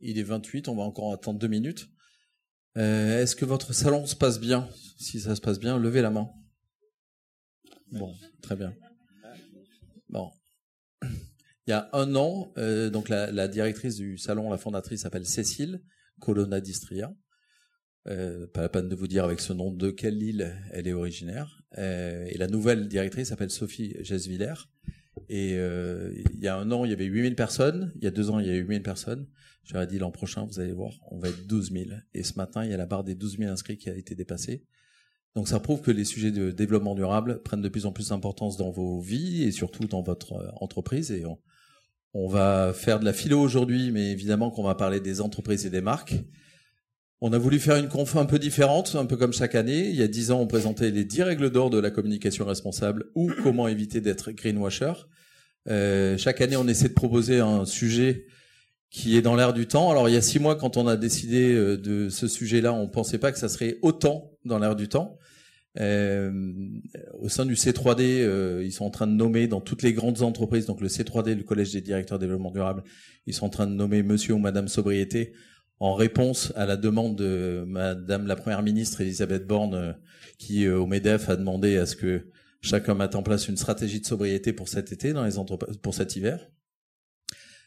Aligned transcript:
Il 0.00 0.18
est 0.18 0.22
28, 0.22 0.68
on 0.68 0.76
va 0.76 0.82
encore 0.82 1.12
attendre 1.12 1.38
deux 1.38 1.48
minutes. 1.48 1.88
Euh, 2.76 3.22
Est-ce 3.22 3.36
que 3.36 3.44
votre 3.44 3.72
salon 3.72 4.06
se 4.06 4.16
passe 4.16 4.40
bien? 4.40 4.68
Si 4.98 5.20
ça 5.20 5.36
se 5.36 5.40
passe 5.40 5.58
bien, 5.58 5.78
levez 5.78 6.02
la 6.02 6.10
main. 6.10 6.30
Bon, 7.90 8.14
très 8.40 8.56
bien. 8.56 8.74
Bon. 10.08 10.30
Il 11.02 11.70
y 11.70 11.72
a 11.72 11.88
un 11.92 12.16
an, 12.16 12.52
euh, 12.58 12.90
donc 12.90 13.08
la, 13.08 13.48
directrice 13.48 13.96
du 13.96 14.18
salon, 14.18 14.50
la 14.50 14.58
fondatrice 14.58 15.02
s'appelle 15.02 15.26
Cécile 15.26 15.82
Colonna 16.20 16.60
d'Istria. 16.60 17.14
Euh, 18.08 18.48
pas 18.48 18.62
la 18.62 18.68
peine 18.68 18.88
de 18.88 18.96
vous 18.96 19.06
dire 19.06 19.24
avec 19.24 19.38
ce 19.40 19.52
nom 19.52 19.70
de 19.70 19.90
quelle 19.90 20.20
île 20.22 20.56
elle 20.72 20.88
est 20.88 20.92
originaire. 20.92 21.62
Et 21.76 22.36
la 22.36 22.48
nouvelle 22.48 22.88
directrice 22.88 23.28
s'appelle 23.28 23.50
Sophie 23.50 23.94
Gesviller. 24.00 24.54
Et 25.28 25.54
euh, 25.56 26.12
il 26.34 26.40
y 26.40 26.48
a 26.48 26.56
un 26.56 26.70
an, 26.72 26.84
il 26.84 26.90
y 26.90 26.94
avait 26.94 27.04
8000 27.04 27.34
personnes. 27.34 27.92
Il 27.96 28.04
y 28.04 28.06
a 28.06 28.10
deux 28.10 28.30
ans, 28.30 28.38
il 28.38 28.46
y 28.46 28.50
a 28.50 28.54
eu 28.54 28.60
8000 28.60 28.82
personnes. 28.82 29.26
J'aurais 29.64 29.86
dit 29.86 29.98
l'an 29.98 30.10
prochain, 30.10 30.44
vous 30.44 30.58
allez 30.58 30.72
voir, 30.72 30.92
on 31.10 31.18
va 31.18 31.28
être 31.28 31.46
12 31.46 31.72
000. 31.72 31.84
Et 32.14 32.24
ce 32.24 32.34
matin, 32.36 32.64
il 32.64 32.70
y 32.70 32.74
a 32.74 32.76
la 32.76 32.86
barre 32.86 33.04
des 33.04 33.14
12 33.14 33.38
000 33.38 33.50
inscrits 33.50 33.76
qui 33.76 33.88
a 33.88 33.94
été 33.94 34.14
dépassée. 34.14 34.64
Donc 35.34 35.48
ça 35.48 35.60
prouve 35.60 35.80
que 35.80 35.90
les 35.90 36.04
sujets 36.04 36.32
de 36.32 36.50
développement 36.50 36.94
durable 36.94 37.42
prennent 37.42 37.62
de 37.62 37.68
plus 37.68 37.86
en 37.86 37.92
plus 37.92 38.08
d'importance 38.08 38.56
dans 38.56 38.70
vos 38.70 39.00
vies 39.00 39.44
et 39.44 39.52
surtout 39.52 39.84
dans 39.84 40.02
votre 40.02 40.34
euh, 40.34 40.50
entreprise. 40.56 41.10
Et 41.12 41.24
on, 41.24 41.38
on 42.14 42.28
va 42.28 42.72
faire 42.74 43.00
de 43.00 43.04
la 43.04 43.12
philo 43.12 43.40
aujourd'hui, 43.40 43.90
mais 43.90 44.10
évidemment 44.10 44.50
qu'on 44.50 44.64
va 44.64 44.74
parler 44.74 45.00
des 45.00 45.20
entreprises 45.20 45.64
et 45.64 45.70
des 45.70 45.80
marques. 45.80 46.14
On 47.24 47.32
a 47.32 47.38
voulu 47.38 47.60
faire 47.60 47.76
une 47.76 47.86
conf 47.86 48.16
un 48.16 48.24
peu 48.24 48.40
différente, 48.40 48.96
un 48.96 49.06
peu 49.06 49.16
comme 49.16 49.32
chaque 49.32 49.54
année. 49.54 49.88
Il 49.88 49.94
y 49.94 50.02
a 50.02 50.08
dix 50.08 50.32
ans, 50.32 50.40
on 50.40 50.48
présentait 50.48 50.90
les 50.90 51.04
dix 51.04 51.22
règles 51.22 51.50
d'or 51.50 51.70
de 51.70 51.78
la 51.78 51.92
communication 51.92 52.44
responsable 52.44 53.04
ou 53.14 53.30
comment 53.44 53.68
éviter 53.68 54.00
d'être 54.00 54.32
greenwasher. 54.32 54.92
Euh, 55.68 56.18
chaque 56.18 56.40
année, 56.40 56.56
on 56.56 56.66
essaie 56.66 56.88
de 56.88 56.94
proposer 56.94 57.38
un 57.38 57.64
sujet 57.64 58.26
qui 58.90 59.16
est 59.16 59.22
dans 59.22 59.36
l'air 59.36 59.52
du 59.52 59.68
temps. 59.68 59.92
Alors, 59.92 60.08
il 60.08 60.14
y 60.14 60.18
a 60.18 60.20
six 60.20 60.40
mois, 60.40 60.56
quand 60.56 60.76
on 60.76 60.88
a 60.88 60.96
décidé 60.96 61.54
euh, 61.54 61.76
de 61.76 62.08
ce 62.08 62.26
sujet-là, 62.26 62.72
on 62.72 62.88
pensait 62.88 63.18
pas 63.18 63.30
que 63.30 63.38
ça 63.38 63.48
serait 63.48 63.78
autant 63.82 64.32
dans 64.44 64.58
l'air 64.58 64.74
du 64.74 64.88
temps. 64.88 65.16
Euh, 65.78 66.52
au 67.20 67.28
sein 67.28 67.46
du 67.46 67.54
C3D, 67.54 68.00
euh, 68.02 68.62
ils 68.64 68.72
sont 68.72 68.84
en 68.84 68.90
train 68.90 69.06
de 69.06 69.12
nommer 69.12 69.46
dans 69.46 69.60
toutes 69.60 69.82
les 69.82 69.92
grandes 69.92 70.22
entreprises, 70.22 70.66
donc 70.66 70.80
le 70.80 70.88
C3D, 70.88 71.36
le 71.36 71.44
Collège 71.44 71.72
des 71.72 71.82
directeurs 71.82 72.18
développement 72.18 72.50
durable, 72.50 72.82
ils 73.26 73.32
sont 73.32 73.46
en 73.46 73.50
train 73.50 73.68
de 73.68 73.74
nommer 73.74 74.02
Monsieur 74.02 74.34
ou 74.34 74.38
Madame 74.38 74.66
Sobriété 74.66 75.32
en 75.82 75.94
réponse 75.94 76.52
à 76.54 76.64
la 76.64 76.76
demande 76.76 77.16
de 77.16 77.64
Madame 77.66 78.28
la 78.28 78.36
Première 78.36 78.62
ministre 78.62 79.00
Elisabeth 79.00 79.48
Borne, 79.48 79.74
euh, 79.74 79.92
qui 80.38 80.64
euh, 80.64 80.78
au 80.78 80.86
Medef 80.86 81.28
a 81.28 81.34
demandé 81.34 81.76
à 81.76 81.86
ce 81.86 81.96
que 81.96 82.28
chacun 82.60 82.94
mette 82.94 83.16
en 83.16 83.24
place 83.24 83.48
une 83.48 83.56
stratégie 83.56 84.00
de 84.00 84.06
sobriété 84.06 84.52
pour 84.52 84.68
cet 84.68 84.92
été 84.92 85.12
dans 85.12 85.24
les 85.24 85.38
entreprises, 85.38 85.78
pour 85.78 85.92
cet 85.92 86.14
hiver. 86.14 86.38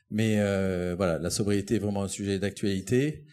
Mais 0.10 0.40
euh, 0.40 0.96
voilà, 0.96 1.20
la 1.20 1.30
sobriété 1.30 1.76
est 1.76 1.80
vraiment 1.80 2.04
un 2.04 2.08
sujet 2.08 2.40
d'actualité. 2.40 3.26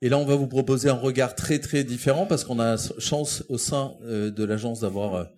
Et 0.00 0.08
là, 0.08 0.16
on 0.16 0.24
va 0.24 0.36
vous 0.36 0.48
proposer 0.48 0.88
un 0.88 0.94
regard 0.94 1.34
très 1.34 1.58
très 1.58 1.84
différent 1.84 2.24
parce 2.24 2.44
qu'on 2.44 2.60
a 2.60 2.78
chance 2.98 3.44
au 3.50 3.58
sein 3.58 3.94
de 4.02 4.44
l'agence 4.44 4.80
d'avoir 4.80 5.28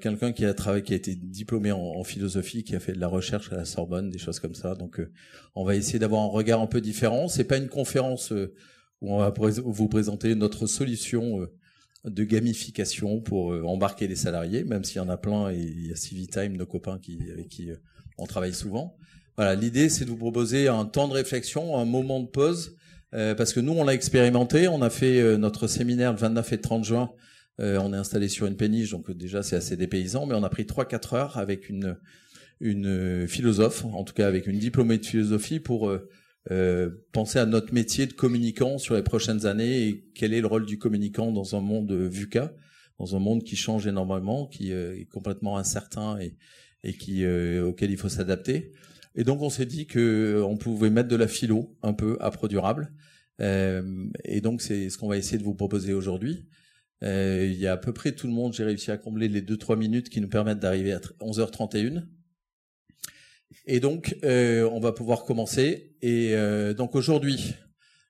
quelqu'un 0.00 0.32
qui 0.32 0.44
a 0.44 0.54
travaillé, 0.54 0.82
qui 0.82 0.92
a 0.92 0.96
été 0.96 1.14
diplômé 1.14 1.70
en, 1.70 2.02
philosophie, 2.02 2.64
qui 2.64 2.74
a 2.74 2.80
fait 2.80 2.92
de 2.92 3.00
la 3.00 3.06
recherche 3.06 3.52
à 3.52 3.56
la 3.56 3.64
Sorbonne, 3.64 4.10
des 4.10 4.18
choses 4.18 4.40
comme 4.40 4.54
ça. 4.54 4.74
Donc, 4.74 4.98
euh, 4.98 5.12
on 5.54 5.64
va 5.64 5.76
essayer 5.76 5.98
d'avoir 5.98 6.22
un 6.22 6.28
regard 6.28 6.60
un 6.60 6.66
peu 6.66 6.80
différent. 6.80 7.28
C'est 7.28 7.44
pas 7.44 7.56
une 7.56 7.68
conférence 7.68 8.32
euh, 8.32 8.52
où 9.00 9.14
on 9.14 9.18
va 9.18 9.32
vous 9.64 9.88
présenter 9.88 10.34
notre 10.34 10.66
solution 10.66 11.42
euh, 11.42 11.46
de 12.04 12.24
gamification 12.24 13.20
pour 13.20 13.52
embarquer 13.68 14.08
les 14.08 14.16
salariés, 14.16 14.64
même 14.64 14.84
s'il 14.84 14.96
y 14.96 15.00
en 15.00 15.08
a 15.08 15.16
plein 15.16 15.50
et 15.50 15.58
il 15.58 15.88
y 15.88 15.92
a 15.92 15.96
Civitime, 15.96 16.56
nos 16.56 16.66
copains 16.66 16.98
qui, 16.98 17.18
avec 17.30 17.48
qui 17.48 17.70
on 18.16 18.26
travaille 18.26 18.54
souvent. 18.54 18.96
Voilà, 19.36 19.56
l'idée 19.56 19.88
c'est 19.88 20.04
de 20.04 20.10
vous 20.10 20.16
proposer 20.16 20.68
un 20.68 20.84
temps 20.84 21.08
de 21.08 21.12
réflexion, 21.12 21.76
un 21.76 21.84
moment 21.84 22.20
de 22.20 22.28
pause, 22.28 22.76
parce 23.10 23.52
que 23.52 23.58
nous 23.58 23.72
on 23.72 23.84
l'a 23.84 23.94
expérimenté, 23.94 24.68
on 24.68 24.80
a 24.80 24.90
fait 24.90 25.36
notre 25.38 25.66
séminaire 25.66 26.12
le 26.12 26.18
29 26.18 26.52
et 26.52 26.56
le 26.56 26.62
30 26.62 26.84
juin 26.84 27.10
euh, 27.60 27.78
on 27.82 27.92
est 27.92 27.96
installé 27.96 28.28
sur 28.28 28.46
une 28.46 28.56
péniche, 28.56 28.90
donc 28.90 29.10
déjà 29.10 29.42
c'est 29.42 29.56
assez 29.56 29.76
dépaysant, 29.76 30.26
mais 30.26 30.34
on 30.34 30.44
a 30.44 30.48
pris 30.48 30.64
3-4 30.64 31.16
heures 31.16 31.38
avec 31.38 31.68
une, 31.68 31.96
une 32.60 33.26
philosophe, 33.26 33.84
en 33.84 34.04
tout 34.04 34.14
cas 34.14 34.28
avec 34.28 34.46
une 34.46 34.58
diplômée 34.58 34.98
de 34.98 35.06
philosophie, 35.06 35.58
pour 35.58 35.88
euh, 35.88 36.08
euh, 36.52 36.90
penser 37.12 37.40
à 37.40 37.46
notre 37.46 37.74
métier 37.74 38.06
de 38.06 38.12
communicant 38.12 38.78
sur 38.78 38.94
les 38.94 39.02
prochaines 39.02 39.44
années 39.44 39.88
et 39.88 40.10
quel 40.14 40.32
est 40.34 40.40
le 40.40 40.46
rôle 40.46 40.66
du 40.66 40.78
communicant 40.78 41.32
dans 41.32 41.56
un 41.56 41.60
monde 41.60 41.92
VUCA, 41.92 42.54
dans 42.98 43.16
un 43.16 43.18
monde 43.18 43.42
qui 43.42 43.56
change 43.56 43.86
énormément, 43.86 44.46
qui 44.46 44.70
est 44.72 45.08
complètement 45.10 45.58
incertain 45.58 46.18
et, 46.20 46.36
et 46.84 46.94
qui, 46.94 47.26
auquel 47.26 47.90
il 47.90 47.96
faut 47.96 48.08
s'adapter. 48.08 48.72
Et 49.14 49.24
donc 49.24 49.42
on 49.42 49.50
s'est 49.50 49.66
dit 49.66 49.86
que 49.86 50.42
on 50.44 50.56
pouvait 50.56 50.90
mettre 50.90 51.08
de 51.08 51.16
la 51.16 51.28
philo 51.28 51.76
un 51.82 51.92
peu 51.92 52.16
à 52.20 52.30
Durable. 52.48 52.92
et 53.40 54.40
donc 54.40 54.62
c'est 54.62 54.90
ce 54.90 54.98
qu'on 54.98 55.08
va 55.08 55.16
essayer 55.16 55.38
de 55.38 55.44
vous 55.44 55.54
proposer 55.54 55.92
aujourd'hui. 55.92 56.46
Euh, 57.04 57.46
il 57.50 57.58
y 57.58 57.66
a 57.66 57.72
à 57.72 57.76
peu 57.76 57.92
près 57.92 58.12
tout 58.12 58.26
le 58.26 58.32
monde. 58.32 58.52
J'ai 58.52 58.64
réussi 58.64 58.90
à 58.90 58.96
combler 58.96 59.28
les 59.28 59.42
2-3 59.42 59.76
minutes 59.76 60.08
qui 60.08 60.20
nous 60.20 60.28
permettent 60.28 60.60
d'arriver 60.60 60.92
à 60.92 61.00
11h31. 61.20 62.04
Et 63.66 63.80
donc, 63.80 64.16
euh, 64.24 64.68
on 64.72 64.80
va 64.80 64.92
pouvoir 64.92 65.24
commencer. 65.24 65.96
Et 66.02 66.34
euh, 66.34 66.74
donc 66.74 66.94
aujourd'hui, 66.94 67.54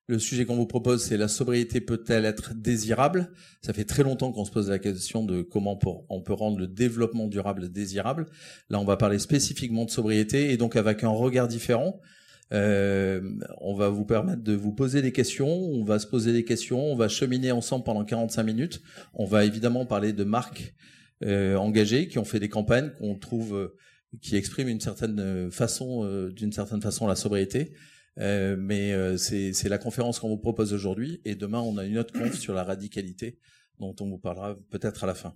le 0.06 0.18
sujet 0.18 0.46
qu'on 0.46 0.56
vous 0.56 0.66
propose, 0.66 1.04
c'est 1.04 1.16
la 1.16 1.28
sobriété 1.28 1.80
peut-elle 1.80 2.24
être 2.24 2.54
désirable? 2.54 3.32
Ça 3.60 3.72
fait 3.72 3.84
très 3.84 4.02
longtemps 4.02 4.32
qu'on 4.32 4.44
se 4.44 4.50
pose 4.50 4.70
la 4.70 4.78
question 4.78 5.22
de 5.24 5.42
comment 5.42 5.78
on 6.08 6.22
peut 6.22 6.32
rendre 6.32 6.58
le 6.58 6.66
développement 6.66 7.26
durable 7.26 7.70
désirable. 7.70 8.26
Là, 8.70 8.80
on 8.80 8.84
va 8.84 8.96
parler 8.96 9.18
spécifiquement 9.18 9.84
de 9.84 9.90
sobriété 9.90 10.50
et 10.50 10.56
donc 10.56 10.76
avec 10.76 11.04
un 11.04 11.10
regard 11.10 11.46
différent. 11.46 12.00
Euh, 12.52 13.20
on 13.60 13.74
va 13.74 13.88
vous 13.88 14.04
permettre 14.04 14.42
de 14.42 14.54
vous 14.54 14.72
poser 14.72 15.02
des 15.02 15.12
questions, 15.12 15.48
on 15.48 15.84
va 15.84 15.98
se 15.98 16.06
poser 16.06 16.32
des 16.32 16.44
questions, 16.44 16.80
on 16.80 16.96
va 16.96 17.08
cheminer 17.08 17.52
ensemble 17.52 17.84
pendant 17.84 18.04
45 18.04 18.42
minutes. 18.42 18.82
On 19.14 19.26
va 19.26 19.44
évidemment 19.44 19.86
parler 19.86 20.12
de 20.12 20.24
marques 20.24 20.74
euh, 21.24 21.56
engagées 21.56 22.08
qui 22.08 22.18
ont 22.18 22.24
fait 22.24 22.40
des 22.40 22.48
campagnes 22.48 22.90
qu'on 22.98 23.16
trouve 23.16 23.54
euh, 23.54 23.76
qui 24.22 24.36
expriment 24.36 24.68
une 24.68 24.80
certaine 24.80 25.50
façon, 25.50 26.28
d'une 26.30 26.52
certaine 26.52 26.80
façon, 26.80 27.06
la 27.06 27.14
sobriété. 27.14 27.74
Mais 28.16 28.94
c'est 29.18 29.68
la 29.68 29.76
conférence 29.76 30.18
qu'on 30.18 30.30
vous 30.30 30.38
propose 30.38 30.72
aujourd'hui 30.72 31.20
et 31.26 31.34
demain 31.34 31.60
on 31.60 31.76
a 31.76 31.84
une 31.84 31.98
autre 31.98 32.18
conf 32.18 32.34
sur 32.34 32.54
la 32.54 32.64
radicalité 32.64 33.38
dont 33.78 33.94
on 34.00 34.08
vous 34.08 34.18
parlera 34.18 34.56
peut-être 34.70 35.04
à 35.04 35.06
la 35.06 35.14
fin. 35.14 35.34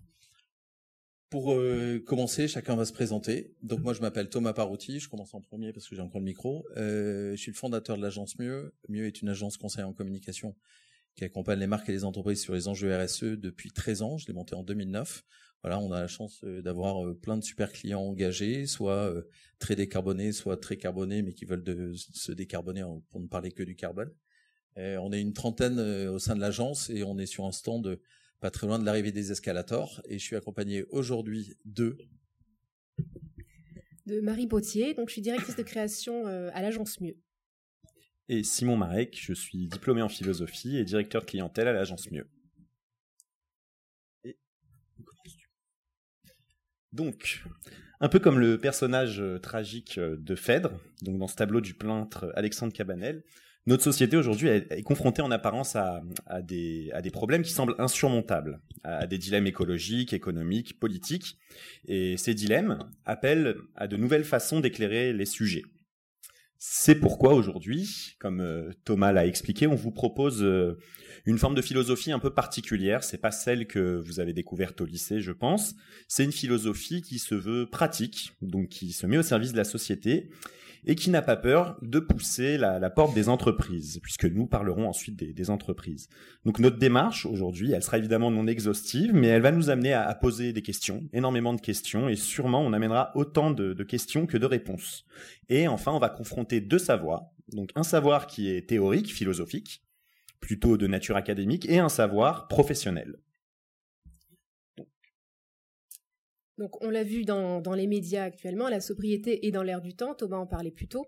Pour 1.33 1.55
euh, 1.55 1.99
commencer, 1.99 2.47
chacun 2.47 2.77
va 2.77 2.85
se 2.85 2.93
présenter. 2.93 3.55
Donc 3.63 3.81
moi, 3.81 3.95
je 3.95 4.03
m'appelle 4.03 4.29
Thomas 4.29 4.53
Parouti. 4.53 5.01
Je 5.01 5.09
commence 5.09 5.33
en 5.33 5.41
premier 5.41 5.73
parce 5.73 5.89
que 5.89 5.97
j'ai 5.97 6.03
encore 6.03 6.21
le 6.21 6.27
micro. 6.27 6.67
Euh, 6.77 7.31
je 7.31 7.37
suis 7.37 7.51
le 7.51 7.57
fondateur 7.57 7.97
de 7.97 8.03
l'agence 8.03 8.39
Mieux. 8.39 8.75
Mieux 8.91 9.07
est 9.07 9.23
une 9.23 9.31
agence 9.31 9.57
conseil 9.57 9.83
en 9.83 9.95
communication 9.95 10.55
qui 11.15 11.25
accompagne 11.25 11.59
les 11.59 11.67
marques 11.67 11.89
et 11.89 11.93
les 11.93 12.05
entreprises 12.05 12.43
sur 12.43 12.53
les 12.53 12.69
enjeux 12.69 12.95
RSE 12.95 13.25
depuis 13.25 13.71
13 13.71 14.03
ans. 14.03 14.19
Je 14.19 14.27
l'ai 14.27 14.35
monté 14.35 14.55
en 14.55 14.63
2009. 14.63 15.25
Voilà, 15.63 15.79
on 15.79 15.91
a 15.91 16.03
la 16.03 16.07
chance 16.07 16.43
euh, 16.45 16.61
d'avoir 16.61 17.17
plein 17.23 17.39
de 17.39 17.43
super 17.43 17.73
clients 17.73 18.03
engagés, 18.03 18.67
soit 18.67 19.11
très 19.59 19.75
décarbonés, 19.75 20.33
soit 20.33 20.59
très 20.59 20.77
carbonés, 20.77 21.23
mais 21.23 21.33
qui 21.33 21.47
veulent 21.47 21.95
se 21.97 22.33
décarboner 22.33 22.85
pour 23.09 23.23
ne 23.23 23.27
parler 23.27 23.53
que 23.53 23.63
du 23.63 23.75
carbone. 23.75 24.13
on 24.77 25.11
est 25.15 25.21
une 25.23 25.33
trentaine 25.33 25.81
au 25.81 26.19
sein 26.19 26.37
de 26.37 26.41
l'agence 26.43 26.91
et 26.91 27.05
on 27.05 27.17
est 27.17 27.25
sur 27.25 27.47
un 27.47 27.53
stand 27.53 27.99
pas 28.43 28.51
très 28.51 28.67
loin 28.67 28.81
de 28.81 28.85
l'arrivée 28.85 29.13
des 29.13 29.31
escalators, 29.31 30.03
et 30.05 30.19
je 30.19 30.25
suis 30.25 30.35
accompagné 30.35 30.85
aujourd'hui 30.91 31.57
de 31.65 31.97
de 34.07 34.21
Marie 34.21 34.49
Bautier, 34.49 34.95
donc 34.95 35.09
je 35.09 35.13
suis 35.13 35.23
directrice 35.23 35.55
de 35.55 35.63
création 35.63 36.27
euh, 36.27 36.51
à 36.53 36.61
l'agence 36.61 37.01
Mieux. 37.01 37.17
Et 38.29 38.43
Simon 38.43 38.77
Marek, 38.77 39.17
je 39.17 39.33
suis 39.33 39.69
diplômé 39.69 40.03
en 40.03 40.09
philosophie 40.09 40.77
et 40.77 40.85
directeur 40.85 41.23
de 41.23 41.27
clientèle 41.27 41.69
à 41.69 41.73
l'agence 41.73 42.11
Mieux. 42.11 42.29
Et 44.25 44.37
donc, 46.91 47.45
un 48.01 48.09
peu 48.09 48.19
comme 48.19 48.41
le 48.41 48.59
personnage 48.59 49.21
euh, 49.21 49.39
tragique 49.39 49.99
euh, 49.99 50.17
de 50.19 50.35
Phèdre, 50.35 50.81
donc 51.03 51.17
dans 51.17 51.29
ce 51.29 51.37
tableau 51.37 51.61
du 51.61 51.75
peintre 51.75 52.33
Alexandre 52.35 52.73
Cabanel, 52.73 53.23
notre 53.67 53.85
société 53.85 54.17
aujourd'hui 54.17 54.49
est, 54.49 54.83
confrontée 54.83 55.23
en 55.23 55.31
apparence 55.31 55.77
à, 55.77 56.03
des, 56.43 57.11
problèmes 57.13 57.43
qui 57.43 57.53
semblent 57.53 57.77
insurmontables, 57.79 58.61
à 58.83 59.07
des 59.07 59.19
dilemmes 59.19 59.47
écologiques, 59.47 60.13
économiques, 60.13 60.81
politiques. 60.81 61.39
Et 61.87 62.17
ces 62.17 62.35
dilemmes 62.35 62.91
appellent 63.05 63.57
à 63.77 63.87
de 63.87 63.97
nouvelles 63.97 64.25
façons 64.25 64.61
d'éclairer 64.61 65.13
les 65.13 65.27
sujets. 65.27 65.63
C'est 66.65 66.95
pourquoi 66.95 67.35
aujourd'hui, 67.35 68.15
comme 68.21 68.41
euh, 68.41 68.71
Thomas 68.85 69.11
l'a 69.11 69.27
expliqué, 69.27 69.67
on 69.67 69.75
vous 69.75 69.91
propose 69.91 70.45
euh, 70.45 70.79
une 71.25 71.37
forme 71.37 71.57
de 71.57 71.63
philosophie 71.63 72.13
un 72.13 72.21
peu 72.21 72.33
particulière. 72.33 73.03
C'est 73.03 73.19
pas 73.19 73.33
celle 73.33 73.67
que 73.67 73.97
vous 73.97 74.21
avez 74.21 74.33
découverte 74.33 74.81
au 74.81 74.85
lycée, 74.85 75.21
je 75.21 75.33
pense. 75.33 75.75
C'est 76.07 76.23
une 76.23 76.31
philosophie 76.31 77.03
qui 77.03 77.19
se 77.19 77.35
veut 77.35 77.69
pratique, 77.69 78.35
donc 78.43 78.69
qui 78.69 78.93
se 78.93 79.07
met 79.09 79.19
au 79.19 79.25
service 79.25 79.51
de 79.51 79.57
la 79.57 79.65
société 79.65 80.31
et 80.85 80.95
qui 80.95 81.11
n'a 81.11 81.23
pas 81.23 81.37
peur 81.37 81.77
de 81.83 82.01
pousser 82.01 82.59
la, 82.59 82.91
porte 82.91 83.15
des 83.15 83.29
entreprises, 83.29 84.01
puisque 84.03 84.25
nous 84.25 84.47
parlerons 84.47 84.89
ensuite 84.89 85.17
des, 85.17 85.51
entreprises. 85.51 86.09
Donc 86.45 86.59
notre 86.59 86.79
démarche 86.79 87.27
aujourd'hui, 87.27 87.73
elle 87.73 87.83
sera 87.83 87.99
évidemment 87.99 88.31
non 88.31 88.47
exhaustive, 88.47 89.13
mais 89.15 89.29
elle 89.29 89.43
va 89.43 89.53
nous 89.53 89.71
amener 89.71 89.93
à, 89.93 90.13
poser 90.15 90.53
des 90.53 90.63
questions, 90.63 91.03
énormément 91.13 91.55
de 91.55 91.61
questions, 91.61 92.09
et 92.09 92.17
sûrement 92.17 92.63
on 92.63 92.73
amènera 92.73 93.13
autant 93.15 93.51
de 93.51 93.83
questions 93.83 94.27
que 94.27 94.39
de 94.39 94.47
réponses. 94.47 95.05
Et 95.49 95.69
enfin, 95.69 95.93
on 95.93 95.99
va 95.99 96.09
confronter 96.09 96.61
deux 96.61 96.79
savoirs, 96.79 97.31
Donc 97.53 97.71
un 97.75 97.83
savoir 97.83 98.27
qui 98.27 98.51
est 98.51 98.69
théorique, 98.69 99.13
philosophique, 99.13 99.83
plutôt 100.41 100.77
de 100.77 100.87
nature 100.87 101.17
académique, 101.17 101.69
et 101.69 101.79
un 101.79 101.89
savoir 101.89 102.49
professionnel. 102.49 103.17
Donc 106.59 106.83
on 106.85 106.91
l'a 106.91 107.03
vu 107.03 107.25
dans, 107.25 107.61
les 107.75 107.87
médias 107.87 108.25
actuellement, 108.25 108.69
la 108.69 108.81
sobriété 108.81 109.47
est 109.47 109.51
dans 109.51 109.63
l'air 109.63 109.81
du 109.81 109.95
temps, 109.95 110.15
Thomas 110.15 110.37
en 110.37 110.47
parlait 110.47 110.71
plus 110.71 110.89
tôt. 110.89 111.07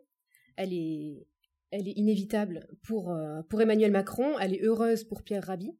Elle 0.56 0.72
est, 0.72 1.26
inévitable 1.72 2.68
pour, 2.82 3.10
euh, 3.10 3.42
pour 3.48 3.60
Emmanuel 3.60 3.90
Macron, 3.90 4.38
elle 4.38 4.54
est 4.54 4.62
heureuse 4.62 5.04
pour 5.04 5.22
Pierre 5.22 5.44
Rabhi. 5.44 5.76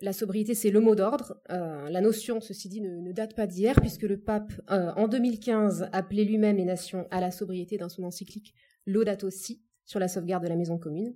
La 0.00 0.12
sobriété, 0.12 0.54
c'est 0.54 0.70
le 0.70 0.80
mot 0.80 0.96
d'ordre. 0.96 1.40
Euh, 1.50 1.88
la 1.88 2.00
notion, 2.00 2.40
ceci 2.40 2.68
dit, 2.68 2.80
ne, 2.80 3.12
date 3.12 3.36
pas 3.36 3.46
d'hier, 3.46 3.76
puisque 3.80 4.02
le 4.02 4.18
pape, 4.18 4.52
euh, 4.70 4.90
en 4.96 5.06
2015, 5.06 5.88
appelait 5.92 6.24
lui-même 6.24 6.56
les 6.56 6.64
nations 6.64 7.06
à 7.12 7.20
la 7.20 7.30
sobriété 7.30 7.76
dans 7.76 7.88
son 7.88 8.02
encyclique 8.02 8.52
Laudato 8.84 9.30
Si 9.30 9.62
sur 9.84 10.00
la 10.00 10.08
sauvegarde 10.08 10.42
de 10.42 10.48
la 10.48 10.56
maison 10.56 10.76
commune. 10.76 11.14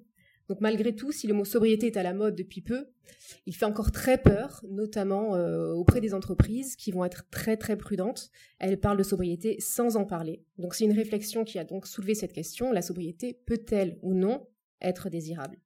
Donc 0.49 0.61
malgré 0.61 0.95
tout, 0.95 1.13
si 1.13 1.27
le 1.27 1.35
mot 1.35 1.45
sobriété 1.45 1.87
est 1.87 1.97
à 1.97 2.03
la 2.03 2.15
mode 2.15 2.37
depuis 2.37 2.61
peu, 2.61 2.87
il 3.47 3.55
fait 3.55 3.65
encore 3.65 3.91
très 3.91 4.19
peur, 4.19 4.65
notamment 4.69 5.35
euh, 5.35 5.73
auprès 5.73 6.01
des 6.01 6.15
entreprises 6.15 6.77
qui 6.77 6.93
vont 6.93 7.05
être 7.05 7.29
très 7.31 7.57
très 7.57 7.77
prudentes. 7.77 8.31
Elles 8.59 8.79
parlent 8.79 8.99
de 8.99 9.03
sobriété 9.03 9.57
sans 9.61 9.97
en 9.97 10.05
parler. 10.05 10.45
Donc 10.59 10.75
c'est 10.75 10.85
une 10.85 10.93
réflexion 10.93 11.45
qui 11.45 11.59
a 11.59 11.65
donc 11.65 11.87
soulevé 11.87 12.15
cette 12.15 12.33
question. 12.33 12.73
La 12.73 12.83
sobriété 12.83 13.41
peut-elle 13.47 13.99
ou 14.03 14.15
non 14.15 14.47
être 14.81 15.11
désirable? 15.11 15.59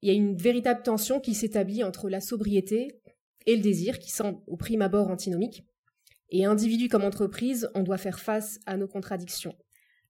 Il 0.00 0.08
y 0.08 0.10
a 0.10 0.14
une 0.14 0.36
véritable 0.36 0.82
tension 0.82 1.20
qui 1.20 1.34
s'établit 1.34 1.82
entre 1.82 2.08
la 2.08 2.20
sobriété 2.20 3.00
et 3.46 3.56
le 3.56 3.62
désir, 3.62 3.98
qui 3.98 4.10
semble 4.10 4.38
au 4.46 4.56
prime 4.56 4.82
abord 4.82 5.10
antinomique. 5.10 5.64
Et 6.30 6.44
individu 6.44 6.88
comme 6.88 7.04
entreprise, 7.04 7.70
on 7.74 7.82
doit 7.82 7.98
faire 7.98 8.18
face 8.18 8.58
à 8.66 8.76
nos 8.76 8.88
contradictions. 8.88 9.54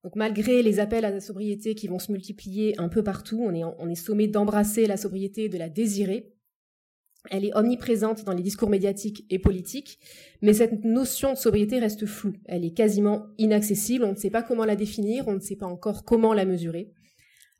Donc 0.04 0.16
malgré 0.16 0.62
les 0.62 0.80
appels 0.80 1.06
à 1.06 1.10
la 1.10 1.20
sobriété 1.20 1.74
qui 1.74 1.88
vont 1.88 1.98
se 1.98 2.12
multiplier 2.12 2.78
un 2.78 2.90
peu 2.90 3.02
partout, 3.02 3.42
on 3.42 3.88
est, 3.88 3.94
sommé 3.94 4.28
d'embrasser 4.28 4.86
la 4.86 4.98
sobriété, 4.98 5.48
de 5.48 5.56
la 5.56 5.70
désirer. 5.70 6.30
Elle 7.30 7.46
est 7.46 7.56
omniprésente 7.56 8.22
dans 8.26 8.34
les 8.34 8.42
discours 8.42 8.68
médiatiques 8.68 9.24
et 9.30 9.38
politiques, 9.38 9.98
mais 10.42 10.52
cette 10.52 10.84
notion 10.84 11.32
de 11.32 11.38
sobriété 11.38 11.78
reste 11.78 12.04
floue. 12.04 12.34
Elle 12.44 12.66
est 12.66 12.74
quasiment 12.74 13.28
inaccessible, 13.38 14.04
on 14.04 14.12
ne 14.12 14.16
sait 14.16 14.28
pas 14.28 14.42
comment 14.42 14.66
la 14.66 14.76
définir, 14.76 15.26
on 15.26 15.32
ne 15.32 15.40
sait 15.40 15.56
pas 15.56 15.64
encore 15.64 16.04
comment 16.04 16.34
la 16.34 16.44
mesurer. 16.44 16.92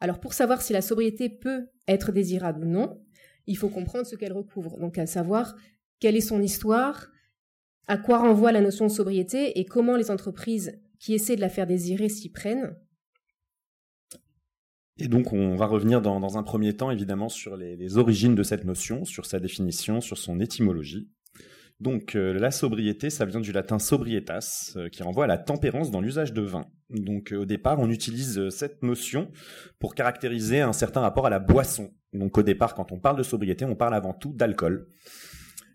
Alors 0.01 0.21
pour 0.21 0.35
savoir 0.35 0.61
si 0.61 0.75
la 0.75 0.83
sobriété 0.83 1.31
peut 1.31 1.69
être 1.89 2.13
désirable 2.13 2.65
ou 2.67 2.69
non, 2.69 3.01
il 3.47 3.57
faut 3.57 3.71
comprendre 3.71 4.07
ce 4.07 4.17
qu'elle 4.17 4.35
recouvre, 4.35 4.79
donc 4.79 4.99
à 4.99 5.07
savoir 5.07 5.57
quelle 5.99 6.15
est 6.15 6.21
son 6.21 6.43
histoire, 6.43 7.09
à 7.87 7.97
quoi 7.97 8.19
renvoie 8.19 8.53
la 8.53 8.61
notion 8.61 8.85
de 8.85 8.91
sobriété 8.91 9.59
et 9.59 9.65
comment 9.65 9.97
les 9.97 10.11
entreprises 10.11 10.79
qui 11.05 11.13
essaient 11.13 11.37
de 11.37 11.43
la 11.43 11.51
faire 11.51 11.67
désirer 11.67 12.09
s'y 12.09 12.31
prennent. 12.31 12.75
Et 14.97 15.07
donc 15.07 15.35
on 15.35 15.55
va 15.55 15.67
revenir 15.67 16.01
dans, 16.01 16.39
un 16.39 16.43
premier 16.43 16.75
temps 16.75 16.91
évidemment 16.91 17.29
sur 17.29 17.59
les, 17.59 17.99
origines 17.99 18.35
de 18.35 18.43
cette 18.43 18.65
notion, 18.65 19.05
sur 19.05 19.27
sa 19.27 19.39
définition, 19.39 20.01
sur 20.01 20.17
son 20.17 20.41
étymologie. 20.41 21.11
Donc 21.79 22.15
euh, 22.15 22.33
la 22.33 22.51
sobriété, 22.51 23.11
ça 23.11 23.27
vient 23.27 23.41
du 23.41 23.53
latin 23.53 23.79
sobrietas, 23.79 24.73
euh, 24.77 24.89
qui 24.89 25.03
renvoie 25.03 25.25
à 25.25 25.27
la 25.27 25.37
tempérance 25.37 25.91
dans 25.91 26.01
l'usage 26.01 26.33
de 26.33 26.41
vin. 26.41 26.71
Donc 26.89 27.33
euh, 27.33 27.43
au 27.43 27.45
départ, 27.45 27.81
on 27.81 27.91
utilise 27.91 28.49
cette 28.49 28.83
notion 28.83 29.31
pour 29.81 29.95
caractériser 29.95 30.63
un 30.63 30.73
certain 30.73 31.01
rapport 31.03 31.27
à 31.27 31.31
la 31.31 31.39
boisson. 31.39 31.93
Donc 32.15 32.39
au 32.39 32.43
départ, 32.43 32.75
quand 32.75 32.93
on 32.93 32.99
parle 32.99 33.19
de 33.19 33.25
sobriété, 33.25 33.67
on 33.67 33.77
parle 33.77 33.95
avant 33.95 34.15
tout 34.15 34.33
d'alcool. 34.33 34.89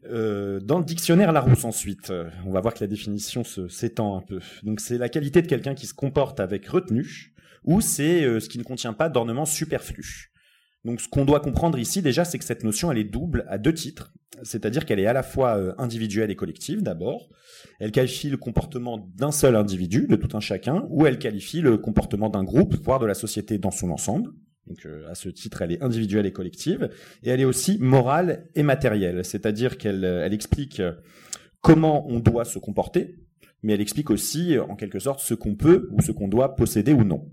Euh, 0.10 0.60
dans 0.60 0.80
le 0.80 0.86
dictionnaire 0.86 1.32
Larousse 1.32 1.66
ensuite, 1.66 2.10
euh, 2.10 2.30
on 2.46 2.52
va 2.52 2.62
voir 2.62 2.74
que 2.74 2.80
la 2.82 2.88
définition 2.88 3.44
s'étend 3.44 4.18
un 4.18 4.22
peu. 4.22 4.40
Donc 4.64 4.80
c'est 4.80 4.98
la 4.98 5.10
qualité 5.10 5.42
de 5.42 5.48
quelqu'un 5.48 5.76
qui 5.76 5.88
se 5.88 5.94
comporte 5.94 6.40
avec 6.40 6.68
retenue, 6.68 7.34
ou 7.64 7.82
c'est 7.82 8.24
euh, 8.24 8.40
ce 8.40 8.50
qui 8.50 8.58
ne 8.58 8.64
contient 8.64 8.94
pas 8.94 9.10
d'ornement 9.10 9.46
superflu. 9.46 10.32
Donc 10.84 11.02
ce 11.02 11.08
qu'on 11.08 11.26
doit 11.26 11.42
comprendre 11.42 11.78
ici 11.78 12.02
déjà, 12.02 12.26
c'est 12.26 12.40
que 12.40 12.46
cette 12.46 12.64
notion, 12.64 12.92
elle 12.92 12.98
est 12.98 13.04
double 13.04 13.46
à 13.50 13.58
deux 13.58 13.74
titres. 13.74 14.14
C'est-à-dire 14.44 14.86
qu'elle 14.86 15.00
est 15.00 15.06
à 15.06 15.14
la 15.14 15.24
fois 15.24 15.60
individuelle 15.78 16.32
et 16.32 16.36
collective 16.36 16.82
d'abord. 16.82 17.28
Elle 17.82 17.92
qualifie 17.92 18.30
le 18.30 18.38
comportement 18.38 19.10
d'un 19.18 19.32
seul 19.32 19.58
individu, 19.58 20.08
de 20.08 20.16
tout 20.16 20.38
un 20.38 20.40
chacun, 20.40 20.86
ou 20.90 21.06
elle 21.06 21.20
qualifie 21.20 21.60
le 21.60 21.78
comportement 21.78 22.30
d'un 22.30 22.46
groupe, 22.46 22.76
voire 22.82 23.00
de 23.00 23.06
la 23.06 23.16
société 23.16 23.58
dans 23.58 23.72
son 23.72 23.90
ensemble. 23.90 24.32
Donc 24.70 24.86
euh, 24.86 25.10
à 25.10 25.16
ce 25.16 25.30
titre, 25.30 25.64
elle 25.64 25.72
est 25.72 25.82
individuelle 25.82 26.28
et 26.28 26.32
collective, 26.32 26.92
et 27.24 27.30
elle 27.30 27.42
est 27.42 27.46
aussi 27.46 27.80
morale 27.80 28.48
et 28.54 28.64
matérielle, 28.64 29.26
c'est-à-dire 29.26 29.78
qu'elle 29.78 30.06
euh, 30.06 30.26
elle 30.26 30.34
explique 30.34 30.80
euh, 30.80 30.94
comment 31.62 32.08
on 32.08 32.20
doit 32.20 32.46
se 32.46 32.60
comporter, 32.60 33.18
mais 33.64 33.74
elle 33.74 33.82
explique 33.82 34.12
aussi 34.12 34.58
en 34.60 34.76
quelque 34.76 35.00
sorte 35.00 35.22
ce 35.22 35.34
qu'on 35.34 35.56
peut 35.56 35.90
ou 35.92 36.02
ce 36.02 36.12
qu'on 36.12 36.28
doit 36.28 36.56
posséder 36.56 36.94
ou 36.94 37.04
non. 37.04 37.30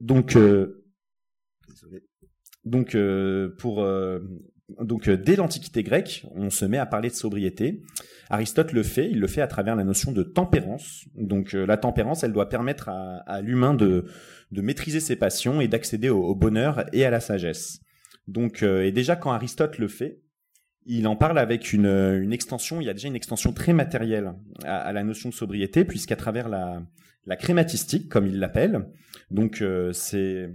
Donc, 0.00 0.36
donc 2.64 2.96
pour 3.58 3.86
donc 4.80 5.08
dès 5.08 5.36
l'Antiquité 5.36 5.82
grecque, 5.82 6.26
on 6.34 6.50
se 6.50 6.64
met 6.64 6.78
à 6.78 6.86
parler 6.86 7.08
de 7.08 7.14
sobriété. 7.14 7.82
Aristote 8.30 8.72
le 8.72 8.82
fait, 8.82 9.10
il 9.10 9.20
le 9.20 9.26
fait 9.26 9.42
à 9.42 9.46
travers 9.46 9.76
la 9.76 9.84
notion 9.84 10.12
de 10.12 10.22
tempérance. 10.22 11.04
Donc 11.14 11.54
euh, 11.54 11.66
la 11.66 11.76
tempérance, 11.76 12.24
elle 12.24 12.32
doit 12.32 12.48
permettre 12.48 12.88
à, 12.88 13.40
l'humain 13.42 13.74
de, 13.74 14.06
maîtriser 14.50 15.00
ses 15.00 15.16
passions 15.16 15.60
et 15.60 15.68
d'accéder 15.68 16.08
au, 16.08 16.34
bonheur 16.34 16.86
et 16.92 17.04
à 17.04 17.10
la 17.10 17.20
sagesse. 17.20 17.80
Donc 18.28 18.62
euh, 18.62 18.84
et 18.84 18.92
déjà 18.92 19.16
quand 19.16 19.32
Aristote 19.32 19.78
le 19.78 19.88
fait, 19.88 20.22
il 20.86 21.06
en 21.06 21.14
parle 21.14 21.38
avec 21.38 21.72
une, 21.72 22.32
extension, 22.32 22.80
il 22.80 22.86
y 22.86 22.90
a 22.90 22.94
déjà 22.94 23.08
une 23.08 23.14
extension 23.14 23.52
très 23.52 23.72
matérielle 23.72 24.32
à, 24.64 24.92
la 24.92 25.04
notion 25.04 25.28
de 25.28 25.34
sobriété, 25.34 25.84
puisqu'à 25.84 26.16
travers 26.16 26.48
la, 26.48 27.36
crématistique, 27.36 28.08
comme 28.08 28.26
il 28.26 28.38
l'appelle, 28.38 28.88
donc 29.30 29.62
euh, 29.62 29.92
c'est 29.92 30.50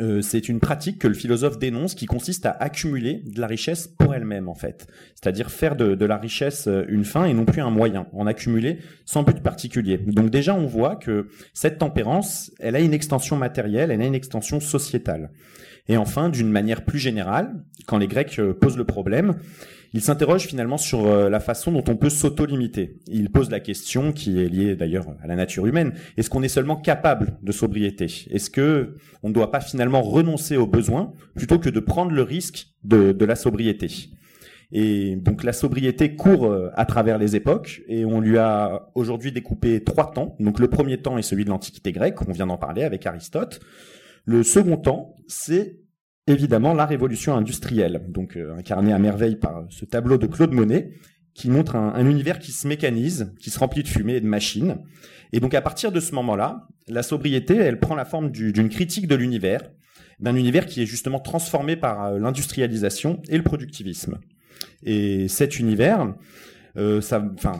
euh, 0.00 0.22
c'est 0.22 0.48
une 0.48 0.58
pratique 0.58 0.98
que 0.98 1.08
le 1.08 1.14
philosophe 1.14 1.58
dénonce 1.58 1.94
qui 1.94 2.06
consiste 2.06 2.46
à 2.46 2.50
accumuler 2.50 3.22
de 3.26 3.40
la 3.40 3.46
richesse 3.46 3.86
pour 3.86 4.14
elle-même 4.14 4.48
en 4.48 4.54
fait. 4.54 4.86
C'est-à-dire 5.14 5.50
faire 5.50 5.76
de, 5.76 6.04
la 6.04 6.16
richesse 6.16 6.66
euh, 6.66 6.84
une 6.88 7.04
fin 7.04 7.26
et 7.26 7.34
non 7.34 7.44
plus 7.44 7.60
un 7.60 7.70
moyen, 7.70 8.06
en 8.12 8.26
accumuler 8.26 8.78
sans 9.04 9.22
but 9.22 9.40
particulier. 9.40 9.98
Donc 9.98 10.30
déjà 10.30 10.54
on 10.54 10.66
voit 10.66 10.96
que 10.96 11.28
cette 11.52 11.78
tempérance, 11.78 12.50
elle 12.58 12.74
a 12.74 12.80
une 12.80 12.94
extension 12.94 13.36
matérielle, 13.36 13.90
elle 13.90 14.00
a 14.00 14.06
une 14.06 14.14
extension 14.14 14.60
sociétale. 14.60 15.30
Et 15.88 15.96
enfin, 15.96 16.28
d'une 16.30 16.50
manière 16.50 16.84
plus 16.84 16.98
générale, 16.98 17.52
quand 17.86 17.98
les 17.98 18.08
Grecs 18.08 18.38
euh, 18.38 18.54
posent 18.54 18.78
le 18.78 18.84
problème, 18.84 19.34
il 19.94 20.00
s'interroge 20.00 20.46
finalement 20.46 20.78
sur 20.78 21.06
euh, 21.06 21.28
la 21.28 21.40
façon 21.40 21.70
dont 21.70 21.84
on 21.88 21.96
peut 21.96 22.08
s'auto-limiter. 22.08 22.98
Il 23.08 23.30
pose 23.30 23.50
la 23.50 23.60
question 23.60 24.12
qui 24.12 24.40
est 24.42 24.48
liée 24.48 24.74
d'ailleurs 24.74 25.06
à 25.22 25.26
la 25.26 25.36
nature 25.36 25.66
humaine. 25.66 25.92
Est-ce 26.16 26.30
qu'on 26.30 26.42
est 26.42 26.48
seulement 26.48 26.76
capable 26.76 27.38
de 27.42 27.52
sobriété? 27.52 28.06
Est-ce 28.30 28.48
que 28.48 28.96
on 29.22 29.28
ne 29.28 29.34
doit 29.34 29.50
pas 29.50 29.60
finalement 29.60 30.02
renoncer 30.02 30.56
aux 30.56 30.66
besoins 30.66 31.12
plutôt 31.34 31.58
que 31.58 31.68
de 31.68 31.80
prendre 31.80 32.12
le 32.12 32.22
risque 32.22 32.68
de, 32.84 33.24
la 33.24 33.36
sobriété? 33.36 33.88
Et 34.74 35.16
donc 35.16 35.44
la 35.44 35.52
sobriété 35.52 36.16
court 36.16 36.46
euh, 36.46 36.70
à 36.74 36.86
travers 36.86 37.18
les 37.18 37.36
époques 37.36 37.82
et 37.86 38.06
on 38.06 38.20
lui 38.20 38.38
a 38.38 38.88
aujourd'hui 38.94 39.30
découpé 39.30 39.84
trois 39.84 40.10
temps. 40.12 40.36
Donc 40.40 40.58
le 40.58 40.68
premier 40.68 40.96
temps 40.96 41.18
est 41.18 41.22
celui 41.22 41.44
de 41.44 41.50
l'Antiquité 41.50 41.92
grecque, 41.92 42.22
on 42.26 42.32
vient 42.32 42.46
d'en 42.46 42.56
parler 42.56 42.82
avec 42.82 43.04
Aristote. 43.06 43.60
Le 44.24 44.42
second 44.42 44.78
temps, 44.78 45.16
c'est 45.26 45.81
évidemment 46.26 46.74
la 46.74 46.86
révolution 46.86 47.36
industrielle, 47.36 48.02
donc 48.08 48.36
euh, 48.36 48.56
incarnée 48.56 48.92
à 48.92 48.98
merveille 48.98 49.36
par 49.36 49.64
ce 49.70 49.84
tableau 49.84 50.18
de 50.18 50.26
Claude 50.26 50.52
Monet, 50.52 50.92
qui 51.34 51.50
montre 51.50 51.76
un, 51.76 52.06
univers 52.06 52.38
qui 52.38 52.52
se 52.52 52.68
mécanise, 52.68 53.32
qui 53.40 53.50
se 53.50 53.58
remplit 53.58 53.82
de 53.82 53.88
fumée 53.88 54.16
et 54.16 54.20
de 54.20 54.26
machines. 54.26 54.78
Et 55.32 55.40
donc 55.40 55.54
à 55.54 55.62
partir 55.62 55.90
de 55.90 55.98
ce 55.98 56.14
moment-là, 56.14 56.68
la 56.88 57.02
sobriété, 57.02 57.56
elle 57.56 57.80
prend 57.80 57.94
la 57.94 58.04
forme 58.04 58.30
d'une 58.30 58.68
critique 58.68 59.06
de 59.06 59.14
l'univers, 59.14 59.62
d'un 60.20 60.36
univers 60.36 60.66
qui 60.66 60.82
est 60.82 60.86
justement 60.86 61.20
transformé 61.20 61.76
par 61.76 62.04
euh, 62.04 62.18
l'industrialisation 62.18 63.22
et 63.28 63.36
le 63.36 63.42
productivisme. 63.42 64.18
Et 64.84 65.26
cet 65.28 65.58
univers, 65.58 66.14
euh, 66.78 67.00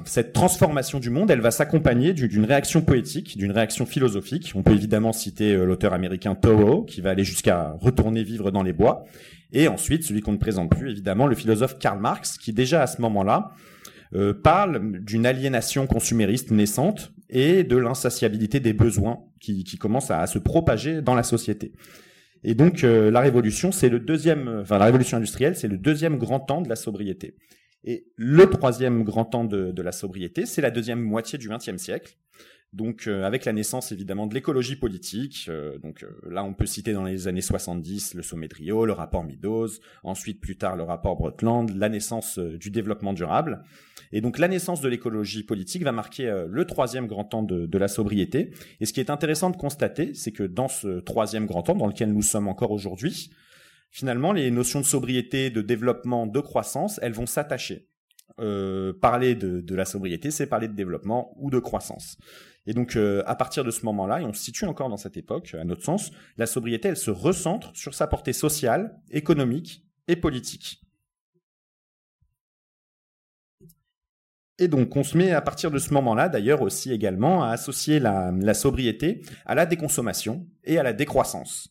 cette 0.07 0.33
transformation 0.33 0.99
du 0.99 1.11
monde, 1.11 1.31
elle 1.31 1.42
va 1.42 1.50
s'accompagner 1.50 2.14
d'une 2.14 2.45
réaction 2.45 2.81
poétique, 2.81 3.37
d'une 3.37 3.52
réaction 3.52 3.85
philosophique. 3.85 4.52
On 4.54 4.62
peut 4.62 4.73
évidemment 4.73 5.12
citer 5.12 5.52
euh, 5.52 5.64
l'auteur 5.64 5.92
américain 5.92 6.35
Thoreau, 6.35 6.83
qui 6.83 7.02
va 7.02 7.11
aller 7.11 7.25
jusqu'à 7.25 7.76
retourner 7.78 8.23
vivre 8.23 8.50
dans 8.50 8.62
les 8.62 8.73
bois, 8.73 9.04
et 9.52 9.69
ensuite 9.69 10.04
celui 10.04 10.23
qu'on 10.23 10.33
ne 10.33 10.38
présente 10.38 10.71
plus, 10.71 10.90
évidemment, 10.90 11.26
le 11.26 11.35
philosophe 11.35 11.78
Karl 11.78 12.00
Marx, 12.00 12.38
qui 12.38 12.54
déjà 12.54 12.83
à 12.83 12.87
ce 12.87 13.02
moment-là 13.02 13.52
euh, 14.14 14.33
parle 14.33 15.00
d'une 15.00 15.26
aliénation 15.26 15.87
consumériste 15.87 16.50
naissante 16.50 17.12
et 17.28 17.64
de 17.64 17.76
l'insatiabilité 17.76 18.61
des 18.61 18.73
besoins 18.73 19.21
qui, 19.40 19.64
qui 19.64 19.76
commencent 19.76 20.11
à, 20.11 20.26
se 20.26 20.38
propager 20.38 21.02
dans 21.02 21.14
la 21.14 21.23
société. 21.23 21.73
Et 22.45 22.54
donc 22.54 22.83
la 22.83 23.21
révolution, 23.21 23.71
c'est 23.71 23.88
le 23.88 24.00
deuxième, 24.00 24.62
enfin 24.62 24.76
la 24.76 24.87
révolution 24.87 25.16
industrielle, 25.16 25.54
c'est 25.54 25.69
le 25.69 25.78
deuxième 25.78 26.19
grand 26.19 26.40
temps 26.40 26.61
de 26.61 26.69
la 26.69 26.75
sobriété. 26.75 27.37
Et 27.85 28.07
le 28.17 28.49
troisième 28.49 29.03
grand 29.03 29.25
temps 29.25 29.45
de, 29.45 29.83
la 29.83 29.93
sobriété, 29.93 30.47
c'est 30.47 30.62
la 30.62 30.71
deuxième 30.71 31.01
moitié 31.01 31.39
du 31.39 31.49
XXe 31.49 31.77
siècle. 31.77 32.17
Donc 32.73 33.07
avec 33.07 33.45
la 33.45 33.53
naissance 33.53 33.93
évidemment 33.93 34.27
de 34.27 34.33
l'écologie 34.33 34.77
politique, 34.77 35.51
donc 35.83 36.07
là 36.27 36.43
on 36.43 36.55
peut 36.55 36.65
citer 36.65 36.95
dans 36.95 37.05
les 37.05 37.29
années 37.29 37.43
70 37.43 38.15
le 38.15 38.23
sommet 38.23 38.49
de 38.49 38.55
Rio, 38.55 38.87
le 38.87 38.95
rapport 38.95 39.25
Meadows, 39.25 39.69
ensuite 40.05 40.41
plus 40.41 40.57
tard 40.57 40.75
le 40.77 40.83
rapport 40.83 41.17
Brundtland, 41.17 41.69
la 41.77 41.91
naissance 41.91 42.39
du 42.39 42.71
développement 42.71 43.12
durable. 43.12 43.62
Et 44.12 44.23
donc 44.23 44.39
la 44.39 44.49
naissance 44.49 44.81
de 44.81 44.89
l'écologie 44.89 45.43
politique 45.43 45.83
va 45.83 45.93
marquer 45.93 46.47
le 46.49 46.65
troisième 46.65 47.07
grand 47.07 47.25
temps 47.25 47.43
de, 47.43 47.79
la 47.79 47.89
sobriété. 47.89 48.53
Et 48.81 48.87
ce 48.87 48.95
qui 48.95 49.01
est 49.01 49.11
intéressant 49.11 49.51
de 49.51 49.57
constater, 49.57 50.15
c'est 50.15 50.33
que 50.33 50.45
dans 50.45 50.69
ce 50.69 51.01
troisième 51.01 51.45
grand 51.45 51.62
temps 51.62 51.75
dans 51.75 51.87
lequel 51.87 52.11
nous 52.11 52.23
sommes 52.23 52.49
encore 52.49 52.71
aujourd'hui, 52.71 53.31
finalement, 53.93 54.33
les 54.33 54.51
notions 54.51 54.81
de 54.81 54.85
sobriété, 54.85 55.51
de 55.51 55.63
développement, 55.63 56.27
de 56.27 56.41
croissance, 56.41 56.99
elles 57.03 57.13
vont 57.13 57.27
s'attacher. 57.27 57.89
Euh, 58.41 58.95
parler 58.95 59.35
de, 59.35 59.75
la 59.75 59.85
sobriété, 59.85 60.31
c'est 60.31 60.47
parler 60.47 60.67
de 60.67 60.73
développement 60.73 61.35
ou 61.37 61.51
de 61.51 61.59
croissance. 61.59 62.17
Et 62.67 62.73
donc, 62.73 62.97
euh, 62.97 63.23
à 63.27 63.37
partir 63.37 63.63
de 63.63 63.71
ce 63.71 63.85
moment-là, 63.85 64.21
et 64.21 64.25
on 64.25 64.33
se 64.33 64.43
situe 64.43 64.65
encore 64.65 64.89
dans 64.89 64.97
cette 64.97 65.17
époque, 65.17 65.55
à 65.55 65.65
notre 65.65 65.85
sens, 65.85 66.11
la 66.39 66.47
sobriété, 66.47 66.89
elle 66.89 66.97
se 66.97 67.11
recentre 67.11 67.71
sur 67.77 67.95
sa 67.95 68.07
portée 68.07 68.33
sociale, 68.33 68.99
économique 69.11 69.85
et 70.09 70.17
politique. 70.17 70.82
Et 74.62 74.69
donc, 74.69 74.95
on 74.95 75.02
se 75.02 75.19
met 75.19 75.33
à 75.33 75.40
partir 75.40 75.73
de 75.73 75.78
ce 75.78 75.92
moment-là, 75.95 76.28
d'ailleurs 76.28 76.62
aussi 76.62 76.92
également, 76.92 77.42
à 77.42 77.49
associer 77.49 77.99
la 77.99 78.54
sobriété 78.54 79.23
à 79.45 79.57
la 79.57 79.66
déconsommation 79.66 80.47
et 80.62 80.78
à 80.78 80.85
la 80.85 80.92
décroissance. 80.92 81.69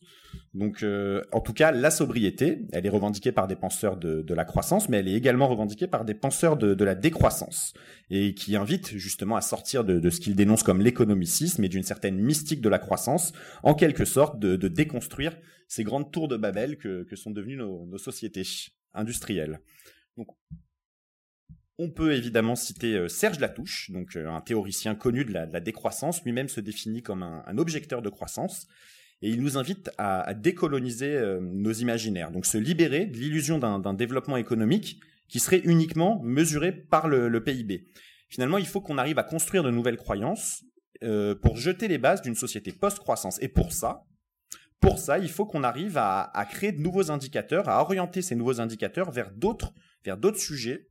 Donc, 0.53 0.83
euh, 0.83 1.21
en 1.31 1.39
tout 1.39 1.53
cas, 1.53 1.71
la 1.71 1.89
sobriété, 1.91 2.67
elle 2.73 2.85
est 2.85 2.89
revendiquée 2.89 3.31
par 3.31 3.47
des 3.47 3.55
penseurs 3.55 3.95
de, 3.95 4.33
la 4.33 4.43
croissance, 4.43 4.89
mais 4.89 4.97
elle 4.97 5.07
est 5.07 5.13
également 5.13 5.47
revendiquée 5.47 5.87
par 5.87 6.03
des 6.03 6.13
penseurs 6.13 6.57
de, 6.57 6.83
la 6.83 6.95
décroissance, 6.95 7.73
et 8.09 8.33
qui 8.33 8.57
invitent 8.57 8.97
justement 8.97 9.37
à 9.37 9.41
sortir 9.41 9.85
de, 9.85 10.09
ce 10.09 10.19
qu'ils 10.19 10.35
dénoncent 10.35 10.63
comme 10.63 10.81
l'économicisme 10.81 11.63
et 11.63 11.69
d'une 11.69 11.83
certaine 11.83 12.17
mystique 12.17 12.59
de 12.59 12.69
la 12.69 12.79
croissance, 12.79 13.31
en 13.63 13.73
quelque 13.73 14.03
sorte 14.03 14.39
de, 14.39 14.67
déconstruire 14.67 15.37
ces 15.69 15.85
grandes 15.85 16.11
tours 16.11 16.27
de 16.27 16.35
Babel 16.35 16.77
que, 16.77 17.03
que 17.03 17.15
sont 17.15 17.31
devenues 17.31 17.55
nos, 17.55 17.85
nos, 17.85 17.97
sociétés 17.97 18.43
industrielles. 18.93 19.61
Donc, 20.17 20.27
on 21.81 21.89
peut 21.89 22.13
évidemment 22.13 22.55
citer 22.55 22.93
euh, 22.93 23.07
Serge 23.07 23.39
Latouche, 23.39 23.89
donc 23.89 24.15
euh, 24.15 24.29
un 24.29 24.39
théoricien 24.39 24.93
connu 24.93 25.25
de 25.25 25.33
la, 25.33 25.59
décroissance, 25.59 26.23
lui-même 26.23 26.47
se 26.47 26.61
définit 26.61 27.01
comme 27.01 27.23
un, 27.23 27.57
objecteur 27.57 28.03
de 28.03 28.09
croissance, 28.09 28.67
et 29.23 29.29
il 29.29 29.41
nous 29.41 29.57
invite 29.57 29.89
à, 29.97 30.33
décoloniser 30.35 31.15
euh, 31.15 31.39
nos 31.41 31.73
imaginaires, 31.73 32.31
donc 32.31 32.45
se 32.45 32.59
libérer 32.59 33.07
de 33.07 33.17
l'illusion 33.17 33.57
d'un 33.57 33.93
développement 33.95 34.37
économique 34.37 35.01
qui 35.27 35.39
serait 35.39 35.61
uniquement 35.63 36.21
mesuré 36.23 36.71
par 36.71 37.07
le, 37.07 37.43
PIB. 37.43 37.87
Finalement, 38.29 38.59
il 38.59 38.67
faut 38.67 38.81
qu'on 38.81 38.99
arrive 38.99 39.17
à 39.17 39.23
construire 39.23 39.63
de 39.63 39.71
nouvelles 39.71 39.97
croyances 39.97 40.63
pour 41.41 41.57
jeter 41.57 41.87
les 41.87 41.97
bases 41.97 42.21
d'une 42.21 42.35
société 42.35 42.71
post-croissance. 42.73 43.41
Et 43.41 43.47
pour 43.47 43.71
ça, 43.71 44.03
pour 44.79 44.99
ça, 44.99 45.19
il 45.19 45.29
faut 45.29 45.45
qu'on 45.45 45.63
arrive 45.63 45.97
à, 45.97 46.23
à, 46.33 46.45
créer 46.45 46.73
de 46.73 46.81
nouveaux 46.81 47.11
indicateurs, 47.11 47.69
à 47.69 47.81
orienter 47.81 48.21
ces 48.21 48.35
nouveaux 48.35 48.59
indicateurs 48.59 49.09
vers 49.09 49.31
d'autres, 49.31 49.73
vers 50.03 50.17
d'autres 50.17 50.39
sujets 50.39 50.90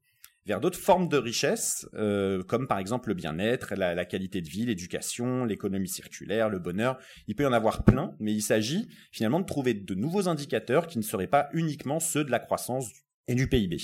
vers 0.51 0.61
d'autres 0.61 0.81
formes 0.81 1.07
de 1.07 1.17
richesse, 1.17 1.89
euh, 1.95 2.43
comme 2.43 2.67
par 2.67 2.81
exemple 2.81 3.11
le 3.11 3.15
bien-être, 3.15 3.73
la, 3.77 4.05
qualité 4.05 4.41
de 4.41 4.49
vie, 4.49 4.67
l'éducation, 4.67 5.45
l'économie 5.45 5.89
circulaire, 5.89 6.49
le 6.49 6.59
bonheur. 6.59 6.99
Il 7.29 7.37
peut 7.37 7.45
y 7.45 7.47
en 7.47 7.53
avoir 7.53 7.85
plein, 7.85 8.17
mais 8.19 8.33
il 8.33 8.43
s'agit 8.43 8.89
finalement 9.13 9.39
de 9.39 9.45
trouver 9.45 9.75
de 9.75 9.95
nouveaux 9.95 10.29
indicateurs 10.29 10.89
qui 10.89 10.99
ne 10.99 11.05
seraient 11.05 11.29
pas 11.29 11.49
uniquement 11.53 12.01
ceux 12.01 12.25
de 12.25 12.33
la 12.33 12.41
croissance 12.41 12.91
et 13.29 13.37
du 13.37 13.49
PIB. 13.49 13.77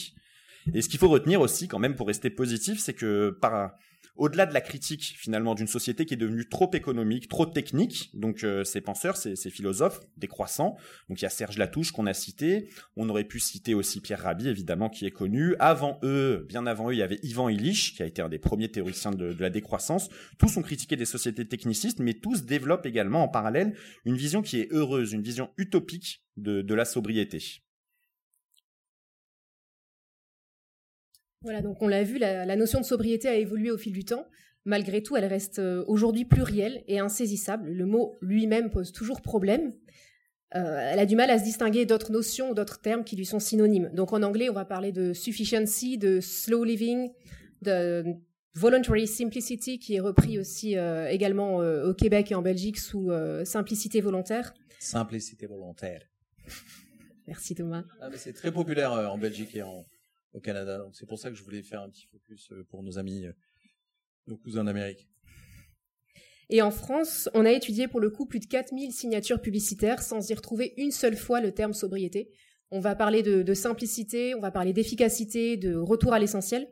Et 0.75 0.83
ce 0.83 0.89
qu'il 0.89 0.99
faut 0.99 1.09
retenir 1.09 1.41
aussi, 1.41 1.69
quand 1.69 1.79
même, 1.79 1.95
pour 1.95 2.09
rester 2.09 2.31
positif, 2.31 2.81
c'est 2.81 2.95
que 2.95 3.31
par 3.31 3.71
au-delà 4.17 4.47
de 4.47 4.55
la 4.55 4.61
critique 4.61 5.17
finalement 5.19 5.55
d'une 5.55 5.67
société 5.67 6.07
qui 6.07 6.15
est 6.15 6.17
devenue 6.17 6.49
trop 6.49 6.71
économique, 6.73 7.29
trop 7.29 7.47
technique, 7.47 8.11
donc 8.15 8.45
euh, 8.45 8.65
ces 8.65 8.81
penseurs, 8.81 9.17
ces, 9.17 9.37
philosophes 9.51 10.01
décroissants, 10.17 10.77
donc 11.09 11.21
il 11.21 11.25
y 11.25 11.27
a 11.27 11.31
Serge 11.31 11.59
Latouche 11.59 11.93
qu'on 11.93 12.07
a 12.07 12.15
cité, 12.15 12.69
on 12.97 13.09
aurait 13.09 13.25
pu 13.25 13.39
citer 13.39 13.75
aussi 13.75 14.01
Pierre 14.01 14.21
Rabhi 14.21 14.49
évidemment 14.49 14.89
qui 14.89 15.07
est 15.07 15.11
connu, 15.11 15.55
avant 15.59 15.99
eux, 16.03 16.47
bien 16.49 16.67
avant 16.67 16.91
eux, 16.91 16.95
il 16.95 16.99
y 16.99 17.03
avait 17.03 17.21
Ivan 17.23 17.49
Illich 17.49 17.95
qui 17.97 18.03
a 18.03 18.07
été 18.07 18.23
un 18.23 18.29
des 18.29 18.39
premiers 18.39 18.71
théoriciens 18.71 19.11
de, 19.11 19.37
la 19.39 19.51
décroissance, 19.51 20.09
tous 20.39 20.57
ont 20.57 20.63
critiqué 20.63 20.97
des 20.97 21.05
sociétés 21.05 21.47
technicistes, 21.47 22.01
mais 22.01 22.15
tous 22.15 22.45
développent 22.45 22.87
également 22.87 23.23
en 23.23 23.29
parallèle 23.29 23.77
une 24.05 24.17
vision 24.17 24.43
qui 24.43 24.61
est 24.61 24.73
heureuse, 24.73 25.13
une 25.13 25.23
vision 25.23 25.51
utopique 25.57 26.23
de 26.37 26.75
la 26.75 26.85
sobriété. 26.85 27.66
Voilà, 31.47 31.63
donc 31.63 31.81
on 31.81 31.87
l'a 31.87 32.03
vu, 32.03 32.19
la, 32.19 32.57
notion 32.57 32.81
de 32.81 32.85
sobriété 32.85 33.29
a 33.29 33.37
évolué 33.37 33.71
au 33.71 33.79
fil 33.79 33.93
du 33.93 34.05
temps. 34.05 34.27
Malgré 34.65 35.01
tout, 35.01 35.17
elle 35.17 35.27
reste 35.27 35.61
euh, 35.61 35.85
aujourd'hui 35.87 36.25
plurielle 36.25 36.83
et 36.89 36.99
insaisissable. 36.99 37.71
Le 37.71 37.87
mot 37.87 38.19
lui-même 38.21 38.69
pose 38.69 38.91
toujours 38.91 39.23
problème. 39.23 39.73
Euh, 40.57 40.91
elle 40.91 40.99
a 40.99 41.07
du 41.07 41.15
mal 41.15 41.31
à 41.31 41.39
se 41.39 41.45
distinguer 41.45 41.87
d'autres 41.87 42.11
notions 42.11 42.51
ou 42.51 42.55
d'autres 42.55 42.81
termes 42.81 43.05
qui 43.05 43.15
lui 43.15 43.25
sont 43.25 43.39
synonymes. 43.39 43.93
Donc 43.95 44.13
en 44.13 44.25
anglais, 44.25 44.51
on 44.51 44.55
va 44.55 44.65
parler 44.65 44.91
de 44.91 45.13
sufficiency, 45.13 45.99
de 45.99 46.21
slow 46.21 46.65
living, 46.65 47.13
de 47.63 48.03
voluntary 48.55 49.07
simplicity, 49.07 49.79
qui 49.79 49.95
est 49.95 50.01
repris 50.01 50.41
aussi 50.41 50.77
euh, 50.77 51.09
également 51.09 51.59
au 51.59 51.95
Québec 51.95 52.33
et 52.33 52.35
en 52.35 52.43
Belgique 52.43 52.81
sous 52.81 53.13
simplicité 53.45 54.01
volontaire. 54.01 54.53
Simplicité 54.81 55.47
volontaire. 55.47 56.03
Merci 57.29 57.55
Thomas. 57.55 57.85
Ah, 58.01 58.09
c'est 58.17 58.33
très 58.33 58.51
populaire 58.51 58.91
en 58.91 59.19
Belgique 59.19 59.55
et 59.55 59.63
en, 59.63 59.85
au 60.33 60.41
Canada. 60.41 60.79
Donc 60.79 60.95
c'est 60.97 61.07
pour 61.07 61.19
ça 61.19 61.31
que 61.31 61.37
je 61.37 61.43
voulais 61.43 61.63
faire 61.63 61.83
un 61.83 61.91
petit 61.91 62.07
focus 62.07 62.51
euh, 62.53 62.65
pour 62.69 62.83
nos 62.83 62.99
amis, 62.99 63.27
euh, 63.27 63.33
nos 64.27 64.37
cousins 64.37 64.65
d'Amérique. 64.65 65.09
Et 66.49 66.63
en 66.63 66.71
France, 66.71 67.29
on 67.35 67.45
a 67.45 67.51
étudié 67.51 67.89
pour 67.89 68.01
le 68.01 68.11
coup 68.11 68.27
plus 68.27 68.39
de 68.39 68.47
4000 68.47 68.93
signatures 68.93 69.41
publicitaires 69.41 70.03
sans 70.03 70.31
y 70.31 70.35
retrouver 70.35 70.75
une 70.77 70.93
seule 70.93 71.17
fois 71.17 71.41
le 71.41 71.53
terme 71.53 71.73
sobriété. 71.73 72.31
On 72.71 72.81
va 72.81 72.95
parler 72.95 73.23
de, 73.23 73.55
simplicité, 73.55 74.35
on 74.35 74.41
va 74.41 74.51
parler 74.51 74.73
d'efficacité, 74.73 75.57
de 75.57 75.75
retour 75.75 76.13
à 76.13 76.19
l'essentiel. 76.19 76.69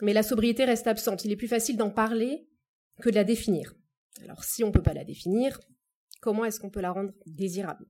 Mais 0.00 0.12
la 0.12 0.22
sobriété 0.22 0.64
reste 0.64 0.86
absente. 0.86 1.24
Il 1.24 1.32
est 1.32 1.36
plus 1.36 1.48
facile 1.48 1.76
d'en 1.76 1.90
parler 1.90 2.46
que 3.00 3.10
de 3.10 3.14
la 3.14 3.24
définir. 3.24 3.74
Alors 4.22 4.44
si 4.44 4.62
on 4.64 4.68
ne 4.68 4.72
peut 4.72 4.82
pas 4.82 4.94
la 4.94 5.04
définir, 5.04 5.60
comment 6.20 6.44
est-ce 6.44 6.60
qu'on 6.60 6.70
peut 6.70 6.80
la 6.80 6.92
rendre 6.92 7.12
désirable? 7.26 7.86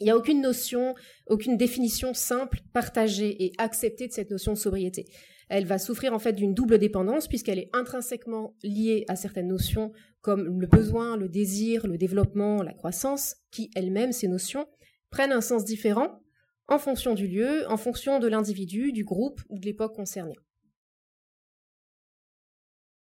Il 0.00 0.04
n'y 0.04 0.10
a 0.10 0.16
aucune 0.16 0.40
notion, 0.40 0.94
aucune 1.26 1.56
définition 1.56 2.14
simple, 2.14 2.60
partagée 2.72 3.44
et 3.44 3.52
acceptée 3.58 4.08
de 4.08 4.12
cette 4.12 4.30
notion 4.30 4.52
de 4.52 4.58
sobriété. 4.58 5.06
Elle 5.48 5.66
va 5.66 5.78
souffrir 5.78 6.14
en 6.14 6.18
fait 6.18 6.32
d'une 6.32 6.54
double 6.54 6.78
dépendance 6.78 7.28
puisqu'elle 7.28 7.58
est 7.58 7.70
intrinsèquement 7.72 8.54
liée 8.62 9.04
à 9.08 9.16
certaines 9.16 9.48
notions 9.48 9.92
comme 10.22 10.60
le 10.60 10.66
besoin, 10.66 11.16
le 11.16 11.28
désir, 11.28 11.86
le 11.86 11.98
développement, 11.98 12.62
la 12.62 12.72
croissance, 12.72 13.36
qui 13.50 13.70
elles-mêmes, 13.74 14.12
ces 14.12 14.28
notions, 14.28 14.66
prennent 15.10 15.32
un 15.32 15.40
sens 15.40 15.64
différent 15.64 16.20
en 16.68 16.78
fonction 16.78 17.14
du 17.14 17.26
lieu, 17.26 17.68
en 17.68 17.76
fonction 17.76 18.20
de 18.20 18.28
l'individu, 18.28 18.92
du 18.92 19.04
groupe 19.04 19.40
ou 19.48 19.58
de 19.58 19.66
l'époque 19.66 19.94
concernée. 19.94 20.38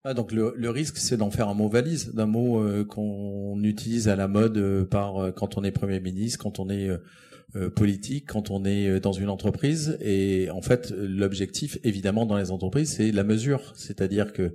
Ah, 0.04 0.14
donc 0.14 0.30
le, 0.30 0.70
risque, 0.70 0.96
c'est 0.96 1.16
d'en 1.16 1.30
faire 1.30 1.48
un 1.48 1.54
mot 1.54 1.68
valise, 1.68 2.14
d'un 2.14 2.26
mot 2.26 2.62
euh, 2.62 2.84
qu'on 2.84 3.60
utilise 3.64 4.08
à 4.08 4.14
la 4.14 4.28
mode 4.28 4.56
euh, 4.56 4.84
par 4.84 5.18
euh, 5.18 5.32
quand 5.32 5.58
on 5.58 5.64
est 5.64 5.72
premier 5.72 5.98
ministre, 5.98 6.38
quand 6.38 6.60
on 6.60 6.70
est 6.70 6.88
politique, 7.74 8.26
quand 8.28 8.50
on 8.50 8.66
est 8.66 9.00
dans 9.00 9.12
une 9.12 9.30
entreprise. 9.30 9.96
Et 10.02 10.50
en 10.50 10.60
fait, 10.60 10.90
l'objectif, 10.90 11.78
évidemment, 11.82 12.26
dans 12.26 12.36
les 12.36 12.50
entreprises, 12.50 12.92
c'est 12.92 13.10
la 13.10 13.24
mesure. 13.24 13.72
C'est-à-dire 13.74 14.34
que 14.34 14.52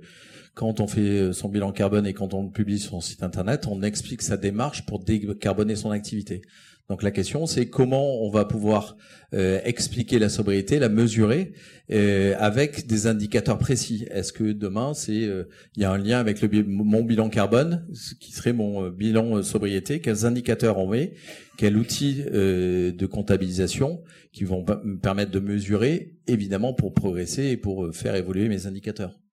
quand 0.54 0.78
on 0.78 0.86
fait 0.86 1.32
son 1.32 1.48
bilan 1.48 1.72
carbone 1.72 2.06
et 2.06 2.14
quand 2.14 2.34
on 2.34 2.48
publie 2.48 2.78
son 2.78 3.00
site 3.00 3.24
internet, 3.24 3.66
on 3.66 3.82
explique 3.82 4.22
sa 4.22 4.36
démarche 4.36 4.86
pour 4.86 5.00
décarboner 5.00 5.74
son 5.74 5.90
activité. 5.90 6.42
Donc 6.90 7.02
la 7.02 7.10
question, 7.10 7.46
c'est 7.46 7.66
comment 7.66 8.22
on 8.22 8.30
va 8.30 8.44
pouvoir 8.44 8.96
euh, 9.32 9.58
expliquer 9.64 10.18
la 10.18 10.28
sobriété, 10.28 10.78
la 10.78 10.90
mesurer 10.90 11.52
euh, 11.90 12.34
avec 12.38 12.86
des 12.86 13.06
indicateurs 13.06 13.58
précis. 13.58 14.06
Est-ce 14.10 14.34
que 14.34 14.52
demain, 14.52 14.92
c'est 14.92 15.24
euh, 15.24 15.44
il 15.76 15.82
y 15.82 15.86
a 15.86 15.90
un 15.90 15.96
lien 15.96 16.18
avec 16.18 16.42
le 16.42 16.62
mon 16.64 17.02
bilan 17.02 17.30
carbone, 17.30 17.86
ce 17.94 18.14
qui 18.14 18.32
serait 18.32 18.52
mon 18.52 18.90
bilan 18.90 19.42
sobriété? 19.42 20.00
Quels 20.00 20.26
indicateurs 20.26 20.78
on 20.78 20.88
met? 20.88 21.14
Quels 21.56 21.76
outils 21.76 22.24
de 22.24 23.06
comptabilisation 23.06 24.02
qui 24.32 24.44
vont 24.44 24.64
me 24.82 24.98
permettre 24.98 25.30
de 25.30 25.38
mesurer, 25.38 26.16
évidemment, 26.26 26.74
pour 26.74 26.92
progresser 26.92 27.44
et 27.44 27.56
pour 27.56 27.94
faire 27.94 28.16
évoluer 28.16 28.48
mes 28.48 28.66
indicateurs? 28.66 29.23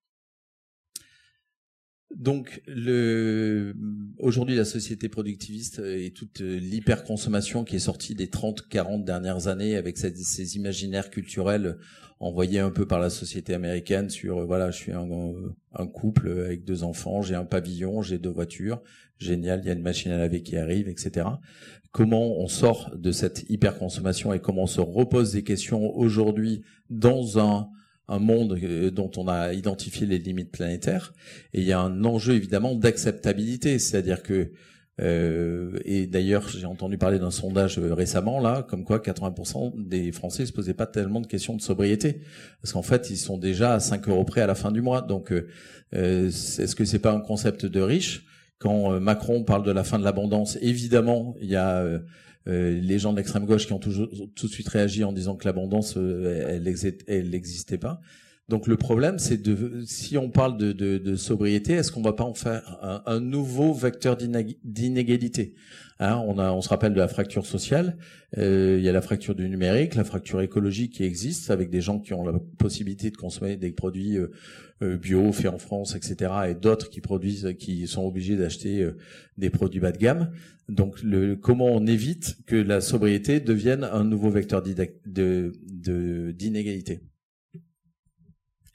Donc, 2.15 2.61
le, 2.67 3.73
aujourd'hui, 4.17 4.55
la 4.55 4.65
société 4.65 5.09
productiviste 5.09 5.79
et 5.79 6.11
toute 6.11 6.39
l'hyperconsommation 6.39 7.63
qui 7.63 7.77
est 7.77 7.79
sortie 7.79 8.15
des 8.15 8.27
30-40 8.27 9.03
dernières 9.03 9.47
années 9.47 9.75
avec 9.75 9.97
ces, 9.97 10.55
imaginaires 10.55 11.09
culturels 11.09 11.77
envoyés 12.19 12.59
un 12.59 12.69
peu 12.69 12.85
par 12.85 12.99
la 12.99 13.09
société 13.09 13.53
américaine 13.53 14.09
sur, 14.09 14.45
voilà, 14.45 14.71
je 14.71 14.77
suis 14.77 14.91
un 14.91 15.87
couple 15.87 16.29
avec 16.29 16.65
deux 16.65 16.83
enfants, 16.83 17.21
j'ai 17.21 17.35
un 17.35 17.45
pavillon, 17.45 18.01
j'ai 18.01 18.19
deux 18.19 18.29
voitures, 18.29 18.81
génial, 19.17 19.61
il 19.63 19.67
y 19.67 19.69
a 19.69 19.73
une 19.73 19.81
machine 19.81 20.11
à 20.11 20.17
laver 20.17 20.43
qui 20.43 20.57
arrive, 20.57 20.87
etc. 20.87 21.27
Comment 21.91 22.39
on 22.39 22.47
sort 22.47 22.91
de 22.95 23.11
cette 23.11 23.49
hyperconsommation 23.49 24.33
et 24.33 24.39
comment 24.39 24.63
on 24.63 24.67
se 24.67 24.81
repose 24.81 25.31
des 25.33 25.43
questions 25.43 25.95
aujourd'hui 25.95 26.61
dans 26.89 27.39
un 27.39 27.69
un 28.11 28.19
monde 28.19 28.59
dont 28.93 29.11
on 29.17 29.27
a 29.27 29.53
identifié 29.53 30.05
les 30.05 30.19
limites 30.19 30.51
planétaires, 30.51 31.13
et 31.53 31.61
il 31.61 31.65
y 31.65 31.71
a 31.71 31.79
un 31.79 32.03
enjeu 32.03 32.33
évidemment 32.35 32.75
d'acceptabilité, 32.75 33.79
c'est-à-dire 33.79 34.21
que 34.23 34.51
euh, 34.99 35.79
et 35.85 36.05
d'ailleurs, 36.05 36.47
j'ai 36.47 36.65
entendu 36.65 36.97
parler 36.97 37.17
d'un 37.17 37.31
sondage 37.31 37.79
récemment 37.79 38.39
là, 38.39 38.63
comme 38.63 38.83
quoi 38.83 38.99
80% 38.99 39.87
des 39.87 40.11
Français 40.11 40.45
se 40.45 40.53
posaient 40.53 40.73
pas 40.73 40.85
tellement 40.85 41.21
de 41.21 41.27
questions 41.27 41.55
de 41.55 41.61
sobriété, 41.61 42.21
parce 42.61 42.73
qu'en 42.73 42.83
fait, 42.83 43.09
ils 43.09 43.17
sont 43.17 43.37
déjà 43.37 43.73
à 43.73 43.79
5 43.79 44.07
euros 44.09 44.25
près 44.25 44.41
à 44.41 44.47
la 44.47 44.55
fin 44.55 44.71
du 44.71 44.81
mois. 44.81 45.01
Donc, 45.01 45.31
euh, 45.31 46.27
est-ce 46.27 46.75
que 46.75 46.85
c'est 46.85 46.99
pas 46.99 47.13
un 47.13 47.21
concept 47.21 47.65
de 47.65 47.81
riche? 47.81 48.25
Quand 48.59 48.99
Macron 48.99 49.43
parle 49.43 49.63
de 49.63 49.71
la 49.71 49.83
fin 49.83 49.97
de 49.97 50.03
l'abondance, 50.03 50.59
évidemment, 50.61 51.35
il 51.41 51.49
y 51.49 51.55
a 51.55 51.79
euh, 51.79 51.99
les 52.45 52.99
gens 52.99 53.11
de 53.11 53.17
l'extrême 53.17 53.45
gauche 53.45 53.67
qui 53.67 53.73
ont 53.73 53.79
tout, 53.79 54.07
tout 54.35 54.47
de 54.47 54.51
suite 54.51 54.67
réagi 54.67 55.03
en 55.03 55.13
disant 55.13 55.35
que 55.35 55.45
l'abondance, 55.45 55.95
euh, 55.97 56.59
elle 57.07 57.29
n'existait 57.29 57.77
pas. 57.77 58.01
Donc 58.51 58.67
le 58.67 58.75
problème, 58.75 59.17
c'est 59.17 59.41
de 59.41 59.81
si 59.85 60.17
on 60.17 60.29
parle 60.29 60.57
de, 60.57 61.15
sobriété, 61.15 61.71
est-ce 61.71 61.89
qu'on 61.89 62.01
va 62.01 62.11
pas 62.11 62.25
en 62.25 62.33
faire 62.33 63.01
un, 63.05 63.21
nouveau 63.21 63.73
vecteur 63.73 64.17
d'inégalité? 64.17 65.53
Hein, 65.99 66.17
on, 66.17 66.59
se 66.59 66.67
rappelle 66.67 66.91
de 66.91 66.99
la 66.99 67.07
fracture 67.07 67.45
sociale. 67.45 67.95
Euh, 68.37 68.75
il 68.77 68.83
y 68.83 68.89
a 68.89 68.91
la 68.91 69.01
fracture 69.01 69.35
du 69.35 69.47
numérique, 69.47 69.95
la 69.95 70.03
fracture 70.03 70.41
écologique 70.41 70.95
qui 70.95 71.05
existe 71.05 71.49
avec 71.49 71.69
des 71.69 71.79
gens 71.79 71.99
qui 71.99 72.13
ont 72.13 72.25
la 72.25 72.37
possibilité 72.57 73.09
de 73.09 73.15
consommer 73.15 73.55
des 73.55 73.71
produits 73.71 74.17
euh, 74.17 74.33
euh 74.81 74.97
bio 74.97 75.31
faits 75.31 75.53
en 75.53 75.57
France, 75.57 75.95
etc., 75.95 76.33
et 76.49 76.53
d'autres 76.53 76.89
qui 76.89 76.99
produisent, 76.99 77.55
qui 77.57 77.87
sont 77.87 78.03
obligés 78.03 78.35
d'acheter 78.35 78.85
des 79.37 79.49
produits 79.49 79.79
bas 79.79 79.93
de 79.93 79.97
gamme. 79.97 80.29
Donc, 80.67 81.01
le, 81.03 81.37
comment 81.37 81.67
on 81.67 81.87
évite 81.87 82.35
que 82.47 82.57
la 82.57 82.81
sobriété 82.81 83.39
devienne 83.39 83.85
un 83.85 84.03
nouveau 84.03 84.29
vecteur 84.29 84.61
d'inégalité? 84.61 87.10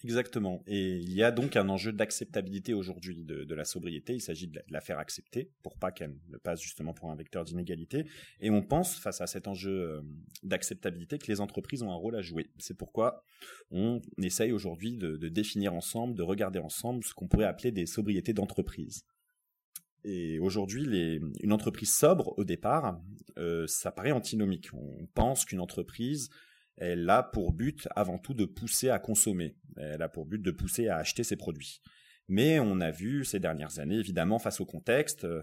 Exactement. 0.06 0.62
Et 0.68 0.98
il 0.98 1.12
y 1.12 1.24
a 1.24 1.32
donc 1.32 1.56
un 1.56 1.68
enjeu 1.68 1.90
d'acceptabilité 1.90 2.74
aujourd'hui 2.74 3.24
de, 3.24 3.54
la 3.54 3.64
sobriété. 3.64 4.14
Il 4.14 4.20
s'agit 4.20 4.46
de, 4.46 4.60
la 4.70 4.80
faire 4.80 5.00
accepter 5.00 5.50
pour 5.64 5.76
pas 5.76 5.90
qu'elle 5.90 6.16
ne 6.28 6.38
passe 6.38 6.60
justement 6.60 6.94
pour 6.94 7.10
un 7.10 7.16
vecteur 7.16 7.44
d'inégalité. 7.44 8.06
Et 8.40 8.48
on 8.48 8.62
pense, 8.62 9.00
face 9.00 9.20
à 9.20 9.26
cet 9.26 9.48
enjeu 9.48 9.72
euh, 9.72 10.02
d'acceptabilité, 10.44 11.18
que 11.18 11.26
les 11.26 11.40
entreprises 11.40 11.82
ont 11.82 11.90
un 11.90 11.96
rôle 11.96 12.14
à 12.14 12.22
jouer. 12.22 12.52
C'est 12.58 12.78
pourquoi 12.78 13.24
on 13.72 14.00
essaye 14.22 14.52
aujourd'hui 14.52 14.96
de, 14.96 15.16
définir 15.28 15.74
ensemble, 15.74 16.14
de 16.14 16.22
regarder 16.22 16.60
ensemble 16.60 17.02
ce 17.02 17.12
qu'on 17.12 17.26
pourrait 17.26 17.46
appeler 17.46 17.72
des 17.72 17.86
sobriétés 17.86 18.32
d'entreprise. 18.32 19.02
Et 20.04 20.38
aujourd'hui, 20.38 21.20
une 21.40 21.52
entreprise 21.52 21.92
sobre, 21.92 22.32
au 22.38 22.44
départ, 22.44 23.00
euh, 23.38 23.66
ça 23.66 23.90
paraît 23.90 24.12
antinomique. 24.12 24.72
On 24.72 25.08
pense 25.14 25.44
qu'une 25.44 25.58
entreprise 25.58 26.30
elle 26.76 27.08
a 27.08 27.22
pour 27.22 27.52
but 27.52 27.88
avant 27.96 28.18
tout 28.18 28.34
de 28.34 28.44
pousser 28.44 28.90
à 28.90 28.98
consommer. 28.98 29.56
Elle 29.76 30.02
a 30.02 30.08
pour 30.08 30.26
but 30.26 30.42
de 30.42 30.50
pousser 30.50 30.88
à 30.88 30.96
acheter 30.96 31.24
ses 31.24 31.36
produits. 31.36 31.80
Mais 32.28 32.58
on 32.58 32.80
a 32.80 32.90
vu 32.90 33.24
ces 33.24 33.38
dernières 33.38 33.78
années, 33.78 33.98
évidemment, 33.98 34.38
face 34.38 34.60
au 34.60 34.66
contexte, 34.66 35.24
euh, 35.24 35.42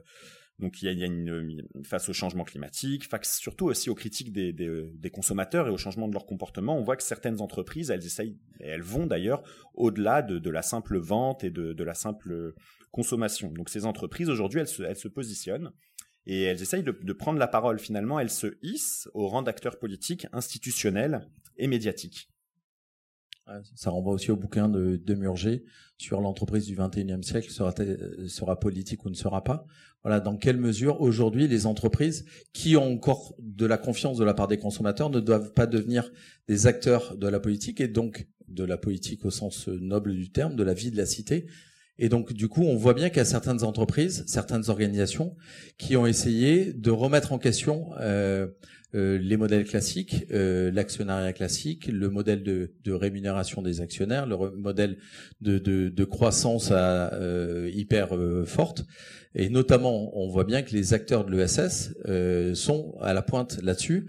donc 0.60 0.82
il 0.82 0.86
y 0.86 1.04
a, 1.04 1.06
une, 1.06 1.68
face 1.84 2.10
au 2.10 2.14
changement 2.14 2.44
climatique, 2.44 3.10
face 3.10 3.38
surtout 3.38 3.66
aussi 3.66 3.90
aux 3.90 3.96
critiques 3.96 4.32
des, 4.32 5.10
consommateurs 5.12 5.68
et 5.68 5.72
au 5.72 5.78
changement 5.78 6.08
de 6.08 6.14
leur 6.14 6.26
comportement, 6.26 6.78
on 6.78 6.84
voit 6.84 6.96
que 6.96 7.04
certaines 7.04 7.42
entreprises, 7.42 7.90
elles 7.90 8.06
essayent, 8.06 8.38
elles 8.60 8.84
vont 8.84 9.08
d'ailleurs 9.08 9.42
au-delà 9.74 10.22
de, 10.22 10.50
la 10.50 10.62
simple 10.62 11.00
vente 11.00 11.44
et 11.44 11.50
de, 11.50 11.84
la 11.84 11.96
simple 11.96 12.54
consommation. 12.92 13.52
Donc 13.52 13.70
ces 13.70 13.86
entreprises 13.86 14.30
aujourd'hui, 14.30 14.62
elles 14.62 14.96
se 14.96 15.08
positionnent 15.08 15.72
et 16.26 16.44
elles 16.44 16.62
essayent 16.62 16.84
de, 16.84 17.14
prendre 17.14 17.40
la 17.40 17.48
parole. 17.48 17.80
Finalement, 17.80 18.20
elles 18.20 18.30
se 18.30 18.58
hissent 18.62 19.10
au 19.14 19.28
rang 19.28 19.42
d'acteurs 19.42 19.80
politiques, 19.80 20.28
institutionnels 20.32 21.28
et 21.58 21.68
médiatiques. 21.68 22.30
Ça 23.76 23.90
renvoie 23.90 24.14
aussi 24.14 24.32
au 24.32 24.38
bouquin 24.38 24.70
de, 24.70 24.96
de 24.96 25.14
Murger 25.16 25.66
sur 25.98 26.22
l'entreprise 26.22 26.66
du 26.66 26.78
21e 26.78 27.24
siècle 27.24 27.50
sera, 27.50 27.74
sera 28.28 28.60
politique 28.60 29.04
ou 29.06 29.10
ne 29.10 29.16
sera 29.16 29.44
pas. 29.44 29.66
Voilà, 30.04 30.20
dans 30.20 30.38
quelle 30.38 30.58
mesure 30.58 31.02
aujourd'hui 31.02 31.48
les 31.48 31.66
entreprises 31.66 32.26
qui 32.54 32.76
ont 32.76 32.94
encore 32.94 33.36
de 33.40 33.66
la 33.66 33.78
confiance 33.78 34.18
de 34.18 34.24
la 34.24 34.34
part 34.34 34.48
des 34.48 34.58
consommateurs 34.58 35.10
ne 35.10 35.20
doivent 35.20 35.54
pas 35.54 35.66
devenir 35.66 36.12
des 36.48 36.68
acteurs 36.68 37.18
de 37.18 37.28
la 37.28 37.40
politique 37.40 37.80
et 37.82 37.88
donc 37.88 38.28
de 38.48 38.64
la 38.64 38.78
politique 38.78 39.26
au 39.26 39.32
sens 39.32 39.68
noble 39.68 40.14
du 40.14 40.32
terme, 40.32 40.56
de 40.56 40.64
la 40.64 40.74
vie 40.74 40.92
de 40.92 40.98
la 40.98 41.06
cité, 41.06 41.48
et 42.00 42.10
donc, 42.10 42.34
du 42.34 42.48
coup, 42.48 42.64
on 42.64 42.76
voit 42.76 42.94
bien 42.94 43.10
qu'il 43.10 43.18
y 43.18 43.22
a 43.22 43.26
certaines 43.26 43.64
entreprises, 43.64 44.24
certaines 44.28 44.70
organisations 44.70 45.36
qui 45.78 45.96
ont 45.96 46.08
essayé 46.08 46.74
de 46.74 46.90
remettre 46.90 47.34
en 47.34 47.38
question 47.38 47.92
euh, 48.00 48.48
euh, 48.96 49.18
les 49.18 49.38
modèles 49.38 49.66
classiques, 49.66 50.26
euh, 50.32 50.72
l'actionnariat 50.72 51.34
classique, 51.34 51.88
le 51.88 52.10
modèle 52.10 52.44
de, 52.44 52.74
de, 52.84 52.92
rémunération 52.92 53.62
des 53.62 53.82
actionnaires, 53.82 54.28
le 54.28 54.38
modèle 54.52 54.98
de, 55.42 55.58
de, 55.58 55.90
de 55.90 56.04
croissance 56.04 56.72
à, 56.72 57.14
euh, 57.14 57.72
hyper 57.74 58.16
euh, 58.16 58.46
forte. 58.46 58.86
Et 59.34 59.50
notamment, 59.50 60.16
on 60.16 60.28
voit 60.30 60.44
bien 60.44 60.62
que 60.62 60.72
les 60.72 60.94
acteurs 60.94 61.26
de 61.26 61.36
l'ESS 61.36 61.96
sont 62.56 62.96
à 63.02 63.14
la 63.14 63.24
pointe 63.24 63.60
là-dessus. 63.64 64.08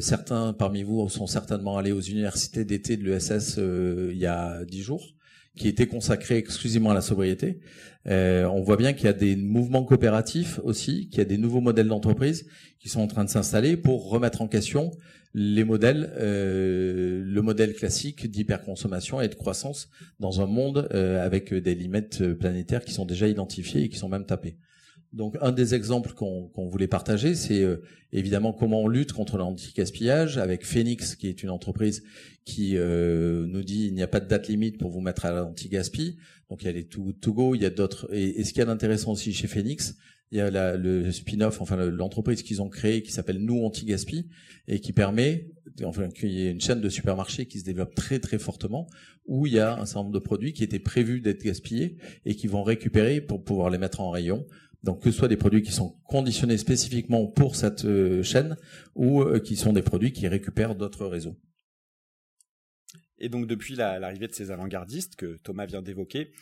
certains 0.00 0.54
parmi 0.54 0.82
vous 0.82 1.06
sont 1.10 1.26
certainement 1.26 1.76
allés 1.76 1.92
aux 1.92 2.00
universités 2.00 2.64
d'été 2.64 2.96
de 2.96 3.04
l'ESS 3.04 3.58
il 3.58 4.16
y 4.16 4.24
a 4.24 4.64
dix 4.64 4.80
jours 4.80 5.14
qui 5.56 5.68
était 5.68 5.86
consacré 5.86 6.36
exclusivement 6.36 6.90
à 6.90 6.94
la 6.94 7.00
sobriété. 7.00 7.60
Euh, 8.06 8.44
on 8.46 8.62
voit 8.62 8.76
bien 8.76 8.92
qu'il 8.92 9.06
y 9.06 9.08
a 9.08 9.12
des 9.12 9.36
mouvements 9.36 9.84
coopératifs 9.84 10.58
aussi, 10.64 11.08
qu'il 11.08 11.18
y 11.18 11.22
a 11.22 11.26
des 11.26 11.38
nouveaux 11.38 11.60
modèles 11.60 11.88
d'entreprise 11.88 12.46
qui 12.78 12.88
sont 12.88 13.00
en 13.00 13.06
train 13.06 13.24
de 13.24 13.28
s'installer 13.28 13.76
pour 13.76 14.08
remettre 14.08 14.40
en 14.40 14.48
question 14.48 14.90
les 15.34 15.64
modèles, 15.64 16.12
euh, 16.16 17.22
le 17.24 17.42
modèle 17.42 17.74
classique 17.74 18.28
d'hyperconsommation 18.30 19.20
et 19.20 19.28
de 19.28 19.34
croissance 19.34 19.88
dans 20.18 20.40
un 20.40 20.46
monde 20.46 20.88
euh, 20.94 21.24
avec 21.24 21.52
des 21.52 21.74
limites 21.74 22.32
planétaires 22.34 22.84
qui 22.84 22.92
sont 22.92 23.04
déjà 23.04 23.28
identifiées 23.28 23.82
et 23.82 23.88
qui 23.88 23.98
sont 23.98 24.08
même 24.08 24.26
tapées. 24.26 24.56
Donc 25.12 25.36
un 25.40 25.50
des 25.50 25.74
exemples 25.74 26.12
qu'on 26.12 26.68
voulait 26.68 26.86
partager, 26.86 27.34
c'est 27.34 27.64
euh, 27.64 27.82
évidemment 28.12 28.52
comment 28.52 28.82
on 28.82 28.88
lutte 28.88 29.12
contre 29.12 29.38
l'anti-gaspillage 29.38 30.38
avec 30.38 30.64
Phoenix, 30.64 31.16
qui 31.16 31.26
est 31.26 31.42
une 31.42 31.50
entreprise 31.50 32.04
qui 32.44 32.76
euh, 32.76 33.44
nous 33.46 33.64
dit 33.64 33.86
il 33.86 33.94
n'y 33.94 34.02
a 34.02 34.08
pas 34.08 34.20
de 34.20 34.28
date 34.28 34.46
limite 34.46 34.78
pour 34.78 34.90
vous 34.90 35.00
mettre 35.00 35.24
à 35.24 35.32
l'anti-gaspi. 35.32 36.16
Donc 36.48 36.62
il 36.62 36.66
y 36.66 36.68
a 36.68 36.72
les 36.72 36.84
to, 36.84 37.12
go, 37.26 37.56
il 37.56 37.62
y 37.62 37.66
a 37.66 37.70
d'autres. 37.70 38.08
Et, 38.12 38.44
ce 38.44 38.52
qui 38.52 38.60
est 38.60 38.68
intéressant 38.68 39.12
aussi 39.12 39.32
chez 39.32 39.48
Phoenix, 39.48 39.96
il 40.30 40.38
y 40.38 40.40
a 40.40 40.48
la, 40.48 40.76
le 40.76 41.10
spin-off, 41.10 41.60
enfin 41.60 41.76
l'entreprise 41.76 42.44
qu'ils 42.44 42.62
ont 42.62 42.68
créée 42.68 43.02
qui 43.02 43.10
s'appelle 43.10 43.38
Nous 43.38 43.64
Anti-Gaspi 43.64 44.28
et 44.68 44.78
qui 44.78 44.92
permet, 44.92 45.50
enfin 45.82 46.08
qu'il 46.08 46.30
y 46.30 46.46
ait 46.46 46.52
une 46.52 46.60
chaîne 46.60 46.80
de 46.80 46.88
supermarchés 46.88 47.46
qui 47.46 47.58
se 47.58 47.64
développe 47.64 47.96
très 47.96 48.20
très 48.20 48.38
fortement 48.38 48.86
où 49.26 49.48
il 49.48 49.54
y 49.54 49.58
a 49.58 49.74
un 49.74 49.86
certain 49.86 50.02
nombre 50.04 50.12
de 50.12 50.20
produits 50.20 50.52
qui 50.52 50.62
étaient 50.62 50.78
prévus 50.78 51.20
d'être 51.20 51.42
gaspillés 51.42 51.96
et 52.24 52.36
qui 52.36 52.46
vont 52.46 52.62
récupérer 52.62 53.20
pour 53.20 53.42
pouvoir 53.42 53.70
les 53.70 53.78
mettre 53.78 54.00
en 54.00 54.10
rayon 54.10 54.46
donc 54.82 55.02
que 55.02 55.10
ce 55.10 55.18
soit 55.18 55.28
des 55.28 55.36
produits 55.36 55.62
qui 55.62 55.72
sont 55.72 56.00
conditionnés 56.04 56.58
spécifiquement 56.58 57.26
pour 57.26 57.56
cette 57.56 57.84
euh, 57.84 58.22
chaîne 58.22 58.56
ou 58.94 59.22
euh, 59.22 59.38
qui 59.38 59.56
sont 59.56 59.72
des 59.72 59.82
produits 59.82 60.12
qui 60.12 60.26
récupèrent 60.26 60.74
d'autres 60.74 61.06
réseaux. 61.06 61.36
Et 63.18 63.28
donc 63.28 63.46
depuis 63.46 63.76
l'arrivée 63.76 64.28
de 64.28 64.32
ces 64.32 64.50
avant-gardistes 64.50 65.16
que 65.16 65.38
Thomas 65.42 65.66
vient 65.66 65.82
d'évoquer, 65.82 66.32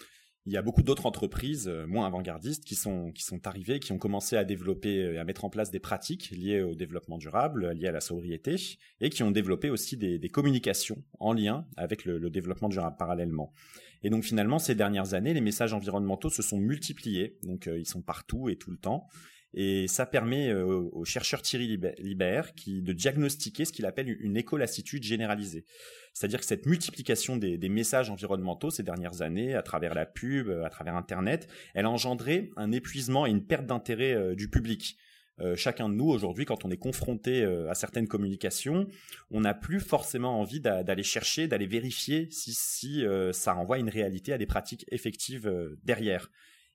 il 0.47 0.53
y 0.53 0.57
a 0.57 0.63
beaucoup 0.63 0.83
d'autres 0.83 1.07
entreprises 1.07 1.67
euh, 1.67 1.87
moins 1.87 2.07
avant-gardistes 2.07 2.65
qui 2.65 2.77
sont 2.77 3.11
qui 3.11 3.25
sont 3.25 3.45
arrivées, 3.49 3.81
qui 3.81 3.91
ont 3.91 3.99
commencé 3.99 4.37
à 4.37 4.45
développer 4.45 4.95
et 4.95 5.19
à 5.19 5.25
mettre 5.25 5.45
en 5.45 5.51
place 5.51 5.73
des 5.73 5.81
pratiques 5.81 6.31
liées 6.31 6.63
au 6.63 6.77
développement 6.77 7.19
durable, 7.19 7.73
liées 7.73 7.89
à 7.89 7.93
la 7.93 8.01
sobriété, 8.01 8.55
et 9.01 9.11
qui 9.11 9.25
ont 9.25 9.33
développé 9.33 9.69
aussi 9.69 9.97
des, 9.97 10.21
communications 10.29 11.03
en 11.19 11.33
lien 11.33 11.67
avec 11.77 12.05
le 12.05 12.31
développement 12.31 12.69
durable 12.69 12.97
parallèlement. 12.97 13.53
Et 14.03 14.11
donc 14.11 14.25
finalement, 14.25 14.59
ces 14.59 14.75
dernières 14.75 15.15
années, 15.15 15.35
les 15.35 15.41
messages 15.41 15.73
environnementaux 15.73 16.31
se 16.31 16.43
sont 16.43 16.59
multipliés. 16.59 17.37
Donc 17.43 17.67
euh, 17.67 17.79
ils 17.79 17.87
sont 17.87 18.03
partout 18.03 18.49
et 18.49 18.57
tout 18.57 18.71
le 18.71 18.79
temps. 18.79 19.09
Et 19.55 19.89
ça 19.89 20.05
permet 20.05 20.51
euh, 20.51 20.91
au 20.93 21.05
chercheur 21.05 21.41
Thierry 21.41 21.79
Libert 21.99 22.53
de 22.67 22.93
diagnostiquer 22.93 23.65
ce 23.65 23.73
qu'il 23.73 23.87
appelle 23.87 24.09
une 24.21 24.37
écolassitude 24.37 25.03
généralisée. 25.03 25.65
C'est-à-dire 26.13 26.41
que 26.41 26.45
cette 26.45 26.67
multiplication 26.67 27.37
des, 27.37 27.57
des, 27.57 27.69
messages 27.71 28.11
environnementaux 28.11 28.71
ces 28.71 28.83
dernières 28.83 29.23
années, 29.23 29.55
à 29.55 29.63
travers 29.63 29.95
la 29.95 30.05
pub, 30.05 30.51
à 30.51 30.69
travers 30.69 30.97
Internet, 30.97 31.49
elle 31.75 31.87
a 31.87 31.91
engendré 31.91 32.51
un 32.57 32.73
épuisement 32.73 33.27
et 33.27 33.31
une 33.31 33.45
perte 33.45 33.67
d'intérêt 33.67 34.13
euh, 34.15 34.35
du 34.35 34.51
public. 34.51 34.99
Euh, 35.41 35.57
chacun 35.57 35.89
de 35.89 35.95
nous 35.95 36.09
aujourd'hui, 36.09 36.45
quand 36.45 36.65
on 36.65 36.71
est 36.71 36.77
confronté 36.77 37.43
euh, 37.43 37.71
à 37.71 37.75
certaines 37.75 38.09
communications, 38.09 38.87
on 39.31 39.43
n'a 39.43 39.55
plus 39.55 39.81
forcément 39.81 40.41
envie 40.41 40.61
d'aller 40.61 41.03
chercher, 41.03 41.47
d'aller 41.47 41.67
vérifier 41.67 42.29
si, 42.31 43.05
euh, 43.05 43.33
ça 43.33 43.53
renvoie 43.53 43.79
une 43.79 43.89
réalité, 43.89 44.33
à 44.33 44.39
des 44.39 44.47
pratiques 44.47 44.85
effectives 44.91 45.51
derrière. 45.85 46.31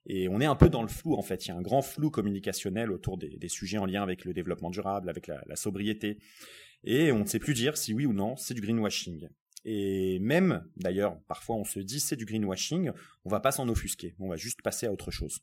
Et 0.06 0.28
on 0.28 0.40
est 0.40 0.46
un 0.46 0.56
peu 0.56 0.68
dans 0.68 0.82
le 0.82 0.88
flou 0.88 1.14
en 1.14 1.22
fait. 1.22 1.46
Il 1.46 1.48
y 1.48 1.50
a 1.52 1.56
un 1.56 1.62
grand 1.62 1.82
flou 1.82 2.10
communicationnel 2.10 2.90
autour 2.90 3.16
des, 3.16 3.36
des 3.36 3.48
sujets 3.48 3.78
en 3.78 3.86
lien 3.86 4.02
avec 4.02 4.24
le 4.24 4.34
développement 4.34 4.70
durable, 4.70 5.08
avec 5.08 5.26
la, 5.26 5.42
la 5.46 5.56
sobriété. 5.56 6.18
Et 6.84 7.12
on 7.12 7.20
ne 7.20 7.26
sait 7.26 7.38
plus 7.38 7.54
dire 7.54 7.76
si 7.76 7.94
oui 7.94 8.04
ou 8.06 8.12
non 8.12 8.36
c'est 8.36 8.54
du 8.54 8.60
greenwashing. 8.60 9.28
Et 9.64 10.18
même, 10.18 10.62
d'ailleurs, 10.76 11.18
parfois 11.26 11.56
on 11.56 11.64
se 11.64 11.80
dit 11.80 12.00
c'est 12.00 12.16
du 12.16 12.26
greenwashing, 12.26 12.90
on 13.24 13.30
va 13.30 13.40
pas 13.40 13.52
s'en 13.52 13.68
offusquer, 13.68 14.14
on 14.18 14.28
va 14.28 14.36
juste 14.36 14.60
passer 14.62 14.86
à 14.86 14.92
autre 14.92 15.10
chose. 15.10 15.40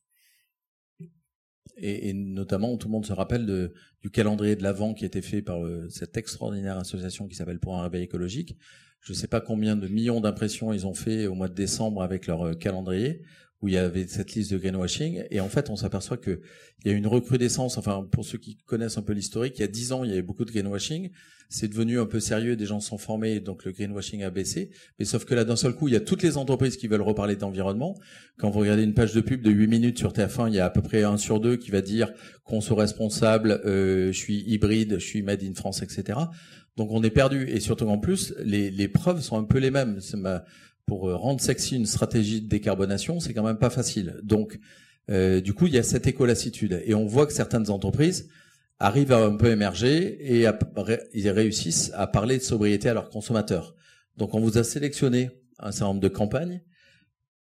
Et, 1.77 2.09
et, 2.09 2.13
notamment, 2.13 2.77
tout 2.77 2.87
le 2.87 2.91
monde 2.91 3.05
se 3.05 3.13
rappelle 3.13 3.45
de, 3.45 3.73
du 4.01 4.09
calendrier 4.09 4.55
de 4.55 4.63
l'Avent 4.63 4.93
qui 4.93 5.03
a 5.03 5.07
été 5.07 5.21
fait 5.21 5.41
par 5.41 5.63
euh, 5.63 5.87
cette 5.89 6.17
extraordinaire 6.17 6.77
association 6.77 7.27
qui 7.27 7.35
s'appelle 7.35 7.59
Pour 7.59 7.77
un 7.77 7.83
réveil 7.83 8.03
écologique. 8.03 8.57
Je 8.99 9.13
ne 9.13 9.17
sais 9.17 9.27
pas 9.27 9.41
combien 9.41 9.75
de 9.75 9.87
millions 9.87 10.21
d'impressions 10.21 10.73
ils 10.73 10.85
ont 10.85 10.93
fait 10.93 11.27
au 11.27 11.33
mois 11.33 11.47
de 11.47 11.55
décembre 11.55 12.03
avec 12.03 12.27
leur 12.27 12.45
euh, 12.47 12.53
calendrier 12.53 13.23
où 13.61 13.67
il 13.67 13.75
y 13.75 13.77
avait 13.77 14.07
cette 14.07 14.33
liste 14.33 14.51
de 14.51 14.57
greenwashing. 14.57 15.23
Et 15.29 15.39
en 15.39 15.49
fait, 15.49 15.69
on 15.69 15.75
s'aperçoit 15.75 16.17
que 16.17 16.41
il 16.83 16.91
y 16.91 16.93
a 16.93 16.97
une 16.97 17.07
recrudescence. 17.07 17.77
Enfin, 17.77 18.07
pour 18.11 18.25
ceux 18.25 18.37
qui 18.37 18.57
connaissent 18.57 18.97
un 18.97 19.03
peu 19.03 19.13
l'historique, 19.13 19.59
il 19.59 19.61
y 19.61 19.65
a 19.65 19.67
dix 19.67 19.91
ans, 19.91 20.03
il 20.03 20.09
y 20.09 20.13
avait 20.13 20.23
beaucoup 20.23 20.45
de 20.45 20.51
greenwashing. 20.51 21.11
C'est 21.49 21.67
devenu 21.67 21.99
un 21.99 22.05
peu 22.05 22.19
sérieux. 22.19 22.55
Des 22.55 22.65
gens 22.65 22.79
sont 22.79 22.97
formés, 22.97 23.39
donc 23.39 23.65
le 23.65 23.71
greenwashing 23.71 24.23
a 24.23 24.31
baissé. 24.31 24.71
Mais 24.97 25.05
sauf 25.05 25.25
que 25.25 25.35
là, 25.35 25.43
d'un 25.43 25.55
seul 25.55 25.73
coup, 25.75 25.89
il 25.89 25.93
y 25.93 25.97
a 25.97 25.99
toutes 25.99 26.23
les 26.23 26.37
entreprises 26.37 26.77
qui 26.77 26.87
veulent 26.87 27.01
reparler 27.01 27.35
d'environnement. 27.35 27.99
Quand 28.39 28.49
vous 28.49 28.59
regardez 28.59 28.83
une 28.83 28.93
page 28.93 29.13
de 29.13 29.21
pub 29.21 29.41
de 29.41 29.51
8 29.51 29.67
minutes 29.67 29.99
sur 29.99 30.13
TF1, 30.13 30.47
il 30.47 30.55
y 30.55 30.59
a 30.59 30.65
à 30.65 30.69
peu 30.69 30.81
près 30.81 31.03
un 31.03 31.17
sur 31.17 31.39
deux 31.39 31.57
qui 31.57 31.69
va 31.69 31.81
dire 31.81 32.11
qu'on 32.45 32.61
soit 32.61 32.79
responsable, 32.79 33.61
euh, 33.65 34.07
je 34.11 34.17
suis 34.17 34.43
hybride, 34.47 34.93
je 34.97 35.05
suis 35.05 35.21
made 35.21 35.43
in 35.43 35.53
France, 35.53 35.83
etc. 35.83 36.19
Donc 36.77 36.89
on 36.91 37.03
est 37.03 37.11
perdu. 37.11 37.47
Et 37.49 37.59
surtout 37.59 37.87
en 37.89 37.99
plus, 37.99 38.33
les, 38.43 38.71
les 38.71 38.87
preuves 38.87 39.21
sont 39.21 39.37
un 39.37 39.43
peu 39.43 39.59
les 39.59 39.71
mêmes. 39.71 39.99
Ma, 40.13 40.45
pour 40.85 41.09
euh, 41.09 41.15
rendre 41.15 41.41
sexy 41.41 41.75
une 41.75 41.85
stratégie 41.85 42.41
de 42.41 42.47
décarbonation, 42.47 43.19
c'est 43.19 43.33
quand 43.33 43.43
même 43.43 43.57
pas 43.57 43.69
facile. 43.69 44.19
Donc, 44.23 44.59
euh, 45.09 45.41
du 45.41 45.53
coup, 45.53 45.67
il 45.67 45.73
y 45.73 45.77
a 45.77 45.83
cette 45.83 46.07
écolassitude. 46.07 46.81
Et 46.85 46.93
on 46.93 47.05
voit 47.05 47.25
que 47.25 47.33
certaines 47.33 47.69
entreprises 47.69 48.29
arrivent 48.79 49.11
à 49.11 49.23
un 49.23 49.35
peu 49.35 49.51
émerger 49.51 50.41
et 50.41 50.47
ils 51.13 51.29
réussissent 51.29 51.91
à 51.93 52.07
parler 52.07 52.37
de 52.37 52.43
sobriété 52.43 52.89
à 52.89 52.93
leurs 52.93 53.09
consommateurs. 53.09 53.75
Donc, 54.17 54.33
on 54.33 54.39
vous 54.39 54.57
a 54.57 54.63
sélectionné 54.63 55.29
un 55.59 55.71
certain 55.71 55.87
nombre 55.87 56.01
de 56.01 56.07
campagnes 56.07 56.61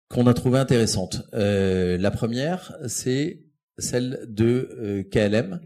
qu'on 0.08 0.26
a 0.26 0.34
trouvées 0.34 0.58
intéressantes. 0.58 1.22
Euh, 1.34 1.98
la 1.98 2.10
première, 2.10 2.76
c'est 2.86 3.44
celle 3.76 4.24
de 4.28 4.68
euh, 4.78 5.02
KLM, 5.04 5.60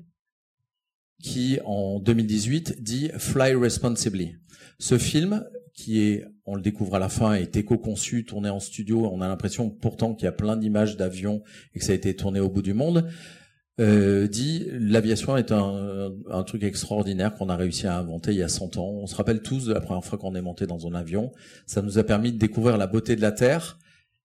qui 1.22 1.58
en 1.64 2.00
2018 2.00 2.82
dit 2.82 3.10
Fly 3.16 3.54
Responsibly. 3.54 4.36
Ce 4.78 4.98
film, 4.98 5.46
qui 5.74 6.00
est, 6.00 6.26
on 6.44 6.54
le 6.54 6.62
découvre 6.62 6.96
à 6.96 6.98
la 6.98 7.08
fin, 7.08 7.34
est 7.34 7.56
éco-conçu, 7.56 8.24
tourné 8.24 8.50
en 8.50 8.60
studio. 8.60 9.08
On 9.12 9.20
a 9.20 9.28
l'impression 9.28 9.70
pourtant 9.70 10.14
qu'il 10.14 10.24
y 10.24 10.28
a 10.28 10.32
plein 10.32 10.56
d'images 10.56 10.96
d'avions 10.96 11.42
et 11.74 11.78
que 11.78 11.84
ça 11.84 11.92
a 11.92 11.94
été 11.94 12.14
tourné 12.16 12.40
au 12.40 12.48
bout 12.48 12.62
du 12.62 12.74
monde. 12.74 13.08
Euh, 13.80 14.28
dit 14.28 14.66
l'aviation 14.70 15.36
est 15.36 15.50
un, 15.50 16.12
un, 16.30 16.42
truc 16.42 16.62
extraordinaire 16.62 17.34
qu'on 17.34 17.48
a 17.48 17.56
réussi 17.56 17.86
à 17.86 17.96
inventer 17.96 18.32
il 18.32 18.38
y 18.38 18.42
a 18.42 18.48
100 18.48 18.76
ans. 18.76 18.90
On 18.90 19.06
se 19.06 19.14
rappelle 19.14 19.40
tous 19.40 19.66
de 19.66 19.72
la 19.72 19.80
première 19.80 20.04
fois 20.04 20.18
qu'on 20.18 20.34
est 20.34 20.42
monté 20.42 20.66
dans 20.66 20.86
un 20.86 20.94
avion. 20.94 21.32
Ça 21.66 21.80
nous 21.80 21.98
a 21.98 22.04
permis 22.04 22.32
de 22.32 22.38
découvrir 22.38 22.76
la 22.76 22.86
beauté 22.86 23.16
de 23.16 23.22
la 23.22 23.32
Terre. 23.32 23.78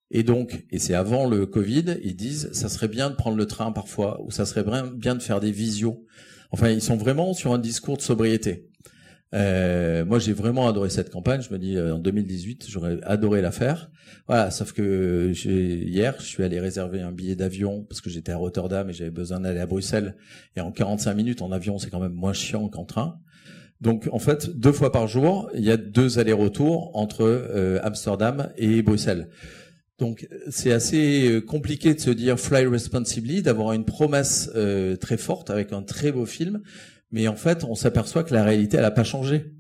Et 0.10 0.24
donc, 0.24 0.66
et 0.72 0.80
c'est 0.80 0.94
avant 0.94 1.28
le 1.28 1.46
Covid, 1.46 1.98
ils 2.04 2.16
disent 2.16 2.50
ça 2.54 2.70
serait 2.70 2.88
bien 2.88 3.10
de 3.10 3.16
prendre 3.16 3.38
le 3.38 3.46
train 3.46 3.72
parfois, 3.72 4.22
ou 4.24 4.32
ça 4.32 4.46
serait 4.46 4.66
bien 4.96 5.16
de 5.16 5.22
faire 5.22 5.40
des 5.40 5.52
visios. 5.52 6.06
Enfin, 6.52 6.70
ils 6.70 6.82
sont 6.82 6.96
vraiment 6.96 7.34
sur 7.34 7.54
un 7.54 7.58
discours 7.58 7.98
de 7.98 8.02
sobriété. 8.02 8.70
Euh, 9.34 10.06
moi, 10.06 10.20
j'ai 10.20 10.34
vraiment 10.34 10.68
adoré 10.68 10.90
cette 10.90 11.10
campagne. 11.10 11.42
Je 11.42 11.52
me 11.52 11.60
dis, 11.60 11.76
euh, 11.76 11.96
en 11.96 12.00
2018, 12.00 12.68
j'aurais 12.70 12.98
adoré 13.04 13.42
la 13.42 13.52
faire. 13.52 13.92
Voilà, 14.28 14.52
sauf 14.52 14.72
que 14.72 15.34
hier, 15.46 16.16
je 16.20 16.26
suis 16.26 16.44
allé 16.44 16.60
réserver 16.60 17.02
un 17.02 17.12
billet 17.12 17.36
d'avion 17.36 17.84
parce 17.84 18.02
que 18.02 18.10
j'étais 18.10 18.32
à 18.32 18.38
Rotterdam 18.38 18.90
et 18.90 18.94
j'avais 18.94 19.12
besoin 19.12 19.42
d'aller 19.42 19.60
à 19.60 19.66
Bruxelles. 19.66 20.16
Et 20.56 20.62
en 20.62 20.72
45 20.72 21.14
minutes 21.14 21.42
en 21.42 21.52
avion, 21.52 21.78
c'est 21.78 21.90
quand 21.90 22.00
même 22.00 22.14
moins 22.14 22.34
chiant 22.34 22.70
qu'en 22.70 22.86
train. 22.86 23.20
Donc, 23.82 24.10
en 24.12 24.20
fait, 24.20 24.50
deux 24.58 24.72
fois 24.72 24.92
par 24.92 25.08
jour, 25.08 25.52
il 25.54 25.64
y 25.64 25.72
a 25.72 25.78
deux 25.78 26.20
allers-retours 26.20 26.96
entre 26.96 27.24
euh, 27.24 27.80
Amsterdam 27.84 28.52
et 28.58 28.82
Bruxelles. 28.82 29.30
Donc, 30.00 30.28
c'est 30.50 30.72
assez 30.72 31.30
euh, 31.30 31.42
compliqué 31.42 31.94
de 31.94 32.00
se 32.00 32.10
dire 32.10 32.40
fly 32.40 32.66
responsibly, 32.66 33.42
d'avoir 33.42 33.74
une 33.74 33.86
promesse 33.86 34.50
très 35.00 35.18
forte 35.18 35.50
avec 35.50 35.74
un 35.74 35.84
très 35.84 36.12
beau 36.12 36.26
film 36.26 36.62
mais 37.12 37.28
en 37.28 37.36
fait, 37.36 37.64
on 37.64 37.76
s'aperçoit 37.76 38.24
que 38.24 38.34
la 38.34 38.44
réalité, 38.44 38.78
elle 38.78 38.84
n'a 38.84 38.92
pas 38.92 39.04
changé. 39.04 39.54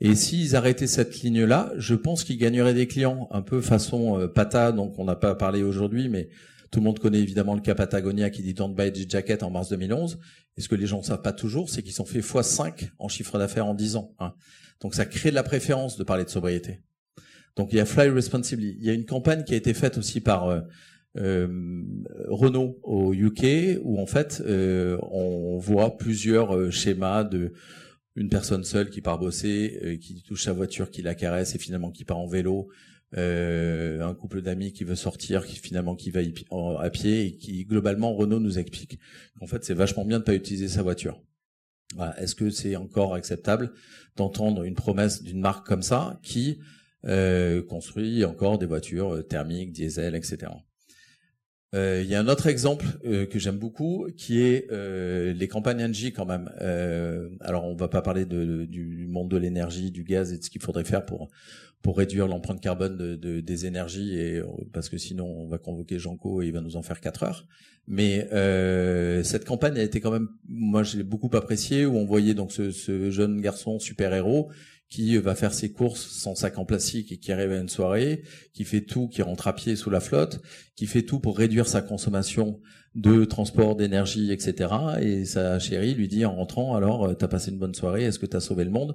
Et 0.00 0.14
s'ils 0.14 0.56
arrêtaient 0.56 0.86
cette 0.86 1.22
ligne-là, 1.22 1.72
je 1.76 1.94
pense 1.94 2.24
qu'ils 2.24 2.38
gagneraient 2.38 2.74
des 2.74 2.86
clients, 2.86 3.28
un 3.30 3.42
peu 3.42 3.60
façon 3.60 4.20
euh, 4.20 4.28
Pata, 4.28 4.72
donc 4.72 4.98
on 4.98 5.04
n'a 5.04 5.16
pas 5.16 5.34
parlé 5.34 5.62
aujourd'hui, 5.62 6.08
mais 6.08 6.28
tout 6.70 6.80
le 6.80 6.84
monde 6.84 6.98
connaît 6.98 7.20
évidemment 7.20 7.54
le 7.54 7.60
cas 7.60 7.76
Patagonia 7.76 8.30
qui 8.30 8.42
dit 8.42 8.52
Don't 8.52 8.74
buy 8.74 8.92
the 8.92 9.08
jacket 9.08 9.44
en 9.44 9.50
mars 9.50 9.68
2011. 9.68 10.18
Et 10.56 10.60
ce 10.60 10.68
que 10.68 10.74
les 10.74 10.86
gens 10.86 10.98
ne 10.98 11.04
savent 11.04 11.22
pas 11.22 11.32
toujours, 11.32 11.70
c'est 11.70 11.82
qu'ils 11.82 12.02
ont 12.02 12.04
fait 12.04 12.18
x5 12.20 12.90
en 12.98 13.08
chiffre 13.08 13.38
d'affaires 13.38 13.66
en 13.66 13.74
10 13.74 13.96
ans. 13.96 14.14
Hein. 14.18 14.34
Donc 14.80 14.94
ça 14.94 15.06
crée 15.06 15.30
de 15.30 15.36
la 15.36 15.44
préférence 15.44 15.96
de 15.96 16.04
parler 16.04 16.24
de 16.24 16.30
sobriété. 16.30 16.80
Donc 17.56 17.72
il 17.72 17.76
y 17.76 17.80
a 17.80 17.84
Fly 17.84 18.08
Responsibly. 18.08 18.76
Il 18.80 18.84
y 18.84 18.90
a 18.90 18.92
une 18.92 19.06
campagne 19.06 19.44
qui 19.44 19.54
a 19.54 19.56
été 19.56 19.72
faite 19.72 19.98
aussi 19.98 20.20
par 20.20 20.48
euh, 20.48 20.60
Renault 21.16 22.80
au 22.82 23.14
UK 23.14 23.78
où 23.82 24.00
en 24.00 24.06
fait 24.06 24.42
euh, 24.44 24.98
on 25.02 25.58
voit 25.58 25.96
plusieurs 25.96 26.56
euh, 26.56 26.70
schémas 26.70 27.22
de 27.22 27.52
une 28.16 28.28
personne 28.28 28.62
seule 28.62 28.90
qui 28.90 29.00
part 29.00 29.18
bosser, 29.18 29.98
qui 30.00 30.22
touche 30.22 30.44
sa 30.44 30.52
voiture, 30.52 30.88
qui 30.90 31.02
la 31.02 31.16
caresse 31.16 31.56
et 31.56 31.58
finalement 31.58 31.90
qui 31.90 32.04
part 32.04 32.18
en 32.18 32.28
vélo, 32.28 32.68
un 33.12 34.14
couple 34.14 34.40
d'amis 34.40 34.72
qui 34.72 34.84
veut 34.84 34.94
sortir, 34.94 35.44
qui 35.44 35.56
finalement 35.56 35.96
qui 35.96 36.12
va 36.12 36.20
à 36.78 36.90
pied 36.90 37.26
et 37.26 37.36
qui 37.36 37.64
globalement 37.64 38.14
Renault 38.14 38.38
nous 38.38 38.60
explique 38.60 39.00
qu'en 39.36 39.48
fait 39.48 39.64
c'est 39.64 39.74
vachement 39.74 40.04
bien 40.04 40.20
de 40.20 40.24
pas 40.24 40.36
utiliser 40.36 40.68
sa 40.68 40.84
voiture. 40.84 41.20
Est-ce 42.16 42.36
que 42.36 42.50
c'est 42.50 42.76
encore 42.76 43.14
acceptable 43.14 43.72
d'entendre 44.14 44.62
une 44.62 44.76
promesse 44.76 45.24
d'une 45.24 45.40
marque 45.40 45.66
comme 45.66 45.82
ça 45.82 46.20
qui 46.22 46.60
construit 47.68 48.24
encore 48.24 48.58
des 48.58 48.66
voitures 48.66 49.26
thermiques, 49.26 49.72
diesel, 49.72 50.14
etc. 50.14 50.52
Euh, 51.74 52.02
il 52.04 52.08
y 52.08 52.14
a 52.14 52.20
un 52.20 52.28
autre 52.28 52.46
exemple 52.46 52.86
euh, 53.04 53.26
que 53.26 53.38
j'aime 53.38 53.58
beaucoup, 53.58 54.06
qui 54.16 54.40
est 54.40 54.70
euh, 54.70 55.32
les 55.32 55.48
campagnes 55.48 55.84
NG 55.84 56.12
quand 56.14 56.24
même. 56.24 56.50
alors 57.40 57.64
on 57.64 57.74
va 57.74 57.88
pas 57.88 58.02
parler 58.02 58.24
de, 58.24 58.64
du 58.64 59.06
monde 59.08 59.30
de 59.30 59.36
l'énergie, 59.36 59.90
du 59.90 60.04
gaz 60.04 60.32
et 60.32 60.38
de 60.38 60.44
ce 60.44 60.50
qu'il 60.50 60.62
faudrait 60.62 60.84
faire 60.84 61.04
pour 61.04 61.28
pour 61.82 61.98
réduire 61.98 62.26
l'empreinte 62.26 62.62
carbone 62.62 62.96
de, 62.96 63.14
de, 63.14 63.40
des 63.40 63.66
énergies, 63.66 64.18
et 64.18 64.42
parce 64.72 64.88
que 64.88 64.96
sinon 64.96 65.26
on 65.26 65.46
va 65.48 65.58
convoquer 65.58 65.98
Janco 65.98 66.40
et 66.40 66.46
il 66.46 66.52
va 66.52 66.62
nous 66.62 66.76
en 66.76 66.82
faire 66.82 66.98
quatre 66.98 67.24
heures. 67.24 67.46
Mais 67.86 68.26
cette 69.22 69.44
campagne 69.44 69.76
a 69.78 69.82
été 69.82 70.00
quand 70.00 70.10
même, 70.10 70.28
moi 70.48 70.82
je 70.82 70.96
l'ai 70.96 71.02
beaucoup 71.02 71.28
appréciée, 71.34 71.84
où 71.84 71.96
on 71.96 72.06
voyait 72.06 72.32
donc 72.32 72.52
ce, 72.52 72.70
ce 72.70 73.10
jeune 73.10 73.40
garçon 73.42 73.78
super 73.78 74.14
héros 74.14 74.48
qui 74.94 75.16
va 75.16 75.34
faire 75.34 75.52
ses 75.52 75.72
courses 75.72 76.06
sans 76.06 76.36
sac 76.36 76.56
en 76.56 76.64
plastique 76.64 77.10
et 77.10 77.16
qui 77.16 77.32
arrive 77.32 77.50
à 77.50 77.58
une 77.58 77.68
soirée, 77.68 78.22
qui 78.52 78.62
fait 78.62 78.82
tout, 78.82 79.08
qui 79.08 79.22
rentre 79.22 79.48
à 79.48 79.52
pied 79.52 79.74
sous 79.74 79.90
la 79.90 79.98
flotte, 79.98 80.40
qui 80.76 80.86
fait 80.86 81.02
tout 81.02 81.18
pour 81.18 81.36
réduire 81.36 81.66
sa 81.66 81.82
consommation 81.82 82.60
de 82.94 83.24
transport, 83.24 83.74
d'énergie, 83.74 84.30
etc. 84.30 84.72
Et 85.00 85.24
sa 85.24 85.58
chérie 85.58 85.94
lui 85.94 86.06
dit 86.06 86.24
en 86.24 86.36
rentrant, 86.36 86.76
alors, 86.76 87.06
euh, 87.06 87.14
t'as 87.14 87.26
passé 87.26 87.50
une 87.50 87.58
bonne 87.58 87.74
soirée, 87.74 88.04
est-ce 88.04 88.20
que 88.20 88.26
t'as 88.26 88.38
sauvé 88.38 88.62
le 88.62 88.70
monde? 88.70 88.94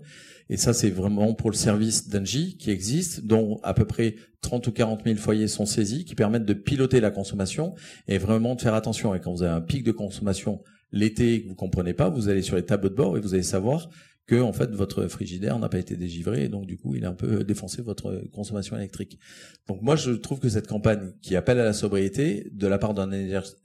Et 0.50 0.56
ça, 0.56 0.72
c'est 0.72 0.90
vraiment 0.90 1.34
pour 1.34 1.52
le 1.52 1.58
service 1.58 2.08
d'Engie 2.08 2.56
qui 2.56 2.72
existe, 2.72 3.26
dont 3.26 3.60
à 3.62 3.74
peu 3.74 3.84
près 3.84 4.16
30 4.40 4.68
ou 4.68 4.72
40 4.72 5.04
000 5.04 5.18
foyers 5.18 5.50
sont 5.50 5.66
saisis, 5.66 6.06
qui 6.06 6.16
permettent 6.16 6.46
de 6.46 6.54
piloter 6.54 7.02
la 7.02 7.12
consommation 7.12 7.76
et 8.08 8.20
vraiment 8.20 8.56
de 8.56 8.62
faire 8.62 8.74
attention. 8.74 9.14
Et 9.16 9.20
quand 9.20 9.34
vous 9.34 9.44
avez 9.44 9.52
un 9.52 9.60
pic 9.60 9.84
de 9.84 9.92
consommation 9.92 10.62
l'été 10.94 11.44
que 11.44 11.50
vous 11.50 11.56
comprenez 11.56 11.94
pas, 11.94 12.10
vous 12.10 12.30
allez 12.30 12.42
sur 12.42 12.56
les 12.56 12.64
tableaux 12.64 12.90
de 12.90 12.96
bord 12.96 13.18
et 13.18 13.20
vous 13.20 13.34
allez 13.34 13.44
savoir 13.44 13.90
que 14.30 14.39
en 14.39 14.54
fait 14.54 14.70
votre 14.76 15.08
frigidaire 15.08 15.58
n'a 15.58 15.70
pas 15.70 15.80
été 15.80 15.96
dégivré 15.96 16.44
et 16.44 16.50
donc 16.50 16.68
du 16.68 16.78
coup 16.78 16.94
il 16.94 17.04
a 17.04 17.10
un 17.10 17.15
peu 17.15 17.44
défoncé 17.44 17.82
votre 17.82 18.22
consommation 18.32 18.78
électrique. 18.78 19.20
Donc 19.68 19.82
moi 19.82 19.96
je 19.96 20.12
trouve 20.12 20.39
que 20.39 20.50
cette 20.50 20.68
campagne 20.68 21.13
qui 21.24 21.36
appelle 21.36 21.60
à 21.60 21.63
la 21.63 21.74
sobriété 21.74 22.48
de 22.52 22.68
la 22.68 22.78
part 22.78 22.94
d'un 22.94 23.12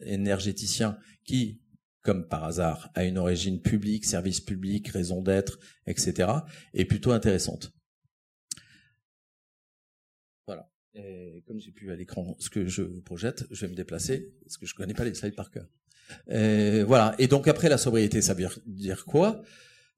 énergéticien 0.00 0.96
qui 1.24 1.61
comme 2.00 2.27
par 2.29 2.44
hasard 2.44 2.90
a 2.94 3.05
une 3.05 3.18
origine 3.18 3.61
publique, 3.61 4.07
service 4.07 4.40
public, 4.40 4.88
raison 4.88 5.20
d'être, 5.20 5.59
etc. 5.87 6.31
est 6.72 6.87
plutôt 6.87 7.12
intéressante. 7.12 7.72
Voilà. 10.46 10.70
Et 10.94 11.42
comme 11.46 11.61
j'ai 11.61 11.72
pu 11.72 11.92
à 11.92 11.96
l'écran 11.96 12.37
ce 12.38 12.48
que 12.48 12.66
je 12.66 12.83
vous 12.83 13.03
projette, 13.03 13.44
je 13.50 13.66
vais 13.66 13.70
me 13.70 13.77
déplacer 13.77 14.33
parce 14.42 14.57
que 14.57 14.64
je 14.64 14.74
connais 14.74 14.94
pas 14.94 15.05
les 15.05 15.12
slides 15.12 15.35
par 15.35 15.50
cœur. 15.50 15.68
voilà. 16.87 17.14
Et 17.18 17.27
donc 17.27 17.48
après 17.48 17.68
la 17.68 17.77
sobriété, 17.77 18.22
ça 18.22 18.33
veut 18.33 18.48
dire 18.66 19.05
quoi? 19.05 19.42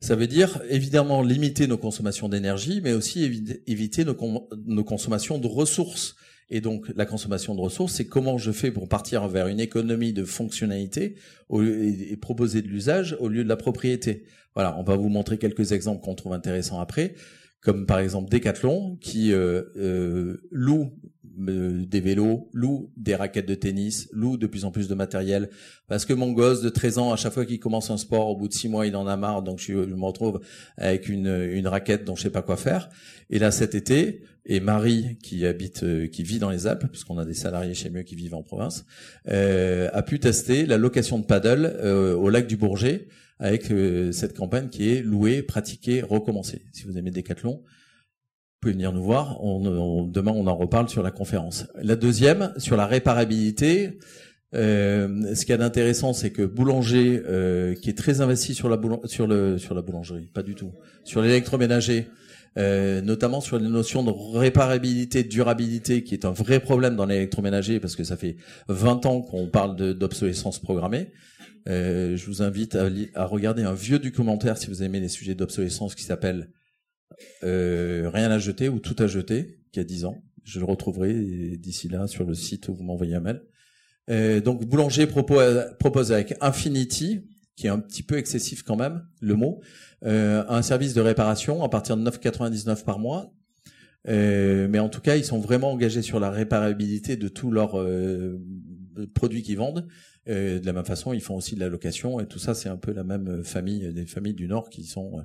Ça 0.00 0.14
veut 0.14 0.26
dire 0.26 0.60
évidemment 0.68 1.22
limiter 1.22 1.66
nos 1.66 1.78
consommations 1.78 2.28
d'énergie, 2.28 2.80
mais 2.82 2.92
aussi 2.92 3.24
éviter 3.66 4.04
nos, 4.04 4.84
consommations 4.84 5.38
de 5.38 5.46
ressources. 5.46 6.16
Et 6.48 6.60
donc 6.60 6.92
la 6.94 7.06
consommation 7.06 7.54
de 7.54 7.60
ressources, 7.60 7.94
c'est 7.94 8.06
comment 8.06 8.38
je 8.38 8.52
fais 8.52 8.70
pour 8.70 8.88
partir 8.88 9.26
vers 9.26 9.48
une 9.48 9.58
économie 9.58 10.12
de 10.12 10.24
fonctionnalité 10.24 11.16
et, 11.52 12.16
proposer 12.16 12.62
de 12.62 12.68
l'usage 12.68 13.16
au 13.20 13.28
lieu 13.28 13.42
de 13.42 13.48
la 13.48 13.56
propriété. 13.56 14.24
Voilà, 14.54 14.78
on 14.78 14.82
va 14.82 14.96
vous 14.96 15.08
montrer 15.08 15.38
quelques 15.38 15.72
exemples 15.72 16.04
qu'on 16.04 16.14
trouve 16.14 16.34
intéressants 16.34 16.80
après, 16.80 17.14
comme 17.66 17.84
par 17.84 17.98
exemple 17.98 18.30
Decathlon 18.30 18.96
qui 19.00 19.32
euh, 19.32 19.62
euh, 19.76 20.36
loue 20.52 20.92
des 21.36 22.00
vélos, 22.00 22.48
loue 22.54 22.92
des 22.96 23.16
raquettes 23.16 23.48
de 23.48 23.56
tennis, 23.56 24.08
loue 24.12 24.36
de 24.36 24.46
plus 24.46 24.64
en 24.64 24.70
plus 24.70 24.86
de 24.88 24.94
matériel. 24.94 25.50
Parce 25.88 26.06
que 26.06 26.14
mon 26.14 26.30
gosse 26.30 26.62
de 26.62 26.68
13 26.70 26.98
ans, 26.98 27.12
à 27.12 27.16
chaque 27.16 27.34
fois 27.34 27.44
qu'il 27.44 27.58
commence 27.58 27.90
un 27.90 27.98
sport, 27.98 28.28
au 28.28 28.36
bout 28.36 28.48
de 28.48 28.54
6 28.54 28.68
mois, 28.68 28.86
il 28.86 28.96
en 28.96 29.06
a 29.06 29.16
marre, 29.16 29.42
donc 29.42 29.58
je, 29.58 29.72
me 29.74 30.04
retrouve 30.04 30.40
avec 30.78 31.08
une, 31.08 31.26
une 31.26 31.66
raquette 31.66 32.04
dont 32.04 32.14
je 32.14 32.22
sais 32.22 32.30
pas 32.30 32.40
quoi 32.40 32.56
faire. 32.56 32.88
Et 33.28 33.38
là, 33.38 33.50
cet 33.50 33.74
été, 33.74 34.22
et 34.46 34.60
Marie, 34.60 35.18
qui 35.22 35.44
habite, 35.44 35.82
euh, 35.82 36.06
qui 36.06 36.22
vit 36.22 36.38
dans 36.38 36.50
les 36.50 36.68
Alpes, 36.68 36.86
puisqu'on 36.86 37.18
a 37.18 37.24
des 37.24 37.34
salariés 37.34 37.74
chez 37.74 37.90
mieux 37.90 38.02
qui 38.02 38.14
vivent 38.14 38.34
en 38.34 38.42
province, 38.42 38.86
euh, 39.28 39.90
a 39.92 40.02
pu 40.02 40.20
tester 40.20 40.64
la 40.66 40.78
location 40.78 41.18
de 41.18 41.26
paddle 41.26 41.76
euh, 41.80 42.14
au 42.14 42.30
lac 42.30 42.46
du 42.46 42.56
Bourget 42.56 43.08
avec 43.38 43.72
cette 44.12 44.36
campagne 44.36 44.68
qui 44.68 44.90
est 44.90 45.02
louer, 45.02 45.42
pratiquer, 45.42 46.02
recommencer. 46.02 46.64
Si 46.72 46.84
vous 46.84 46.96
aimez 46.96 47.10
Decathlon, 47.10 47.62
pouvez 48.60 48.72
venir 48.72 48.92
nous 48.92 49.02
voir. 49.02 49.42
On, 49.44 50.04
demain, 50.04 50.32
on 50.32 50.46
en 50.46 50.56
reparle 50.56 50.88
sur 50.88 51.02
la 51.02 51.10
conférence. 51.10 51.66
La 51.80 51.96
deuxième, 51.96 52.52
sur 52.56 52.76
la 52.76 52.86
réparabilité. 52.86 53.98
Euh, 54.54 55.34
ce 55.34 55.40
qu'il 55.40 55.50
y 55.50 55.54
a 55.54 55.58
d'intéressant, 55.58 56.12
c'est 56.12 56.30
que 56.30 56.42
Boulanger, 56.42 57.22
euh, 57.28 57.74
qui 57.74 57.90
est 57.90 57.98
très 57.98 58.20
investi 58.20 58.54
sur 58.54 58.68
la 58.68 58.76
boulangerie, 58.76 60.26
pas 60.32 60.42
du 60.42 60.54
tout, 60.54 60.72
sur 61.04 61.20
l'électroménager, 61.20 62.08
euh, 62.58 63.02
notamment 63.02 63.40
sur 63.40 63.58
les 63.58 63.68
notions 63.68 64.02
de 64.02 64.12
réparabilité, 64.38 65.24
durabilité, 65.24 66.02
qui 66.02 66.14
est 66.14 66.24
un 66.24 66.30
vrai 66.30 66.58
problème 66.58 66.96
dans 66.96 67.06
l'électroménager, 67.06 67.80
parce 67.80 67.96
que 67.96 68.04
ça 68.04 68.16
fait 68.16 68.36
20 68.68 69.06
ans 69.06 69.20
qu'on 69.20 69.46
parle 69.46 69.76
d'obsolescence 69.76 70.58
programmée. 70.58 71.12
Je 71.66 72.26
vous 72.26 72.42
invite 72.42 72.76
à, 72.76 72.88
à, 73.14 73.24
regarder 73.26 73.62
un 73.62 73.74
vieux 73.74 73.98
documentaire, 73.98 74.56
si 74.58 74.68
vous 74.68 74.82
aimez 74.82 75.00
les 75.00 75.08
sujets 75.08 75.34
d'obsolescence, 75.34 75.94
qui 75.94 76.04
s'appelle 76.04 76.50
euh, 77.42 78.10
rien 78.12 78.30
à 78.30 78.38
jeter 78.38 78.68
ou 78.68 78.78
tout 78.78 78.96
à 78.98 79.06
jeter, 79.06 79.60
qui 79.72 79.80
a 79.80 79.84
10 79.84 80.04
ans. 80.04 80.22
Je 80.44 80.60
le 80.60 80.64
retrouverai 80.64 81.56
d'ici 81.58 81.88
là 81.88 82.06
sur 82.06 82.24
le 82.24 82.34
site 82.34 82.68
où 82.68 82.74
vous 82.74 82.84
m'envoyez 82.84 83.14
un 83.14 83.20
mail. 83.20 83.42
Euh, 84.10 84.40
donc 84.40 84.64
Boulanger 84.64 85.06
propose, 85.06 85.74
propose 85.78 86.12
avec 86.12 86.34
Infinity, 86.40 87.26
qui 87.56 87.66
est 87.66 87.70
un 87.70 87.80
petit 87.80 88.02
peu 88.02 88.16
excessif 88.18 88.62
quand 88.62 88.76
même, 88.76 89.04
le 89.20 89.34
mot, 89.34 89.60
euh, 90.04 90.44
un 90.48 90.62
service 90.62 90.94
de 90.94 91.00
réparation 91.00 91.64
à 91.64 91.68
partir 91.68 91.96
de 91.96 92.08
9,99 92.08 92.84
par 92.84 92.98
mois. 92.98 93.32
Euh, 94.08 94.68
mais 94.70 94.78
en 94.78 94.88
tout 94.88 95.00
cas, 95.00 95.16
ils 95.16 95.24
sont 95.24 95.40
vraiment 95.40 95.72
engagés 95.72 96.02
sur 96.02 96.20
la 96.20 96.30
réparabilité 96.30 97.16
de 97.16 97.26
tous 97.26 97.50
leurs 97.50 97.80
euh, 97.80 98.38
produits 99.14 99.42
qu'ils 99.42 99.56
vendent. 99.56 99.88
Euh, 100.28 100.58
de 100.58 100.66
la 100.66 100.72
même 100.72 100.84
façon, 100.84 101.12
ils 101.12 101.20
font 101.20 101.36
aussi 101.36 101.54
de 101.54 101.60
la 101.60 101.68
location 101.68 102.20
et 102.20 102.26
tout 102.26 102.38
ça, 102.38 102.54
c'est 102.54 102.68
un 102.68 102.76
peu 102.76 102.92
la 102.92 103.04
même 103.04 103.44
famille, 103.44 103.92
des 103.92 104.06
familles 104.06 104.34
du 104.34 104.48
Nord 104.48 104.68
qui 104.70 104.84
sont 104.84 105.24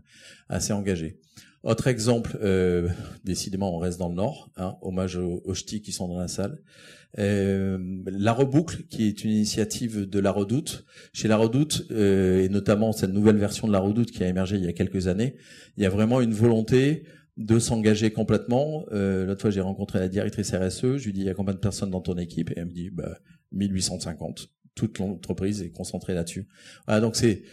assez 0.50 0.74
engagées. 0.74 1.20
Autre 1.64 1.88
exemple, 1.88 2.40
euh, 2.42 2.90
décidément 3.24 3.76
on 3.76 3.78
reste 3.78 4.00
dans 4.00 4.10
le 4.10 4.16
Nord, 4.16 4.50
hein, 4.58 4.78
hommage 4.82 5.18
aux, 5.18 5.44
aux 5.46 5.54
ch'tis 5.54 5.82
qui 5.82 5.92
sont 5.92 6.08
dans 6.08 6.18
la 6.18 6.28
salle. 6.28 6.60
Euh, 7.20 7.78
la 8.06 8.34
Reboucle, 8.34 8.84
qui 8.90 9.08
est 9.08 9.24
une 9.24 9.32
initiative 9.32 10.10
de 10.10 10.20
la 10.20 10.32
Redoute. 10.32 10.86
Chez 11.14 11.28
la 11.28 11.38
Redoute, 11.38 11.86
euh, 11.92 12.44
et 12.44 12.50
notamment 12.50 12.94
cette 12.94 13.12
nouvelle 13.14 13.38
version 13.38 13.68
de 13.68 13.74
la 13.74 13.80
Redoute 13.80 14.12
qui 14.12 14.24
a 14.24 14.28
émergé 14.28 14.56
il 14.56 14.64
y 14.64 14.68
a 14.68 14.74
quelques 14.74 15.08
années, 15.08 15.36
il 15.78 15.84
y 15.84 15.86
a 15.86 15.90
vraiment 15.90 16.22
une 16.22 16.34
volonté 16.34 17.04
de 17.38 17.60
s'engager 17.60 18.12
complètement. 18.12 18.86
Euh, 18.92 19.26
L'autre 19.26 19.42
fois, 19.42 19.52
j'ai 19.52 19.62
rencontré 19.62 20.00
la 20.00 20.08
directrice 20.08 20.54
RSE, 20.54 20.98
je 20.98 21.06
lui 21.06 21.14
dis, 21.14 21.22
il 21.22 21.28
y 21.28 21.30
a 21.30 21.34
combien 21.34 21.54
de 21.54 21.60
personnes 21.60 21.92
dans 21.92 22.02
ton 22.02 22.18
équipe? 22.18 22.50
Et 22.52 22.54
elle 22.58 22.66
me 22.66 22.72
dit, 22.72 22.90
bah, 22.90 23.20
1850. 23.52 24.50
Toute 24.76 25.00
l'entreprise 25.00 25.62
est 25.62 25.72
concentrée 25.72 26.14
là-dessus. 26.14 26.48
Voilà, 26.86 27.02
donc 27.02 27.16
c'est 27.16 27.44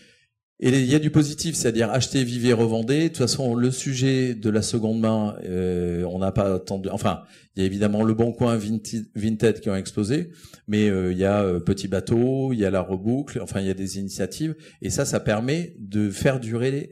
il 0.61 0.87
y 0.87 0.94
a 0.96 0.98
du 0.98 1.11
positif, 1.11 1.54
c'est-à-dire 1.54 1.90
acheter, 1.90 2.24
vivre, 2.24 2.59
revender. 2.59 3.04
De 3.04 3.09
toute 3.09 3.18
façon, 3.18 3.54
le 3.54 3.70
sujet 3.70 4.35
de 4.35 4.50
la 4.50 4.62
seconde 4.62 4.98
main, 4.98 5.37
euh, 5.44 6.02
on 6.04 6.18
n'a 6.18 6.33
pas 6.33 6.54
attendu. 6.54 6.88
Enfin, 6.90 7.22
il 7.59 7.62
y 7.62 7.64
a 7.64 7.66
évidemment 7.66 8.05
le 8.05 8.14
Bon 8.14 8.31
Coin, 8.31 8.57
Vinted 8.57 9.59
qui 9.59 9.68
ont 9.68 9.75
explosé, 9.75 10.31
mais 10.68 10.88
euh, 10.88 11.11
il 11.11 11.18
y 11.18 11.25
a 11.25 11.42
euh, 11.42 11.59
Petit 11.59 11.88
Bateau, 11.88 12.53
il 12.53 12.61
y 12.61 12.64
a 12.64 12.71
la 12.71 12.81
Reboucle. 12.81 13.40
Enfin, 13.42 13.61
il 13.61 13.66
y 13.66 13.71
a 13.71 13.75
des 13.75 13.99
initiatives, 13.99 14.55
et 14.81 14.90
ça, 14.90 15.05
ça 15.05 15.18
permet 15.18 15.75
de 15.81 16.09
faire 16.09 16.38
durer 16.38 16.90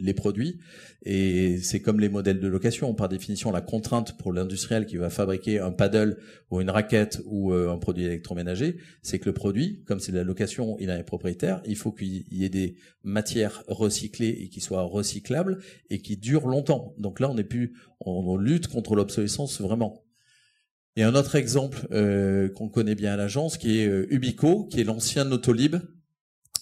les 0.00 0.14
produits. 0.14 0.60
Et 1.04 1.58
c'est 1.58 1.80
comme 1.80 2.00
les 2.00 2.08
modèles 2.08 2.40
de 2.40 2.48
location. 2.48 2.94
Par 2.94 3.08
définition, 3.08 3.52
la 3.52 3.60
contrainte 3.60 4.16
pour 4.16 4.32
l'industriel 4.32 4.86
qui 4.86 4.96
va 4.96 5.10
fabriquer 5.10 5.58
un 5.58 5.70
paddle 5.70 6.16
ou 6.50 6.60
une 6.60 6.70
raquette 6.70 7.20
ou 7.26 7.52
euh, 7.52 7.70
un 7.70 7.76
produit 7.76 8.04
électroménager, 8.04 8.78
c'est 9.02 9.18
que 9.18 9.26
le 9.26 9.34
produit, 9.34 9.82
comme 9.86 10.00
c'est 10.00 10.12
de 10.12 10.16
la 10.16 10.24
location, 10.24 10.76
il 10.80 10.88
est 10.88 11.02
propriétaire, 11.02 11.60
il 11.66 11.76
faut 11.76 11.92
qu'il 11.92 12.24
y 12.30 12.44
ait 12.44 12.48
des 12.48 12.76
matières 13.02 13.64
recyclées 13.68 14.30
et 14.30 14.48
qui 14.48 14.60
soient 14.60 14.82
recyclables 14.82 15.58
et 15.90 16.00
qui 16.00 16.16
durent 16.16 16.46
longtemps. 16.46 16.94
Donc 16.98 17.20
là, 17.20 17.30
on 17.30 17.36
est 17.36 17.44
plus, 17.44 17.74
on, 18.06 18.36
lutte 18.36 18.68
contre 18.68 18.94
l'obsolescence 18.94 19.60
vraiment. 19.60 20.04
Et 20.96 21.02
un 21.02 21.14
autre 21.14 21.34
exemple 21.34 21.86
euh, 21.92 22.48
qu'on 22.48 22.68
connaît 22.68 22.94
bien 22.94 23.14
à 23.14 23.16
l'agence, 23.16 23.58
qui 23.58 23.80
est 23.80 23.86
euh, 23.86 24.06
Ubico, 24.10 24.66
qui 24.66 24.80
est 24.80 24.84
l'ancien 24.84 25.30
Autolib, 25.32 25.76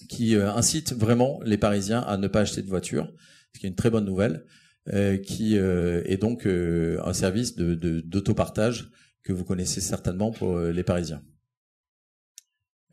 qui 0.09 0.35
incite 0.35 0.93
vraiment 0.93 1.39
les 1.45 1.57
Parisiens 1.57 2.01
à 2.01 2.17
ne 2.17 2.27
pas 2.27 2.41
acheter 2.41 2.61
de 2.61 2.67
voiture 2.67 3.07
ce 3.53 3.59
qui 3.59 3.65
est 3.65 3.69
une 3.69 3.75
très 3.75 3.89
bonne 3.89 4.05
nouvelle, 4.05 4.45
euh, 4.91 5.17
qui 5.17 5.57
euh, 5.57 6.01
est 6.05 6.17
donc 6.17 6.45
euh, 6.45 6.99
un 7.05 7.13
service 7.13 7.55
de, 7.55 7.75
d'autopartage 8.01 8.91
que 9.23 9.31
vous 9.31 9.45
connaissez 9.45 9.79
certainement 9.79 10.31
pour 10.31 10.59
les 10.59 10.83
Parisiens. 10.83 11.23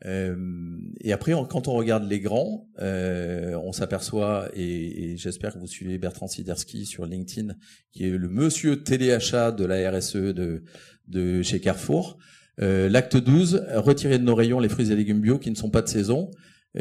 Et 0.05 1.13
après, 1.13 1.33
quand 1.49 1.67
on 1.67 1.73
regarde 1.73 2.09
les 2.09 2.19
grands, 2.19 2.67
on 2.79 3.71
s'aperçoit, 3.71 4.49
et, 4.55 5.15
j'espère 5.17 5.53
que 5.53 5.59
vous 5.59 5.67
suivez 5.67 5.97
Bertrand 5.97 6.27
Siderski 6.27 6.85
sur 6.85 7.05
LinkedIn, 7.05 7.55
qui 7.91 8.05
est 8.05 8.17
le 8.17 8.29
monsieur 8.29 8.83
téléachat 8.83 9.51
de 9.51 9.65
la 9.65 9.91
RSE 9.91 10.15
de, 10.15 10.63
de 11.07 11.41
chez 11.41 11.59
Carrefour. 11.59 12.17
L'acte 12.57 13.17
12, 13.17 13.65
retirer 13.75 14.19
de 14.19 14.23
nos 14.23 14.35
rayons 14.35 14.59
les 14.59 14.69
fruits 14.69 14.91
et 14.91 14.95
légumes 14.95 15.21
bio 15.21 15.39
qui 15.39 15.51
ne 15.51 15.55
sont 15.55 15.69
pas 15.69 15.81
de 15.81 15.89
saison, 15.89 16.31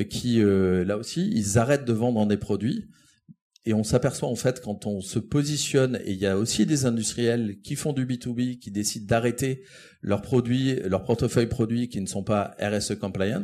qui, 0.08 0.40
là 0.42 0.96
aussi, 0.96 1.30
ils 1.34 1.58
arrêtent 1.58 1.84
de 1.84 1.92
vendre 1.92 2.26
des 2.26 2.36
produits 2.36 2.88
et 3.70 3.74
on 3.74 3.84
s'aperçoit 3.84 4.28
en 4.28 4.34
fait 4.34 4.60
quand 4.60 4.86
on 4.86 5.00
se 5.00 5.20
positionne, 5.20 6.00
et 6.04 6.10
il 6.10 6.18
y 6.18 6.26
a 6.26 6.36
aussi 6.36 6.66
des 6.66 6.86
industriels 6.86 7.60
qui 7.62 7.76
font 7.76 7.92
du 7.92 8.04
B2B, 8.04 8.58
qui 8.58 8.72
décident 8.72 9.06
d'arrêter 9.06 9.62
leurs 10.02 10.22
produits, 10.22 10.74
leurs 10.86 11.04
portefeuilles 11.04 11.46
produits 11.46 11.88
qui 11.88 12.00
ne 12.00 12.06
sont 12.06 12.24
pas 12.24 12.56
RSE 12.60 12.96
compliant, 12.96 13.42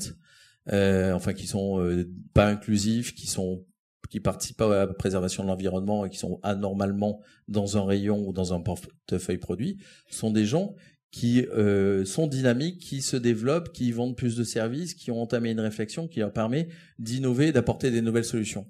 euh, 0.73 1.13
enfin 1.13 1.33
qui 1.33 1.47
sont 1.47 1.81
euh, 1.81 2.11
pas 2.35 2.49
inclusifs, 2.49 3.15
qui 3.15 3.29
sont 3.29 3.65
qui 4.11 4.19
participent 4.19 4.57
pas 4.57 4.83
à 4.83 4.87
la 4.87 4.95
préservation 4.95 5.45
de 5.45 5.49
l'environnement 5.49 6.05
et 6.05 6.11
qui 6.11 6.19
sont 6.19 6.41
anormalement 6.43 7.21
dans 7.47 7.77
un 7.77 7.85
rayon 7.85 8.27
ou 8.27 8.33
dans 8.33 8.53
un 8.53 8.61
portefeuille 8.61 9.39
produit, 9.39 9.79
sont 10.11 10.33
des 10.33 10.45
gens 10.45 10.75
qui 11.13 11.47
euh, 11.47 12.05
sont 12.05 12.27
dynamiques, 12.27 12.79
qui 12.81 13.01
se 13.01 13.17
développent, 13.17 13.73
qui 13.73 13.93
vendent 13.93 14.17
plus 14.17 14.35
de 14.35 14.43
services, 14.43 14.95
qui 14.95 15.13
ont 15.13 15.23
entamé 15.23 15.53
une 15.53 15.61
réflexion 15.61 16.09
qui 16.09 16.19
leur 16.19 16.33
permet 16.33 16.69
d'innover, 16.99 17.53
d'apporter 17.53 17.93
des 17.93 18.03
nouvelles 18.03 18.25
solutions. 18.25 18.67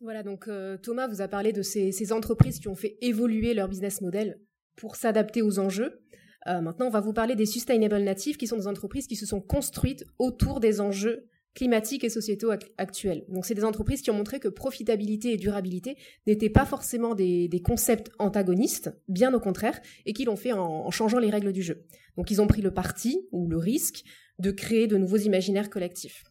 Voilà, 0.00 0.22
donc 0.22 0.48
euh, 0.48 0.78
Thomas 0.78 1.08
vous 1.08 1.20
a 1.20 1.28
parlé 1.28 1.52
de 1.52 1.60
ces, 1.60 2.12
entreprises 2.12 2.58
qui 2.58 2.68
ont 2.68 2.74
fait 2.74 2.96
évoluer 3.02 3.52
leur 3.52 3.68
business 3.68 4.00
model 4.00 4.40
pour 4.76 4.96
s'adapter 4.96 5.42
aux 5.42 5.58
enjeux. 5.58 6.00
Euh, 6.46 6.62
maintenant, 6.62 6.86
on 6.86 6.90
va 6.90 7.00
vous 7.00 7.12
parler 7.12 7.36
des 7.36 7.44
sustainable 7.44 7.98
natives, 7.98 8.38
qui 8.38 8.46
sont 8.46 8.56
des 8.56 8.66
entreprises 8.66 9.06
qui 9.06 9.16
se 9.16 9.26
sont 9.26 9.42
construites 9.42 10.06
autour 10.18 10.60
des 10.60 10.80
enjeux 10.80 11.28
climatiques 11.54 12.02
et 12.04 12.08
sociétaux 12.08 12.50
actuels. 12.78 13.26
Donc, 13.28 13.44
c'est 13.44 13.54
des 13.54 13.64
entreprises 13.64 14.00
qui 14.00 14.10
ont 14.10 14.14
montré 14.14 14.40
que 14.40 14.48
profitabilité 14.48 15.34
et 15.34 15.36
durabilité 15.36 15.98
n'étaient 16.26 16.48
pas 16.48 16.64
forcément 16.64 17.14
des, 17.14 17.62
concepts 17.62 18.10
antagonistes, 18.18 18.90
bien 19.08 19.34
au 19.34 19.40
contraire, 19.40 19.78
et 20.06 20.14
qui 20.14 20.24
l'ont 20.24 20.36
fait 20.36 20.52
en 20.52 20.90
changeant 20.90 21.18
les 21.18 21.28
règles 21.28 21.52
du 21.52 21.62
jeu. 21.62 21.84
Donc, 22.16 22.30
ils 22.30 22.40
ont 22.40 22.46
pris 22.46 22.62
le 22.62 22.72
parti 22.72 23.28
ou 23.32 23.48
le 23.48 23.58
risque 23.58 24.04
de 24.38 24.50
créer 24.50 24.86
de 24.86 24.96
nouveaux 24.96 25.18
imaginaires 25.18 25.68
collectifs. 25.68 26.24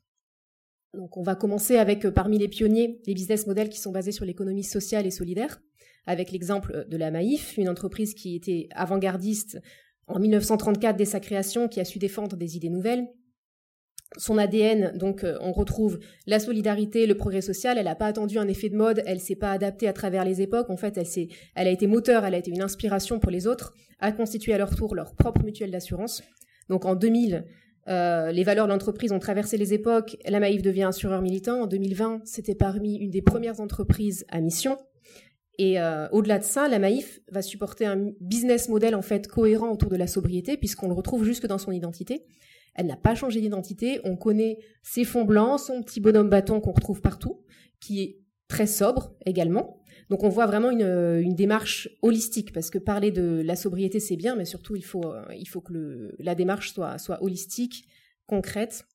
Donc 0.93 1.17
on 1.17 1.21
va 1.21 1.35
commencer 1.35 1.77
avec 1.77 2.05
euh, 2.05 2.11
parmi 2.11 2.37
les 2.37 2.47
pionniers 2.47 2.99
les 3.05 3.13
business 3.13 3.45
models 3.47 3.69
qui 3.69 3.79
sont 3.79 3.91
basés 3.91 4.11
sur 4.11 4.25
l'économie 4.25 4.63
sociale 4.63 5.05
et 5.05 5.11
solidaire, 5.11 5.61
avec 6.05 6.31
l'exemple 6.31 6.71
euh, 6.73 6.83
de 6.85 6.97
la 6.97 7.11
Maïf, 7.11 7.57
une 7.57 7.69
entreprise 7.69 8.13
qui 8.13 8.35
était 8.35 8.67
avant-gardiste 8.71 9.59
en 10.07 10.19
1934 10.19 10.97
dès 10.97 11.05
sa 11.05 11.19
création, 11.19 11.67
qui 11.67 11.79
a 11.79 11.85
su 11.85 11.99
défendre 11.99 12.35
des 12.35 12.57
idées 12.57 12.69
nouvelles. 12.69 13.07
Son 14.17 14.39
ADN, 14.39 14.97
donc 14.97 15.23
euh, 15.23 15.37
on 15.39 15.51
retrouve 15.51 15.99
la 16.25 16.39
solidarité, 16.39 17.05
le 17.05 17.15
progrès 17.15 17.41
social. 17.41 17.77
Elle 17.77 17.85
n'a 17.85 17.93
pas 17.93 18.07
attendu 18.07 18.39
un 18.39 18.47
effet 18.47 18.69
de 18.69 18.75
mode, 18.75 19.03
elle 19.05 19.19
s'est 19.19 19.35
pas 19.35 19.51
adaptée 19.51 19.87
à 19.87 19.93
travers 19.93 20.25
les 20.25 20.41
époques. 20.41 20.71
En 20.71 20.77
fait, 20.77 20.97
elle, 20.97 21.27
elle 21.53 21.67
a 21.67 21.71
été 21.71 21.85
moteur, 21.85 22.25
elle 22.25 22.33
a 22.33 22.39
été 22.39 22.49
une 22.49 22.63
inspiration 22.63 23.19
pour 23.19 23.29
les 23.29 23.45
autres, 23.45 23.75
a 23.99 24.11
constitué 24.11 24.53
à 24.53 24.57
leur 24.57 24.75
tour 24.75 24.95
leur 24.95 25.13
propre 25.13 25.43
mutuelle 25.43 25.69
d'assurance. 25.69 26.23
Donc 26.69 26.85
en 26.85 26.95
2000, 26.95 27.45
euh, 27.87 28.31
les 28.31 28.43
valeurs 28.43 28.67
de 28.67 28.71
l'entreprise 28.71 29.11
ont 29.11 29.19
traversé 29.19 29.57
les 29.57 29.73
époques. 29.73 30.17
La 30.27 30.39
Maïf 30.39 30.61
devient 30.61 30.83
assureur 30.83 31.21
militant. 31.21 31.61
En 31.61 31.67
2020, 31.67 32.21
c'était 32.25 32.55
parmi 32.55 32.97
une 32.97 33.09
des 33.09 33.21
premières 33.21 33.59
entreprises 33.59 34.25
à 34.29 34.41
mission. 34.41 34.77
Et 35.57 35.79
euh, 35.79 36.07
au-delà 36.11 36.39
de 36.39 36.43
ça, 36.43 36.67
la 36.67 36.79
Maïf 36.79 37.19
va 37.31 37.41
supporter 37.41 37.85
un 37.85 38.11
business 38.21 38.69
model 38.69 38.95
en 38.95 39.01
fait 39.01 39.27
cohérent 39.27 39.69
autour 39.71 39.89
de 39.89 39.97
la 39.97 40.07
sobriété, 40.07 40.55
puisqu'on 40.55 40.87
le 40.87 40.93
retrouve 40.93 41.23
jusque 41.23 41.47
dans 41.47 41.57
son 41.57 41.71
identité. 41.71 42.25
Elle 42.75 42.85
n'a 42.85 42.95
pas 42.95 43.15
changé 43.15 43.41
d'identité. 43.41 43.99
On 44.05 44.15
connaît 44.15 44.59
ses 44.83 45.03
fonds 45.03 45.25
blancs, 45.25 45.59
son 45.59 45.83
petit 45.83 45.99
bonhomme 45.99 46.29
bâton 46.29 46.61
qu'on 46.61 46.71
retrouve 46.71 47.01
partout, 47.01 47.43
qui 47.81 48.01
est 48.01 48.19
très 48.47 48.67
sobre 48.67 49.13
également. 49.25 49.78
Donc 50.09 50.23
on 50.23 50.29
voit 50.29 50.47
vraiment 50.47 50.71
une, 50.71 51.35
démarche 51.35 51.89
holistique 52.01 52.51
parce 52.51 52.69
que 52.69 52.79
parler 52.79 53.11
de 53.11 53.41
la 53.45 53.55
sobriété 53.55 53.99
c'est 53.99 54.15
bien, 54.15 54.35
mais 54.35 54.45
surtout 54.45 54.75
il 54.75 54.83
faut, 54.83 55.13
il 55.37 55.47
faut 55.47 55.61
que 55.61 56.15
la 56.17 56.35
démarche 56.35 56.73
soit, 56.73 56.97
soit 56.97 57.23
holistique, 57.23 57.85
concrète. 58.25 58.85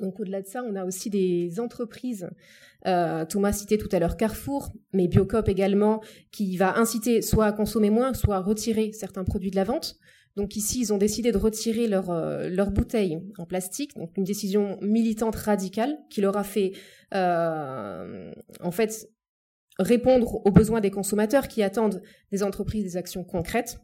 Donc 0.00 0.20
au-delà 0.20 0.42
de 0.42 0.46
ça, 0.46 0.62
on 0.62 0.76
a 0.76 0.84
aussi 0.84 1.10
des 1.10 1.58
entreprises. 1.60 2.30
Euh, 2.86 3.24
Thomas 3.24 3.52
citait 3.52 3.78
tout 3.78 3.88
à 3.90 3.98
l'heure 3.98 4.16
Carrefour, 4.16 4.72
mais 4.92 5.08
Biocop 5.08 5.48
également, 5.48 6.00
qui 6.30 6.56
va 6.56 6.78
inciter 6.78 7.22
soit 7.22 7.46
à 7.46 7.52
consommer 7.52 7.90
moins, 7.90 8.14
soit 8.14 8.36
à 8.36 8.40
retirer 8.40 8.92
certains 8.92 9.24
produits 9.24 9.50
de 9.50 9.56
la 9.56 9.64
vente. 9.64 9.96
Donc 10.36 10.54
ici, 10.54 10.80
ils 10.80 10.92
ont 10.92 10.98
décidé 10.98 11.32
de 11.32 11.36
retirer 11.36 11.88
leurs 11.88 12.12
leur 12.48 12.70
bouteilles 12.70 13.18
en 13.38 13.44
plastique, 13.44 13.96
donc 13.96 14.16
une 14.16 14.22
décision 14.22 14.78
militante 14.80 15.34
radicale 15.34 15.98
qui 16.10 16.20
leur 16.20 16.36
a 16.36 16.44
fait 16.44 16.72
euh, 17.12 18.30
en 18.60 18.70
fait 18.70 19.10
répondre 19.78 20.44
aux 20.44 20.50
besoins 20.50 20.80
des 20.80 20.90
consommateurs 20.90 21.48
qui 21.48 21.62
attendent 21.62 22.02
des 22.32 22.42
entreprises 22.42 22.84
des 22.84 22.96
actions 22.96 23.24
concrètes. 23.24 23.80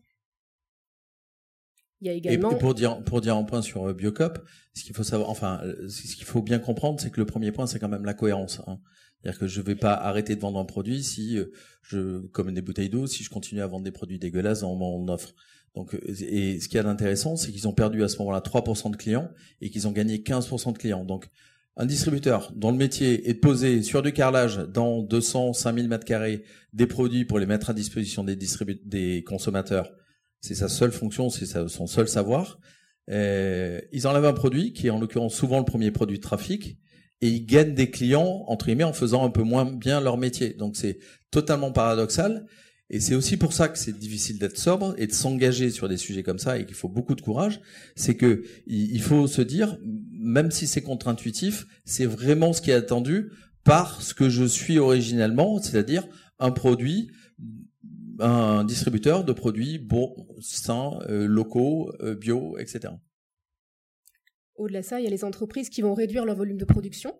Il 2.01 2.09
y 2.09 2.11
a 2.11 2.13
également... 2.13 2.51
Et 2.51 2.59
pour 2.59 2.75
dire, 2.75 3.03
pour 3.05 3.21
dire 3.21 3.37
un 3.37 3.45
point 3.45 3.63
sur 3.63 3.89
euh, 3.89 3.95
Biocop, 3.95 4.39
ce 4.75 4.85
qu'il 4.85 4.95
faut 4.95 5.05
savoir, 5.05 5.31
enfin, 5.31 5.61
euh, 5.65 5.89
ce 5.89 6.17
qu'il 6.17 6.25
faut 6.25 6.43
bien 6.43 6.59
comprendre, 6.59 7.01
c'est 7.01 7.11
que 7.11 7.21
le 7.21 7.27
premier 7.27 7.53
point, 7.53 7.67
c'est 7.67 7.79
quand 7.79 7.89
même 7.89 8.05
la 8.05 8.15
cohérence. 8.15 8.61
Hein. 8.67 8.81
C'est-à-dire 9.21 9.41
que 9.41 9.47
je 9.47 9.61
ne 9.61 9.67
vais 9.67 9.77
pas 9.77 9.95
arrêter 9.95 10.35
de 10.37 10.41
vendre 10.41 10.59
un 10.59 10.65
produit 10.65 11.03
si 11.03 11.39
euh, 11.39 11.47
je, 11.83 12.19
comme 12.27 12.53
des 12.53 12.61
bouteilles 12.61 12.91
d'eau, 12.91 13.07
si 13.07 13.23
je 13.23 13.31
continue 13.31 13.63
à 13.63 13.67
vendre 13.67 13.85
des 13.85 13.93
produits 13.93 14.19
dégueulasses 14.19 14.61
dans 14.61 14.75
mon 14.75 15.09
offre. 15.09 15.35
Donc, 15.75 15.97
et 16.07 16.61
ce 16.61 16.69
qui 16.69 16.77
est 16.77 16.85
intéressant, 16.85 17.37
c'est 17.37 17.51
qu'ils 17.51 17.67
ont 17.67 17.73
perdu 17.73 18.05
à 18.05 18.09
ce 18.09 18.19
moment-là 18.19 18.41
3% 18.41 18.91
de 18.93 18.97
clients 18.97 19.31
et 19.61 19.71
qu'ils 19.71 19.89
ont 19.89 19.93
gagné 19.93 20.19
15% 20.19 20.73
de 20.73 20.79
clients. 20.79 21.05
Donc, 21.05 21.29
un 21.77 21.87
distributeur 21.87 22.53
dont 22.55 22.71
le 22.71 22.77
métier 22.77 23.29
est 23.29 23.35
de 23.35 23.39
poser 23.39 23.83
sur 23.83 24.03
du 24.03 24.13
carrelage 24.13 24.59
dans 24.59 25.03
200, 25.03 25.53
5000 25.55 25.89
mètres 25.89 26.05
carrés 26.05 26.45
des 26.73 26.87
produits 26.87 27.25
pour 27.25 27.39
les 27.39 27.47
mettre 27.47 27.71
à 27.71 27.75
disposition 27.75 28.23
des, 28.23 28.39
des 28.85 29.25
consommateurs, 29.25 29.91
c'est 30.41 30.55
sa 30.55 30.69
seule 30.69 30.93
fonction, 30.93 31.31
c'est 31.31 31.47
son 31.47 31.87
seul 31.87 32.07
savoir. 32.07 32.59
Euh, 33.11 33.81
ils 33.93 34.07
enlèvent 34.07 34.27
un 34.27 34.35
produit 34.35 34.73
qui 34.73 34.87
est 34.87 34.91
en 34.91 34.99
l'occurrence 34.99 35.35
souvent 35.35 35.59
le 35.59 35.65
premier 35.65 35.91
produit 35.91 36.19
de 36.19 36.23
trafic 36.23 36.79
et 37.21 37.29
ils 37.29 37.47
gagnent 37.47 37.75
des 37.75 37.91
clients 37.91 38.45
entre 38.47 38.67
guillemets 38.67 38.85
en 38.85 38.93
faisant 38.93 39.25
un 39.25 39.31
peu 39.31 39.43
moins 39.43 39.65
bien 39.65 40.01
leur 40.01 40.17
métier. 40.17 40.55
Donc 40.55 40.77
c'est 40.77 40.99
totalement 41.31 41.73
paradoxal. 41.73 42.47
Et 42.91 43.01
c'est 43.01 43.15
aussi 43.15 43.37
pour 43.37 43.53
ça 43.53 43.69
que 43.69 43.79
c'est 43.79 43.97
difficile 43.99 44.39
d'être 44.39 44.59
sobre 44.59 44.95
et 44.99 45.07
de 45.07 45.13
s'engager 45.13 45.71
sur 45.71 45.89
des 45.89 45.97
sujets 45.97 46.23
comme 46.23 46.39
ça 46.39 46.59
et 46.59 46.67
qu'il 46.67 46.77
faut 46.77 46.89
beaucoup 46.89 47.15
de 47.15 47.23
courage. 47.23 47.61
C'est 47.97 48.17
que 48.17 48.45
il 48.67 49.01
faut 49.01 49.27
se 49.27 49.41
dire, 49.41 49.79
même 50.13 50.51
si 50.51 50.67
c'est 50.67 50.83
contre-intuitif, 50.83 51.67
c'est 51.85 52.07
vraiment 52.07 52.53
ce 52.53 52.61
qui 52.61 52.71
est 52.71 52.75
attendu 52.75 53.31
par 53.65 54.03
ce 54.03 54.13
que 54.13 54.29
je 54.29 54.45
suis 54.45 54.79
originalement, 54.79 55.61
c'est-à-dire 55.61 56.07
un 56.39 56.51
produit, 56.51 57.11
un 58.21 58.65
distributeur 58.65 59.25
de 59.25 59.33
produits 59.33 59.79
bons, 59.79 60.15
sains, 60.41 60.99
euh, 61.09 61.27
locaux, 61.27 61.91
euh, 62.01 62.15
bio, 62.15 62.59
etc. 62.59 62.93
Au-delà 64.57 64.83
de 64.83 64.85
ça, 64.85 65.01
il 65.01 65.05
y 65.05 65.07
a 65.07 65.11
les 65.11 65.25
entreprises 65.25 65.71
qui 65.71 65.81
vont 65.81 65.95
réduire 65.95 66.27
leur 66.27 66.37
volume 66.37 66.59
de 66.59 66.65
production 66.67 67.19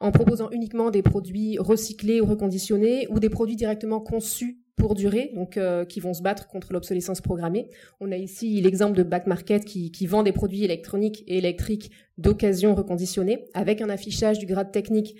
en 0.00 0.10
proposant 0.10 0.50
uniquement 0.50 0.90
des 0.90 1.02
produits 1.02 1.58
recyclés 1.58 2.20
ou 2.20 2.26
reconditionnés 2.26 3.06
ou 3.08 3.20
des 3.20 3.28
produits 3.28 3.54
directement 3.54 4.00
conçus 4.00 4.61
pour 4.76 4.94
durer, 4.94 5.30
donc 5.34 5.56
euh, 5.56 5.84
qui 5.84 6.00
vont 6.00 6.14
se 6.14 6.22
battre 6.22 6.46
contre 6.46 6.72
l'obsolescence 6.72 7.20
programmée. 7.20 7.68
On 8.00 8.10
a 8.10 8.16
ici 8.16 8.60
l'exemple 8.60 8.96
de 8.96 9.02
Back 9.02 9.26
Market 9.26 9.64
qui, 9.64 10.06
vend 10.06 10.22
des 10.22 10.32
produits 10.32 10.64
électroniques 10.64 11.24
et 11.26 11.38
électriques 11.38 11.90
d'occasion 12.18 12.74
reconditionnés 12.74 13.44
avec 13.54 13.80
un 13.80 13.90
affichage 13.90 14.38
du 14.38 14.46
grade 14.46 14.72
technique 14.72 15.16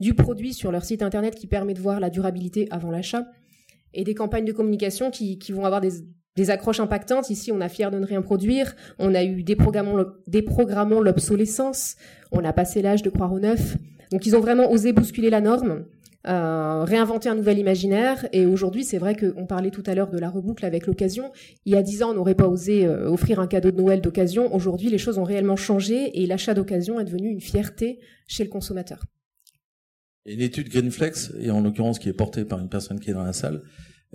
du 0.00 0.14
produit 0.14 0.52
sur 0.52 0.72
leur 0.72 0.84
site 0.84 1.02
internet 1.02 1.34
qui 1.34 1.46
permet 1.46 1.72
de 1.72 1.80
voir 1.80 2.00
la 2.00 2.10
durabilité 2.10 2.68
avant 2.70 2.90
l'achat 2.90 3.26
et 3.94 4.04
des 4.04 4.14
campagnes 4.14 4.44
de 4.44 4.52
communication 4.52 5.10
qui, 5.10 5.38
vont 5.50 5.64
avoir 5.64 5.80
des, 5.80 5.92
des, 6.34 6.50
accroches 6.50 6.80
impactantes. 6.80 7.30
Ici, 7.30 7.50
on 7.52 7.60
a 7.62 7.68
fier 7.68 7.90
de 7.90 7.98
ne 7.98 8.04
rien 8.04 8.20
produire, 8.20 8.74
on 8.98 9.14
a 9.14 9.24
eu 9.24 9.42
déprogrammons 9.42 11.00
l'obsolescence, 11.00 11.96
on 12.32 12.44
a 12.44 12.52
passé 12.52 12.82
l'âge 12.82 13.02
de 13.02 13.08
croire 13.08 13.32
au 13.32 13.38
neuf. 13.38 13.76
Donc 14.10 14.26
ils 14.26 14.36
ont 14.36 14.40
vraiment 14.40 14.70
osé 14.70 14.92
bousculer 14.92 15.30
la 15.30 15.40
norme 15.40 15.86
euh, 16.26 16.84
réinventer 16.84 17.28
un 17.28 17.34
nouvel 17.34 17.58
imaginaire. 17.58 18.26
Et 18.32 18.46
aujourd'hui, 18.46 18.84
c'est 18.84 18.98
vrai 18.98 19.16
qu'on 19.16 19.46
parlait 19.46 19.70
tout 19.70 19.82
à 19.86 19.94
l'heure 19.94 20.10
de 20.10 20.18
la 20.18 20.28
reboucle 20.28 20.64
avec 20.64 20.86
l'occasion. 20.86 21.32
Il 21.64 21.72
y 21.72 21.76
a 21.76 21.82
dix 21.82 22.02
ans, 22.02 22.10
on 22.10 22.14
n'aurait 22.14 22.34
pas 22.34 22.48
osé 22.48 22.84
euh, 22.84 23.08
offrir 23.10 23.38
un 23.38 23.46
cadeau 23.46 23.70
de 23.70 23.76
Noël 23.76 24.00
d'occasion. 24.00 24.54
Aujourd'hui, 24.54 24.88
les 24.88 24.98
choses 24.98 25.18
ont 25.18 25.24
réellement 25.24 25.56
changé 25.56 26.20
et 26.20 26.26
l'achat 26.26 26.54
d'occasion 26.54 26.98
est 26.98 27.04
devenu 27.04 27.30
une 27.30 27.40
fierté 27.40 28.00
chez 28.26 28.44
le 28.44 28.50
consommateur. 28.50 29.04
Une 30.24 30.40
étude 30.40 30.68
Greenflex, 30.68 31.32
et 31.38 31.50
en 31.50 31.60
l'occurrence 31.60 32.00
qui 32.00 32.08
est 32.08 32.12
portée 32.12 32.44
par 32.44 32.58
une 32.58 32.68
personne 32.68 32.98
qui 32.98 33.10
est 33.10 33.14
dans 33.14 33.22
la 33.22 33.32
salle, 33.32 33.62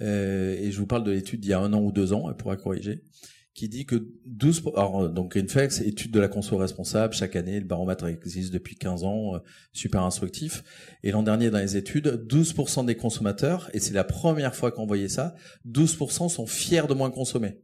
euh, 0.01 0.57
et 0.59 0.71
je 0.71 0.77
vous 0.77 0.87
parle 0.87 1.03
de 1.03 1.11
l'étude 1.11 1.39
d'il 1.39 1.51
y 1.51 1.53
a 1.53 1.59
un 1.59 1.71
an 1.71 1.81
ou 1.81 1.91
deux 1.91 2.11
ans, 2.11 2.25
elle 2.29 2.35
pourra 2.35 2.57
corriger, 2.57 3.03
qui 3.53 3.67
dit 3.67 3.85
que 3.85 4.07
12 4.25 4.63
alors 4.75 5.09
donc 5.09 5.31
Greenflex 5.31 5.81
étude 5.81 6.11
de 6.11 6.19
la 6.19 6.27
conso 6.27 6.57
responsable 6.57 7.13
chaque 7.13 7.35
année 7.35 7.59
le 7.59 7.65
baromètre 7.65 8.05
existe 8.05 8.53
depuis 8.53 8.75
15 8.75 9.03
ans 9.03 9.35
euh, 9.35 9.39
super 9.73 10.03
instructif 10.03 10.63
et 11.03 11.11
l'an 11.11 11.23
dernier 11.23 11.49
dans 11.49 11.59
les 11.59 11.75
études 11.75 12.25
12% 12.27 12.85
des 12.85 12.95
consommateurs 12.95 13.69
et 13.73 13.79
c'est 13.79 13.93
la 13.93 14.05
première 14.05 14.55
fois 14.55 14.71
qu'on 14.71 14.85
voyait 14.85 15.09
ça 15.09 15.35
12% 15.67 16.29
sont 16.29 16.47
fiers 16.47 16.87
de 16.87 16.93
moins 16.93 17.11
consommer 17.11 17.59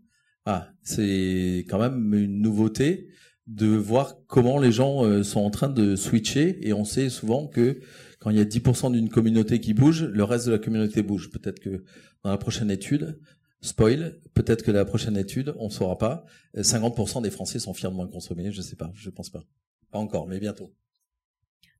ah 0.45 0.69
c'est 0.84 1.65
quand 1.69 1.80
même 1.80 2.13
une 2.13 2.41
nouveauté 2.41 3.08
de 3.47 3.67
voir 3.67 4.17
comment 4.28 4.60
les 4.60 4.73
gens 4.73 5.06
euh, 5.06 5.23
sont 5.23 5.39
en 5.39 5.50
train 5.50 5.69
de 5.69 5.95
switcher 5.95 6.67
et 6.67 6.73
on 6.73 6.84
sait 6.84 7.10
souvent 7.10 7.47
que 7.47 7.80
quand 8.19 8.30
il 8.30 8.38
y 8.38 8.41
a 8.41 8.45
10% 8.45 8.91
d'une 8.91 9.10
communauté 9.10 9.60
qui 9.60 9.73
bouge, 9.73 10.04
le 10.04 10.23
reste 10.23 10.47
de 10.47 10.52
la 10.52 10.60
communauté 10.60 11.02
bouge. 11.02 11.30
Peut-être 11.30 11.60
que 11.60 11.84
dans 12.23 12.32
la 12.32 12.38
prochaine 12.38 12.71
étude, 12.71 13.19
Spoil, 13.62 14.20
peut-être 14.34 14.63
que 14.63 14.72
la 14.72 14.86
prochaine 14.86 15.17
étude, 15.17 15.54
on 15.58 15.65
ne 15.65 15.72
saura 15.72 15.98
pas. 15.98 16.26
50% 16.56 17.22
des 17.22 17.32
Français 17.32 17.60
sont 17.60 17.74
fiers 17.74 17.89
de 17.89 17.96
moins 17.96 18.08
consommer, 18.08 18.52
je 18.52 18.58
ne 18.58 18.63
sais 18.63 18.76
pas, 18.76 18.91
je 18.93 19.10
pense 19.10 19.30
pas. 19.30 19.43
Pas 19.91 20.00
encore, 20.00 20.28
mais 20.28 20.39
bientôt. 20.39 20.72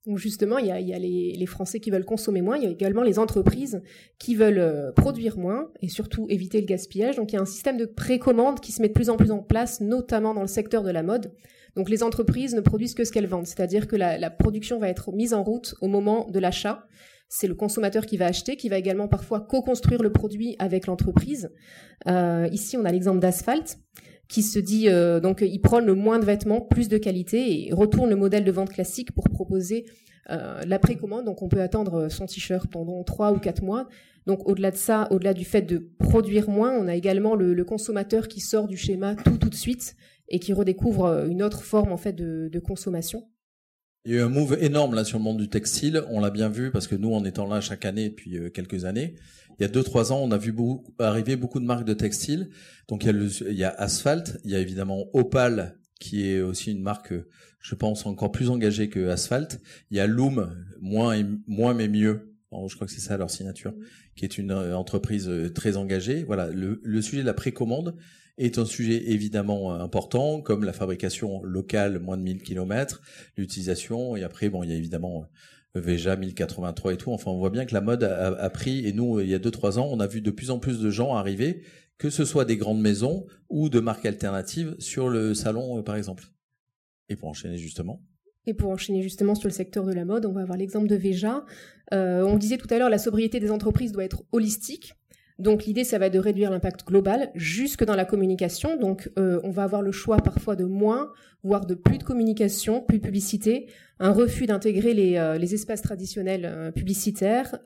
Donc 0.08 0.18
justement, 0.18 0.58
il 0.58 0.68
y 0.68 0.72
a, 0.72 1.00
les, 1.00 1.46
Français 1.46 1.82
qui 1.82 1.92
veulent 1.92 2.06
consommer 2.06 2.42
moins, 2.42 2.56
il 2.58 2.64
y 2.64 2.66
a 2.66 2.70
également 2.70 3.04
les 3.04 3.20
entreprises 3.20 3.82
qui 4.20 4.36
veulent 4.36 4.58
euh, 4.58 4.92
produire 4.94 5.38
moins 5.38 5.70
et 5.82 5.90
surtout 5.90 6.28
éviter 6.30 6.62
le 6.62 6.66
gaspillage. 6.66 7.18
Donc 7.18 7.34
il 7.34 7.36
y 7.36 7.38
a 7.38 7.42
un 7.42 7.46
système 7.46 7.78
de 7.78 7.86
précommande 7.86 8.62
qui 8.62 8.72
se 8.72 8.82
met 8.82 8.88
de 8.88 8.94
plus 8.94 9.10
en 9.10 9.18
plus 9.18 9.32
en 9.32 9.40
place, 9.40 9.82
notamment 9.82 10.34
dans 10.34 10.42
le 10.42 10.48
secteur 10.48 10.84
de 10.84 10.92
la 10.92 11.04
mode. 11.04 11.34
Donc 11.76 11.90
les 11.90 12.04
entreprises 12.04 12.56
ne 12.56 12.62
produisent 12.62 12.96
que 12.96 13.04
ce 13.04 13.12
qu'elles 13.12 13.28
vendent, 13.28 13.46
c'est-à-dire 13.46 13.86
que 13.86 13.98
la 13.98 14.30
production 14.30 14.80
va 14.80 14.88
être 14.88 15.12
mise 15.12 15.34
en 15.34 15.44
route 15.44 15.76
au 15.82 15.88
moment 15.88 16.28
de 16.32 16.40
l'achat 16.40 16.88
c'est 17.30 17.48
le 17.48 17.56
consommateur 17.56 18.06
qui 18.06 18.18
va 18.18 18.26
acheter, 18.26 18.56
qui 18.56 18.70
va 18.70 18.78
également 18.78 19.08
parfois 19.08 19.42
co-construire 19.42 20.02
le 20.02 20.12
produit 20.12 20.56
avec 20.60 20.88
l'entreprise. 20.88 21.52
Euh, 22.08 22.48
ici, 22.52 22.78
on 22.78 22.86
a 22.86 22.92
l'exemple 22.92 23.20
d'Asphalt 23.20 23.80
qui 24.28 24.44
se 24.44 24.60
dit 24.60 24.90
euh, 24.90 25.20
donc 25.22 25.42
il 25.42 25.60
prône 25.60 25.86
le 25.86 25.96
moins 25.96 26.20
de 26.20 26.26
vêtements, 26.26 26.62
plus 26.62 26.90
de 26.90 26.98
qualité 26.98 27.68
et 27.68 27.74
retourne 27.74 28.10
le 28.10 28.16
modèle 28.16 28.44
de 28.44 28.52
vente 28.52 28.72
classique 28.72 29.14
pour 29.14 29.30
proposer 29.30 29.86
euh, 30.30 30.62
la 30.66 30.80
précommande. 30.80 31.26
Donc 31.26 31.42
on 31.42 31.48
peut 31.48 31.62
attendre 31.62 32.10
son 32.10 32.26
t-shirt 32.26 32.70
pendant 32.70 33.04
trois 33.04 33.32
ou 33.32 33.40
quatre 33.40 33.64
mois. 33.64 33.88
Donc 34.26 34.48
au-delà 34.48 34.72
de 34.72 34.78
ça, 34.78 35.08
au-delà 35.12 35.34
du 35.34 35.46
fait 35.46 35.62
de 35.62 35.90
produire 36.00 36.50
moins, 36.50 36.74
on 36.74 36.88
a 36.88 36.96
également 36.96 37.36
le, 37.36 37.64
consommateur 37.64 38.28
qui 38.28 38.42
sort 38.42 38.68
du 38.68 38.76
schéma 38.76 39.16
tout 39.16 39.38
tout 39.38 39.50
de 39.50 39.56
suite 39.56 39.96
et 40.28 40.40
qui 40.40 40.52
redécouvre 40.52 41.26
une 41.30 41.42
autre 41.42 41.62
forme 41.62 41.94
en 41.94 41.98
fait 41.98 42.14
de 42.14 42.60
consommation. 42.60 43.24
Il 44.06 44.14
y 44.14 44.16
a 44.16 44.20
eu 44.20 44.22
un 44.22 44.30
move 44.30 44.58
énorme 44.62 44.96
là 44.96 45.04
sur 45.04 45.18
le 45.18 45.24
monde 45.24 45.38
du 45.38 45.50
textile. 45.50 46.02
On 46.10 46.20
l'a 46.20 46.30
bien 46.30 46.50
vu 46.50 46.72
parce 46.72 46.88
que 46.88 46.96
nous, 46.96 47.14
en 47.14 47.26
étant 47.26 47.48
là 47.48 47.60
chaque 47.62 47.86
année 47.86 48.10
depuis 48.10 48.38
euh, 48.38 48.50
quelques 48.50 48.86
années, 48.86 49.16
il 49.60 49.64
y 49.64 49.66
a 49.66 49.70
deux 49.70 49.84
trois 49.84 50.12
ans, 50.12 50.20
on 50.22 50.32
a 50.32 50.38
vu 50.38 50.56
arriver 51.00 51.36
beaucoup 51.36 51.60
de 51.60 51.66
marques 51.66 51.86
de 51.86 51.94
textile. 51.94 52.50
Donc 52.88 53.04
il 53.04 53.08
y 53.08 53.10
a, 53.10 53.14
le, 53.14 53.28
il 53.50 53.58
y 53.58 53.64
a 53.64 53.70
Asphalt, 53.70 54.40
il 54.44 54.52
y 54.52 54.56
a 54.56 54.60
évidemment 54.60 55.06
Opal 55.14 55.78
qui 56.00 56.30
est 56.30 56.42
aussi 56.42 56.72
une 56.72 56.82
marque, 56.82 57.14
je 57.60 57.76
pense, 57.76 58.06
encore 58.06 58.32
plus 58.32 58.50
engagée 58.50 58.88
que 58.88 59.10
Asphalt. 59.10 59.60
Il 59.90 59.98
y 59.98 60.00
a 60.00 60.08
Loom, 60.08 60.56
moins 60.80 61.18
moins 61.48 61.74
mais 61.74 61.88
mieux. 61.88 62.36
je 62.52 62.76
crois 62.76 62.86
que 62.86 62.94
c'est 62.94 63.02
ça 63.02 63.18
leur 63.18 63.32
signature, 63.32 63.74
qui 64.16 64.26
est 64.26 64.38
une 64.38 64.52
euh, 64.52 64.78
entreprise 64.78 65.28
euh, 65.28 65.52
très 65.52 65.76
engagée. 65.76 66.24
Voilà, 66.24 66.48
le 66.52 67.02
sujet 67.02 67.22
de 67.24 67.28
la 67.28 67.34
précommande, 67.34 67.96
est 68.38 68.58
un 68.58 68.66
sujet 68.66 69.12
évidemment 69.12 69.74
euh, 69.74 69.80
important, 69.80 70.42
comme 70.42 70.64
la 70.64 70.74
fabrication 70.74 71.44
locale, 71.44 72.00
moins 72.00 72.18
de 72.18 72.24
1000 72.24 72.42
km, 72.42 73.02
l'utilisation, 73.36 74.16
et 74.16 74.24
après, 74.24 74.50
bon, 74.50 74.64
il 74.64 74.70
y 74.70 74.74
a 74.74 74.76
évidemment 74.76 75.26
euh, 75.76 75.80
Veja 75.80 76.16
1083 76.16 76.94
et 76.94 76.98
tout. 76.98 77.12
Enfin, 77.12 77.32
on 77.32 77.38
voit 77.38 77.50
bien 77.50 77.66
que 77.66 77.74
la 77.74 77.82
mode 77.82 78.04
a, 78.04 78.50
pris, 78.50 78.86
et 78.88 78.94
nous, 78.94 79.20
il 79.20 79.30
y 79.30 79.36
a 79.36 79.40
2-3 79.40 79.80
ans, 79.80 79.90
on 79.92 80.00
a 80.00 80.08
vu 80.08 80.22
de 80.22 80.32
plus 80.32 80.52
en 80.52 80.60
plus 80.60 80.80
de 80.80 80.90
gens 80.90 81.16
arriver, 81.16 81.62
que 81.98 82.10
ce 82.10 82.26
soit 82.26 82.46
des 82.46 82.58
grandes 82.58 82.82
maisons 82.82 83.26
ou 83.50 83.70
de 83.70 83.80
marques 83.80 84.06
alternatives 84.06 84.76
sur 84.80 85.10
le 85.10 85.34
salon, 85.34 85.80
euh, 85.80 85.82
par 85.82 85.96
exemple. 85.96 86.26
Et 87.10 87.16
pour 87.16 87.30
enchaîner 87.30 87.58
justement. 87.58 88.04
Et 88.46 88.54
pour 88.54 88.70
enchaîner 88.70 89.02
justement 89.02 89.36
sur 89.36 89.48
le 89.48 89.54
secteur 89.54 89.84
de 89.84 89.94
la 89.94 90.06
mode, 90.06 90.26
on 90.26 90.32
va 90.32 90.42
avoir 90.42 90.58
l'exemple 90.58 90.88
de 90.88 90.96
Veja. 90.96 91.44
on 91.92 92.38
disait 92.38 92.58
tout 92.58 92.68
à 92.70 92.78
l'heure, 92.78 92.90
la 92.90 92.98
sobriété 92.98 93.40
des 93.40 93.52
entreprises 93.52 93.92
doit 93.92 94.06
être 94.06 94.24
holistique. 94.32 94.94
Donc 95.40 95.66
l'idée, 95.66 95.84
ça 95.84 96.00
va 96.00 96.08
être 96.08 96.14
de 96.14 96.20
réduire 96.20 96.50
l'impact 96.50 96.86
global 96.88 97.30
jusque 97.36 97.84
dans 97.84 97.96
la 97.96 98.06
communication. 98.06 98.76
Donc 98.78 99.12
euh, 99.20 99.40
on 99.44 99.52
va 99.52 99.64
avoir 99.64 99.82
le 99.82 99.92
choix 99.92 100.18
parfois 100.18 100.56
de 100.56 100.66
moins, 100.66 101.12
voire 101.44 101.66
de 101.66 101.76
plus 101.76 102.00
de 102.00 102.04
communication, 102.04 102.82
plus 102.82 102.98
de 102.98 103.04
publicité, 103.04 103.68
un 104.00 104.12
refus 104.12 104.48
d'intégrer 104.48 104.94
les, 104.94 105.18
euh, 105.18 105.38
espaces 105.40 105.82
traditionnels 105.82 106.46
euh, 106.46 106.72
publicitaires, 106.72 107.60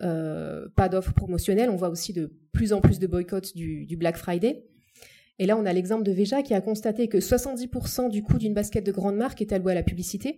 pas 0.76 0.90
d'offres 0.90 1.14
promotionnelles. 1.14 1.70
On 1.70 1.78
voit 1.78 1.90
aussi 1.90 2.12
de 2.14 2.32
plus 2.52 2.74
en 2.74 2.82
plus 2.82 3.00
de 3.00 3.08
boycotts 3.08 3.56
du, 3.56 3.86
du 3.86 3.96
Black 3.96 4.18
Friday. 4.18 4.66
Et 5.40 5.46
là, 5.46 5.58
on 5.58 5.66
a 5.66 5.74
l'exemple 5.74 6.04
de 6.04 6.12
Veja 6.12 6.44
qui 6.44 6.54
a 6.54 6.62
constaté 6.62 7.08
que 7.08 7.18
70% 7.18 8.10
du 8.10 8.22
coût 8.22 8.38
d'une 8.38 8.54
basket 8.54 8.86
de 8.86 8.92
grande 8.92 9.16
marque 9.16 9.42
est 9.42 9.54
alloué 9.54 9.72
à 9.72 9.76
la 9.76 9.82
publicité. 9.82 10.38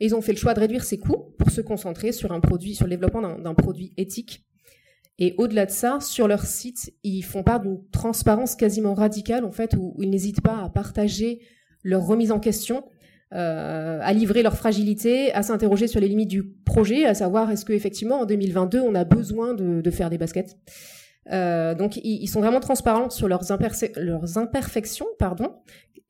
Et 0.00 0.06
ils 0.06 0.14
ont 0.14 0.22
fait 0.22 0.32
le 0.32 0.38
choix 0.38 0.54
de 0.54 0.60
réduire 0.60 0.82
ces 0.82 0.98
coûts 0.98 1.34
pour 1.38 1.50
se 1.50 1.60
concentrer 1.60 2.10
sur 2.10 2.32
un 2.32 2.40
produit, 2.40 2.74
sur 2.74 2.86
le 2.86 2.90
développement 2.90 3.38
d'un 3.38 3.54
produit 3.54 3.92
éthique 3.96 4.49
et 5.20 5.34
au-delà 5.36 5.66
de 5.66 5.70
ça, 5.70 5.98
sur 6.00 6.26
leur 6.26 6.46
site, 6.46 6.94
ils 7.04 7.22
font 7.22 7.42
part 7.42 7.60
d'une 7.60 7.78
transparence 7.90 8.56
quasiment 8.56 8.94
radicale, 8.94 9.44
en 9.44 9.52
fait, 9.52 9.76
où, 9.78 9.94
ils 10.00 10.08
n'hésitent 10.08 10.40
pas 10.40 10.64
à 10.64 10.70
partager 10.70 11.40
leur 11.84 12.06
remise 12.06 12.32
en 12.32 12.40
question, 12.40 12.84
euh, 13.34 14.00
à 14.02 14.12
livrer 14.14 14.42
leur 14.42 14.56
fragilité, 14.56 15.30
à 15.34 15.42
s'interroger 15.42 15.88
sur 15.88 16.00
les 16.00 16.08
limites 16.08 16.30
du 16.30 16.42
projet, 16.42 17.04
à 17.04 17.12
savoir 17.12 17.50
est-ce 17.50 17.66
qu'effectivement 17.66 18.20
en 18.20 18.24
2022 18.24 18.80
on 18.80 18.94
a 18.94 19.04
besoin 19.04 19.54
de, 19.54 19.88
faire 19.90 20.10
des 20.10 20.18
baskets? 20.18 20.56
Euh, 21.30 21.74
donc 21.74 21.98
ils, 22.02 22.26
sont 22.26 22.40
vraiment 22.40 22.60
transparents 22.60 23.10
sur 23.10 23.28
leurs, 23.28 23.44
leurs 23.96 24.38
imperfections, 24.38 25.06
pardon, 25.18 25.54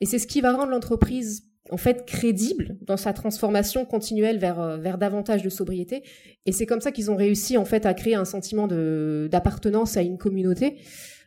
et 0.00 0.06
c'est 0.06 0.18
ce 0.18 0.26
qui 0.26 0.40
va 0.40 0.52
rendre 0.52 0.70
l'entreprise 0.70 1.49
en 1.70 1.76
fait 1.76 2.04
crédible 2.06 2.76
dans 2.82 2.96
sa 2.96 3.12
transformation 3.12 3.84
continuelle 3.84 4.38
vers 4.38 4.60
euh, 4.60 4.76
vers 4.76 4.98
davantage 4.98 5.42
de 5.42 5.48
sobriété 5.48 6.02
et 6.46 6.52
c'est 6.52 6.66
comme 6.66 6.80
ça 6.80 6.92
qu'ils 6.92 7.10
ont 7.10 7.16
réussi 7.16 7.56
en 7.56 7.64
fait 7.64 7.86
à 7.86 7.94
créer 7.94 8.14
un 8.14 8.24
sentiment 8.24 8.66
de 8.66 9.28
d'appartenance 9.30 9.96
à 9.96 10.02
une 10.02 10.18
communauté 10.18 10.78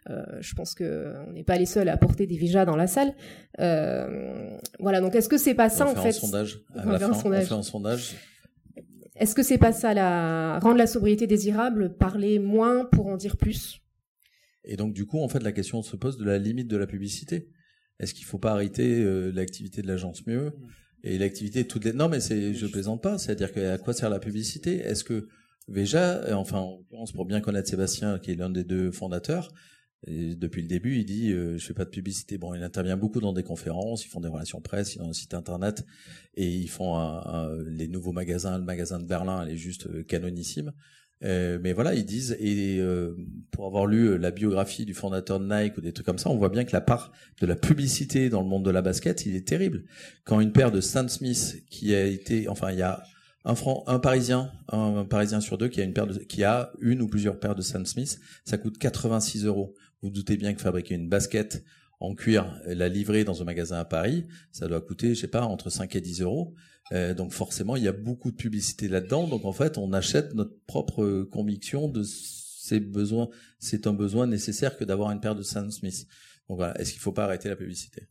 euh, 0.09 0.23
je 0.41 0.53
pense 0.53 0.75
que 0.75 1.13
on 1.27 1.33
n'est 1.33 1.43
pas 1.43 1.57
les 1.57 1.65
seuls 1.65 1.87
à 1.89 1.97
porter 1.97 2.27
des 2.27 2.37
Véjas 2.37 2.65
dans 2.65 2.75
la 2.75 2.87
salle. 2.87 3.13
Euh, 3.59 4.57
voilà, 4.79 4.99
donc 4.99 5.15
est-ce 5.15 5.29
que 5.29 5.37
c'est 5.37 5.53
pas 5.53 5.69
ça 5.69 5.87
on 5.87 5.97
en 5.97 6.01
fait, 6.01 6.09
un 6.09 6.11
sondage 6.11 6.59
on, 6.75 6.89
la 6.89 6.99
fin, 6.99 7.11
un 7.11 7.13
sondage. 7.13 7.43
on 7.43 7.47
fait 7.47 7.53
un 7.53 7.63
sondage. 7.63 8.15
Est-ce 9.15 9.35
que 9.35 9.43
c'est 9.43 9.57
pas 9.57 9.71
ça 9.71 9.93
la 9.93 10.59
rendre 10.59 10.77
la 10.77 10.87
sobriété 10.87 11.27
désirable, 11.27 11.95
parler 11.95 12.39
moins 12.39 12.85
pour 12.85 13.07
en 13.07 13.15
dire 13.15 13.37
plus? 13.37 13.79
Et 14.65 14.75
donc 14.75 14.93
du 14.93 15.05
coup, 15.05 15.19
en 15.19 15.29
fait, 15.29 15.41
la 15.41 15.51
question 15.51 15.83
se 15.83 15.95
pose 15.95 16.17
de 16.17 16.25
la 16.25 16.37
limite 16.37 16.67
de 16.67 16.77
la 16.77 16.87
publicité. 16.87 17.49
Est-ce 17.99 18.13
qu'il 18.13 18.25
ne 18.25 18.29
faut 18.29 18.39
pas 18.39 18.51
arrêter 18.53 19.03
euh, 19.03 19.31
l'activité 19.31 19.81
de 19.81 19.87
l'agence 19.87 20.25
mieux 20.27 20.47
mm. 20.47 20.51
et 21.03 21.17
l'activité 21.17 21.63
de 21.63 21.67
toutes 21.67 21.85
les 21.85 21.93
non 21.93 22.09
mais 22.09 22.19
c'est 22.19 22.53
je 22.53 22.65
plaisante 22.65 23.01
pas 23.01 23.17
c'est-à-dire 23.17 23.49
à 23.71 23.77
quoi 23.77 23.93
sert 23.93 24.09
la 24.09 24.19
publicité? 24.19 24.77
Est-ce 24.77 25.03
que 25.03 25.27
Veja 25.67 26.23
euh, 26.23 26.33
enfin 26.33 26.59
en 26.59 26.77
l'occurrence 26.77 27.11
pour 27.11 27.25
bien 27.25 27.41
connaître 27.41 27.69
Sébastien 27.69 28.19
qui 28.19 28.31
est 28.31 28.35
l'un 28.35 28.49
des 28.49 28.63
deux 28.63 28.91
fondateurs 28.91 29.49
depuis 30.07 30.61
le 30.61 30.67
début, 30.67 30.97
il 30.97 31.05
dit 31.05 31.31
euh, 31.31 31.57
je 31.57 31.65
fais 31.65 31.73
pas 31.73 31.85
de 31.85 31.89
publicité. 31.89 32.37
Bon, 32.37 32.53
il 32.53 32.63
intervient 32.63 32.97
beaucoup 32.97 33.21
dans 33.21 33.33
des 33.33 33.43
conférences, 33.43 34.05
ils 34.05 34.09
font 34.09 34.19
des 34.19 34.27
relations 34.27 34.59
presse, 34.59 34.95
ils 34.95 35.01
ont 35.01 35.09
un 35.09 35.13
site 35.13 35.33
internet 35.33 35.85
et 36.35 36.49
ils 36.49 36.69
font 36.69 36.97
les 37.65 37.87
nouveaux 37.87 38.11
magasins. 38.11 38.57
Le 38.57 38.63
magasin 38.63 38.99
de 38.99 39.05
Berlin, 39.05 39.43
elle 39.43 39.53
est 39.53 39.57
juste 39.57 39.87
euh, 39.87 40.03
canonissime. 40.03 40.73
Euh, 41.23 41.57
mais 41.61 41.73
voilà, 41.73 41.93
ils 41.93 42.05
disent, 42.05 42.35
et 42.39 42.79
euh, 42.79 43.15
pour 43.51 43.65
avoir 43.65 43.85
lu 43.85 44.09
euh, 44.09 44.17
la 44.17 44.31
biographie 44.31 44.85
du 44.85 44.93
fondateur 44.93 45.39
de 45.39 45.45
Nike 45.45 45.77
ou 45.77 45.81
des 45.81 45.93
trucs 45.93 46.05
comme 46.05 46.17
ça, 46.17 46.29
on 46.29 46.37
voit 46.37 46.49
bien 46.49 46.65
que 46.65 46.73
la 46.73 46.81
part 46.81 47.11
de 47.39 47.45
la 47.45 47.55
publicité 47.55 48.29
dans 48.29 48.41
le 48.41 48.47
monde 48.47 48.65
de 48.65 48.71
la 48.71 48.81
basket, 48.81 49.25
il 49.25 49.35
est 49.35 49.47
terrible. 49.47 49.85
Quand 50.25 50.39
une 50.39 50.51
paire 50.51 50.71
de 50.71 50.81
Stan 50.81 51.07
Smith, 51.07 51.63
qui 51.69 51.95
a 51.95 52.05
été, 52.05 52.49
enfin, 52.49 52.71
il 52.71 52.79
y 52.79 52.81
a 52.81 53.03
un 53.45 53.55
franc, 53.55 53.83
un 53.87 53.99
parisien, 53.99 54.51
un, 54.69 55.05
parisien 55.05 55.39
sur 55.39 55.57
deux 55.57 55.69
qui 55.69 55.81
a 55.81 55.83
une 55.83 55.93
paire 55.93 56.07
de, 56.07 56.19
qui 56.19 56.43
a 56.43 56.71
une 56.81 57.01
ou 57.01 57.07
plusieurs 57.07 57.39
paires 57.39 57.55
de 57.55 57.61
Stan 57.61 57.83
Smith, 57.85 58.19
ça 58.43 58.57
coûte 58.57 58.77
86 58.77 59.45
euros. 59.45 59.73
Vous 60.01 60.09
doutez 60.09 60.35
bien 60.35 60.53
que 60.53 60.61
fabriquer 60.61 60.95
une 60.95 61.07
basket 61.07 61.63
en 62.03 62.15
cuir, 62.15 62.59
la 62.65 62.89
livrer 62.89 63.23
dans 63.23 63.41
un 63.41 63.45
magasin 63.45 63.77
à 63.77 63.85
Paris, 63.85 64.25
ça 64.51 64.67
doit 64.67 64.81
coûter, 64.81 65.15
je 65.15 65.21
sais 65.21 65.29
pas, 65.29 65.43
entre 65.43 65.69
5 65.69 65.95
et 65.95 66.01
10 66.01 66.21
euros. 66.21 66.53
Euh, 66.91 67.13
donc 67.13 67.31
forcément, 67.31 67.77
il 67.77 67.83
y 67.83 67.87
a 67.87 67.93
beaucoup 67.93 68.29
de 68.29 68.35
publicité 68.35 68.89
là-dedans. 68.89 69.25
Donc 69.25 69.45
en 69.45 69.53
fait, 69.53 69.77
on 69.77 69.93
achète 69.93 70.33
notre 70.33 70.53
propre 70.65 71.23
conviction 71.23 71.87
de 71.87 72.03
ces 72.03 72.81
besoins. 72.81 73.29
C'est 73.57 73.87
un 73.87 73.93
besoin 73.93 74.27
nécessaire 74.27 74.77
que 74.77 74.83
d'avoir 74.83 75.11
une 75.11 75.21
paire 75.21 75.33
de 75.33 75.43
Sam 75.43 75.71
Smith. 75.71 76.05
Donc 76.49 76.57
voilà, 76.57 76.77
est-ce 76.77 76.91
qu'il 76.91 76.99
ne 76.99 77.03
faut 77.03 77.13
pas 77.13 77.23
arrêter 77.23 77.47
la 77.47 77.55
publicité? 77.55 78.09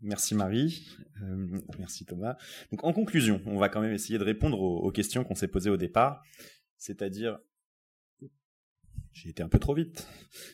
Merci 0.00 0.36
Marie, 0.36 0.86
euh, 1.22 1.60
merci 1.76 2.04
Thomas. 2.04 2.36
Donc 2.70 2.84
en 2.84 2.92
conclusion, 2.92 3.42
on 3.46 3.58
va 3.58 3.68
quand 3.68 3.80
même 3.80 3.92
essayer 3.92 4.18
de 4.18 4.24
répondre 4.24 4.60
aux 4.60 4.92
questions 4.92 5.24
qu'on 5.24 5.34
s'est 5.34 5.48
posées 5.48 5.70
au 5.70 5.76
départ, 5.76 6.22
c'est-à-dire 6.76 7.40
j'ai 9.12 9.28
été 9.28 9.42
un 9.42 9.48
peu 9.48 9.58
trop 9.58 9.74
vite. 9.74 10.06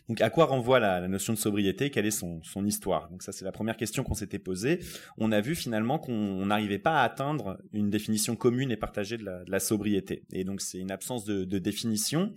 Donc, 0.09 0.21
à 0.21 0.31
quoi 0.31 0.47
renvoie 0.47 0.81
la, 0.81 1.07
notion 1.09 1.33
de 1.33 1.39
sobriété? 1.39 1.91
Quelle 1.91 2.07
est 2.07 2.11
son, 2.11 2.41
histoire? 2.65 3.09
Donc, 3.11 3.23
ça, 3.23 3.33
c'est 3.33 3.45
la 3.45 3.53
première 3.53 3.77
question 3.77 4.03
qu'on 4.03 4.15
s'était 4.15 4.39
posée. 4.39 4.81
On 5.17 5.33
a 5.33 5.41
vu 5.41 5.55
finalement 5.55 5.99
qu'on 5.99 6.47
n'arrivait 6.47 6.79
pas 6.79 7.01
à 7.01 7.05
atteindre 7.05 7.59
une 7.73 7.91
définition 7.91 8.37
commune 8.37 8.71
et 8.71 8.77
partagée 8.77 9.17
de 9.17 9.25
la, 9.47 9.61
sobriété. 9.61 10.25
Et 10.33 10.45
donc, 10.45 10.61
c'est 10.61 10.79
une 10.79 10.91
absence 10.91 11.25
de 11.25 11.59
définition 11.59 12.35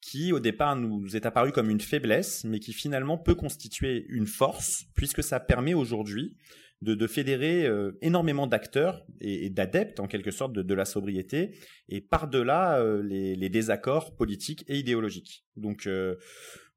qui, 0.00 0.32
au 0.32 0.40
départ, 0.40 0.76
nous 0.76 1.14
est 1.14 1.26
apparue 1.26 1.52
comme 1.52 1.70
une 1.70 1.80
faiblesse, 1.80 2.44
mais 2.44 2.58
qui 2.58 2.72
finalement 2.72 3.18
peut 3.18 3.34
constituer 3.34 4.06
une 4.08 4.26
force, 4.26 4.86
puisque 4.94 5.22
ça 5.22 5.40
permet 5.40 5.74
aujourd'hui 5.74 6.36
de, 6.82 7.06
fédérer 7.06 7.66
euh, 7.66 7.92
énormément 8.00 8.46
d'acteurs 8.46 9.04
et, 9.20 9.50
d'adeptes 9.50 10.00
en 10.00 10.06
quelque 10.06 10.30
sorte 10.30 10.52
de, 10.52 10.74
la 10.74 10.84
sobriété 10.84 11.52
et 11.88 12.00
par-delà 12.00 12.78
euh, 12.78 13.02
les, 13.02 13.48
désaccords 13.48 14.14
politiques 14.16 14.64
et 14.66 14.78
idéologiques. 14.78 15.44
Donc 15.56 15.86
euh, 15.86 16.16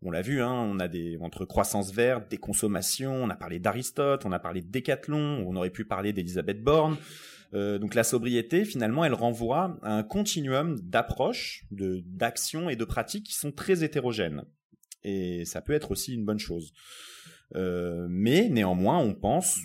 on 0.02 0.12
l'a 0.12 0.22
vu, 0.22 0.42
hein, 0.42 0.52
on 0.52 0.80
a 0.80 0.90
des 0.90 1.18
entre 1.22 1.46
croissance 1.46 1.94
verte, 1.94 2.30
des 2.30 2.38
consommations, 2.38 3.24
on 3.24 3.30
a 3.30 3.36
parlé 3.36 3.60
d'Aristote, 3.60 4.26
on 4.26 4.34
a 4.34 4.40
parlé 4.40 4.62
de 4.62 4.68
Décathlon, 4.68 5.46
on 5.48 5.56
aurait 5.56 5.70
pu 5.70 5.86
parler 5.86 6.12
d'Elisabeth 6.12 6.62
Borne. 6.62 6.98
donc 7.54 7.96
la 7.96 8.04
sobriété, 8.04 8.66
finalement, 8.66 9.06
elle 9.06 9.14
renvoie 9.14 9.78
à 9.84 9.96
un 9.96 10.04
continuum 10.04 10.78
d'approches, 10.82 11.66
d'actions 11.72 12.70
et 12.70 12.76
de 12.76 12.84
pratiques 12.84 13.28
qui 13.28 13.36
sont 13.36 13.54
très 13.54 13.86
hétérogènes. 13.86 14.44
Et 15.06 15.46
ça 15.46 15.62
peut 15.62 15.74
être 15.74 15.92
aussi 15.92 16.14
une 16.14 16.26
bonne 16.26 16.40
chose. 16.40 16.74
Euh, 17.56 18.08
mais 18.10 18.50
néanmoins, 18.50 18.98
on 18.98 19.14
pense, 19.14 19.60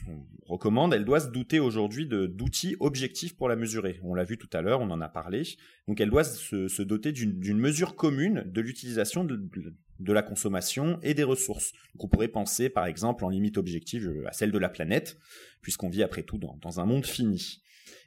on 0.49 0.53
recommande, 0.53 0.95
elle 0.95 1.05
doit 1.05 1.20
se 1.20 1.28
douter 1.28 1.61
aujourd'hui 1.61 2.07
d'outils 2.07 2.76
objectifs 2.80 3.36
pour 3.36 3.49
la 3.49 3.57
mesurer. 3.57 4.01
On 4.03 4.14
l'a 4.14 4.24
vu 4.24 4.39
tout 4.39 4.49
à 4.53 4.62
l'heure, 4.62 4.80
on 4.80 4.91
en 4.91 5.01
a 5.01 5.09
parlé. 5.09 5.43
Donc 5.86 6.01
elle 6.01 6.11
doit 6.11 6.24
se, 6.24 6.82
doter 6.82 7.12
d'une 7.12 7.59
mesure 7.59 7.97
commune 7.97 8.45
de 8.47 8.61
l'utilisation 8.61 9.24
de, 9.24 10.12
la 10.12 10.22
consommation 10.22 10.99
et 11.03 11.14
des 11.14 11.24
ressources. 11.24 11.72
On 11.99 12.09
pourrait 12.09 12.28
penser 12.28 12.68
par 12.70 12.86
exemple 12.86 13.24
en 13.24 13.28
limite 13.28 13.59
objective 13.59 14.24
à 14.26 14.32
celle 14.32 14.53
de 14.53 14.59
la 14.59 14.68
planète, 14.68 15.18
puisqu'on 15.61 15.89
vit 15.89 16.03
après 16.03 16.22
tout 16.22 16.39
dans, 16.39 16.80
un 16.80 16.86
monde 16.86 17.07
fini. 17.07 17.62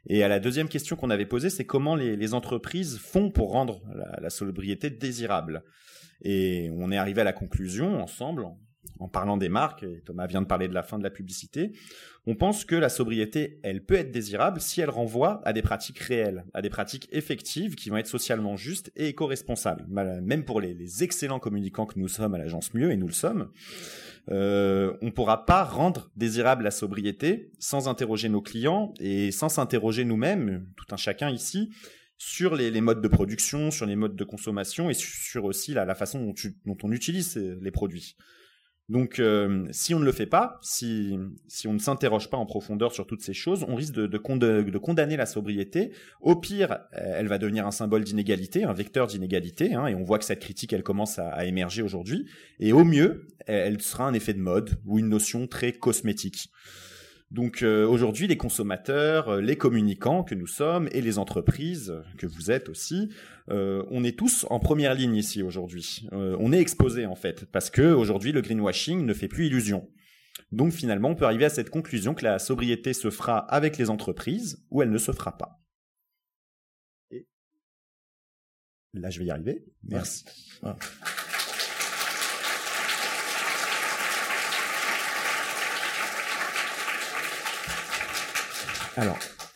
Et 0.07 0.23
à 0.23 0.27
la 0.27 0.39
deuxième 0.39 0.67
question 0.67 0.95
qu'on 0.95 1.11
avait 1.11 1.27
posée, 1.27 1.51
c'est 1.51 1.65
comment 1.65 1.95
les, 1.95 2.15
les, 2.15 2.33
entreprises 2.33 2.97
font 2.97 3.29
pour 3.29 3.51
rendre 3.51 3.83
la, 3.93 4.19
la 4.19 4.29
sobriété 4.31 4.89
désirable? 4.89 5.63
Et 6.23 6.71
on 6.73 6.91
est 6.91 6.97
arrivé 6.97 7.21
à 7.21 7.23
la 7.23 7.33
conclusion 7.33 8.01
ensemble, 8.01 8.45
en 8.99 9.07
parlant 9.07 9.37
des 9.37 9.49
marques, 9.49 9.85
Thomas 10.05 10.27
vient 10.27 10.41
de 10.41 10.47
parler 10.47 10.67
de 10.67 10.73
la 10.73 10.83
fin 10.83 10.97
de 10.97 11.03
la 11.03 11.09
publicité, 11.09 11.71
on 12.27 12.35
pense 12.35 12.65
que 12.65 12.75
la 12.75 12.89
sobriété, 12.89 13.59
elle 13.63 13.83
peut 13.83 13.95
être 13.95 14.11
désirable 14.11 14.61
si 14.61 14.79
elle 14.79 14.91
renvoie 14.91 15.41
à 15.43 15.53
des 15.53 15.63
pratiques 15.63 15.97
réelles, 15.97 16.45
à 16.53 16.61
des 16.61 16.69
pratiques 16.69 17.09
effectives 17.11 17.73
qui 17.73 17.89
vont 17.89 17.97
être 17.97 18.07
socialement 18.07 18.55
justes 18.55 18.91
et 18.95 19.07
éco-responsables. 19.07 19.87
Même 19.89 20.45
pour 20.45 20.61
les, 20.61 21.03
excellents 21.03 21.39
communicants 21.39 21.87
que 21.87 21.97
nous 21.97 22.07
sommes 22.07 22.35
à 22.35 22.37
l'agence 22.37 22.73
Mieux, 22.75 22.91
et 22.91 22.97
nous 22.97 23.07
le 23.07 23.13
sommes, 23.13 23.49
euh, 24.29 24.95
on 25.01 25.07
ne 25.07 25.11
pourra 25.11 25.45
pas 25.45 25.63
rendre 25.63 26.11
désirable 26.15 26.63
la 26.63 26.71
sobriété 26.71 27.51
sans 27.57 27.87
interroger 27.87 28.29
nos 28.29 28.41
clients 28.41 28.93
et 28.99 29.31
sans 29.31 29.49
s'interroger 29.49 30.05
nous-mêmes, 30.05 30.67
tout 30.77 30.85
un 30.93 30.97
chacun 30.97 31.31
ici, 31.31 31.71
sur 32.19 32.55
les, 32.55 32.81
modes 32.81 33.01
de 33.01 33.07
production, 33.07 33.71
sur 33.71 33.87
les 33.87 33.95
modes 33.95 34.15
de 34.15 34.23
consommation 34.23 34.91
et 34.91 34.93
sur 34.93 35.45
aussi 35.45 35.73
la, 35.73 35.95
façon 35.95 36.35
dont 36.65 36.77
on 36.83 36.91
utilise 36.91 37.35
les 37.35 37.71
produits. 37.71 38.15
Donc, 38.91 39.19
euh, 39.19 39.65
si 39.71 39.95
on 39.95 39.99
ne 40.01 40.03
le 40.05 40.11
fait 40.11 40.25
pas, 40.25 40.59
si, 40.61 41.17
si 41.47 41.65
on 41.69 41.71
ne 41.71 41.79
s'interroge 41.79 42.29
pas 42.29 42.35
en 42.35 42.45
profondeur 42.45 42.91
sur 42.91 43.07
toutes 43.07 43.21
ces 43.21 43.33
choses, 43.33 43.65
on 43.69 43.75
risque 43.75 43.93
de, 43.93 44.05
de, 44.05 44.17
condamner 44.17 45.15
la 45.15 45.25
sobriété. 45.25 45.91
Au 46.19 46.35
pire, 46.35 46.71
euh, 46.97 47.15
elle 47.15 47.29
va 47.29 47.37
devenir 47.37 47.65
un 47.65 47.71
symbole 47.71 48.03
d'inégalité, 48.03 48.65
un 48.65 48.73
vecteur 48.73 49.07
d'inégalité, 49.07 49.75
hein, 49.75 49.87
et 49.87 49.95
on 49.95 50.03
voit 50.03 50.19
que 50.19 50.25
cette 50.25 50.41
critique, 50.41 50.73
elle 50.73 50.83
commence 50.83 51.19
à, 51.19 51.29
à 51.29 51.45
émerger 51.45 51.83
aujourd'hui. 51.83 52.25
Et 52.59 52.73
au 52.73 52.83
mieux, 52.83 53.27
elle 53.47 53.79
sera 53.81 54.05
un 54.05 54.13
effet 54.13 54.33
de 54.33 54.41
mode 54.41 54.71
ou 54.85 54.99
une 54.99 55.07
notion 55.07 55.47
très 55.47 55.71
cosmétique. 55.71 56.51
Donc 57.31 57.63
euh, 57.63 57.87
aujourd'hui, 57.87 58.27
les 58.27 58.35
consommateurs, 58.35 59.29
euh, 59.29 59.41
les 59.41 59.55
communicants 59.55 60.23
que 60.23 60.35
nous 60.35 60.47
sommes 60.47 60.89
et 60.91 61.01
les 61.01 61.17
entreprises 61.17 61.95
que 62.17 62.27
vous 62.27 62.51
êtes 62.51 62.67
aussi, 62.67 63.09
euh, 63.49 63.85
on 63.89 64.03
est 64.03 64.19
tous 64.19 64.45
en 64.49 64.59
première 64.59 64.93
ligne 64.93 65.15
ici 65.15 65.41
aujourd'hui. 65.41 66.07
on 66.11 66.51
est 66.51 66.59
exposé 66.59 67.05
en 67.05 67.15
fait 67.15 67.45
parce 67.45 67.69
que 67.69 67.93
aujourd'hui 67.93 68.33
le 68.33 68.41
greenwashing 68.41 69.05
ne 69.05 69.13
fait 69.13 69.29
plus 69.29 69.47
illusion. 69.47 69.89
Donc 70.51 70.73
finalement, 70.73 71.09
on 71.09 71.15
peut 71.15 71.25
arriver 71.25 71.45
à 71.45 71.49
cette 71.49 71.69
conclusion 71.69 72.13
que 72.13 72.25
la 72.25 72.37
sobriété 72.37 72.91
se 72.91 73.09
fera 73.09 73.37
avec 73.37 73.77
les 73.77 73.89
entreprises 73.89 74.65
ou 74.69 74.81
elle 74.81 74.91
ne 74.91 74.97
se 74.97 75.13
fera 75.13 75.37
pas. 75.37 75.61
Et 77.11 77.25
là, 78.93 79.09
je 79.09 79.19
vais 79.19 79.25
y 79.25 79.31
arriver. 79.31 79.63
Merci. 79.83 80.25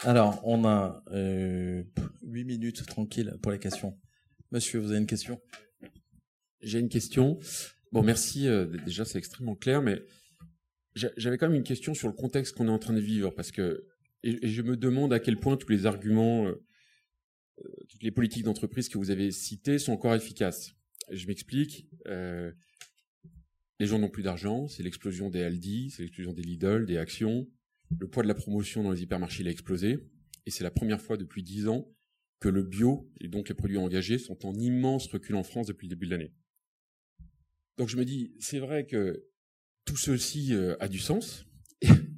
Alors, 0.01 0.41
on 0.45 0.63
a 0.65 1.03
euh, 1.11 1.83
8 2.23 2.43
minutes 2.45 2.85
tranquille 2.85 3.35
pour 3.41 3.51
les 3.51 3.59
questions. 3.59 3.97
Monsieur, 4.51 4.79
vous 4.79 4.91
avez 4.91 4.99
une 4.99 5.07
question? 5.07 5.41
J'ai 6.61 6.79
une 6.79 6.89
question. 6.89 7.37
Bon, 7.91 8.01
merci. 8.01 8.47
euh, 8.47 8.65
déjà, 8.85 9.03
c'est 9.05 9.17
extrêmement 9.17 9.55
clair, 9.55 9.81
mais 9.81 10.01
j'a- 10.95 11.11
j'avais 11.17 11.37
quand 11.37 11.47
même 11.47 11.57
une 11.57 11.63
question 11.63 11.93
sur 11.93 12.07
le 12.07 12.13
contexte 12.13 12.55
qu'on 12.55 12.67
est 12.67 12.71
en 12.71 12.79
train 12.79 12.93
de 12.93 12.99
vivre, 13.01 13.31
parce 13.31 13.51
que 13.51 13.85
je 14.23 14.61
me 14.61 14.75
demande 14.77 15.13
à 15.13 15.19
quel 15.19 15.37
point 15.37 15.57
tous 15.57 15.69
les 15.69 15.85
arguments, 15.85 16.47
euh, 16.47 16.63
euh, 17.63 17.69
toutes 17.89 18.03
les 18.03 18.11
politiques 18.11 18.43
d'entreprise 18.43 18.89
que 18.89 18.97
vous 18.97 19.11
avez 19.11 19.31
citées 19.31 19.79
sont 19.79 19.91
encore 19.93 20.15
efficaces. 20.15 20.71
Je 21.11 21.27
m'explique. 21.27 21.87
les 23.77 23.87
gens 23.87 23.99
n'ont 23.99 24.09
plus 24.09 24.23
d'argent, 24.23 24.69
c'est 24.69 24.83
l'explosion 24.83 25.29
des 25.29 25.43
Aldi, 25.43 25.89
c'est 25.91 26.03
l'explosion 26.03 26.31
des 26.31 26.41
Lidl, 26.43 26.85
des 26.85 26.95
actions. 26.97 27.45
Le 27.99 28.07
poids 28.07 28.23
de 28.23 28.27
la 28.27 28.35
promotion 28.35 28.83
dans 28.83 28.91
les 28.91 29.03
hypermarchés 29.03 29.41
il 29.41 29.47
a 29.47 29.51
explosé, 29.51 29.99
et 30.45 30.51
c'est 30.51 30.63
la 30.63 30.71
première 30.71 31.01
fois 31.01 31.17
depuis 31.17 31.43
dix 31.43 31.67
ans 31.67 31.91
que 32.39 32.49
le 32.49 32.63
bio 32.63 33.11
et 33.21 33.27
donc 33.27 33.49
les 33.49 33.55
produits 33.55 33.77
engagés 33.77 34.17
sont 34.17 34.45
en 34.45 34.53
immense 34.53 35.07
recul 35.07 35.35
en 35.35 35.43
France 35.43 35.67
depuis 35.67 35.87
le 35.87 35.95
début 35.95 36.05
de 36.05 36.11
l'année. 36.11 36.33
Donc 37.77 37.89
je 37.89 37.97
me 37.97 38.05
dis, 38.05 38.35
c'est 38.39 38.59
vrai 38.59 38.85
que 38.85 39.25
tout 39.85 39.97
ceci 39.97 40.53
euh, 40.53 40.75
a 40.79 40.87
du 40.87 40.99
sens. 40.99 41.45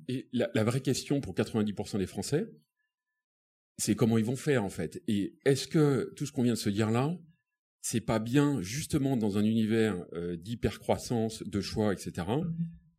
Et, 0.09 0.29
la 0.31 0.63
vraie 0.63 0.79
question 0.79 1.19
pour 1.19 1.33
90% 1.33 1.97
des 1.97 2.05
Français, 2.05 2.47
c'est 3.77 3.95
comment 3.95 4.17
ils 4.17 4.25
vont 4.25 4.35
faire 4.35 4.63
en 4.63 4.69
fait. 4.69 5.03
Et 5.07 5.37
est-ce 5.45 5.67
que 5.67 6.13
tout 6.15 6.25
ce 6.25 6.31
qu'on 6.31 6.43
vient 6.43 6.53
de 6.53 6.57
se 6.57 6.69
dire 6.69 6.91
là, 6.91 7.17
c'est 7.81 8.01
pas 8.01 8.19
bien 8.19 8.61
justement 8.61 9.17
dans 9.17 9.37
un 9.37 9.43
univers 9.43 10.05
euh, 10.13 10.35
d'hypercroissance, 10.35 11.43
de 11.43 11.61
choix, 11.61 11.93
etc. 11.93 12.27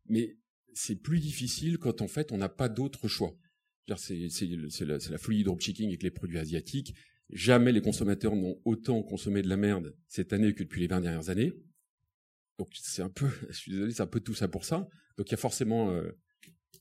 Mais 0.07 0.37
c'est 0.79 0.95
plus 0.95 1.19
difficile 1.19 1.77
quand 1.77 2.01
en 2.01 2.07
fait 2.07 2.31
on 2.31 2.37
n'a 2.37 2.47
pas 2.47 2.69
d'autre 2.69 3.09
choix. 3.09 3.35
C'est 3.97 4.29
la, 4.85 4.97
la 4.97 5.17
folie 5.17 5.39
du 5.39 5.43
dropshipping 5.43 5.89
avec 5.89 6.03
les 6.03 6.11
produits 6.11 6.37
asiatiques. 6.37 6.95
Jamais 7.31 7.73
les 7.73 7.81
consommateurs 7.81 8.35
n'ont 8.35 8.61
autant 8.63 9.03
consommé 9.03 9.41
de 9.41 9.49
la 9.49 9.57
merde 9.57 9.93
cette 10.07 10.31
année 10.31 10.53
que 10.53 10.63
depuis 10.63 10.79
les 10.79 10.87
20 10.87 11.01
dernières 11.01 11.29
années. 11.29 11.51
Donc 12.57 12.69
c'est 12.73 13.01
un 13.01 13.09
peu, 13.09 13.27
je 13.49 13.57
suis 13.57 13.71
désolé, 13.73 13.91
c'est 13.91 14.03
un 14.03 14.07
peu 14.07 14.21
tout 14.21 14.33
ça 14.33 14.47
pour 14.47 14.63
ça. 14.63 14.87
Donc 15.17 15.27
il 15.27 15.31
y 15.31 15.33
a 15.33 15.37
forcément, 15.37 15.91
euh, 15.91 16.11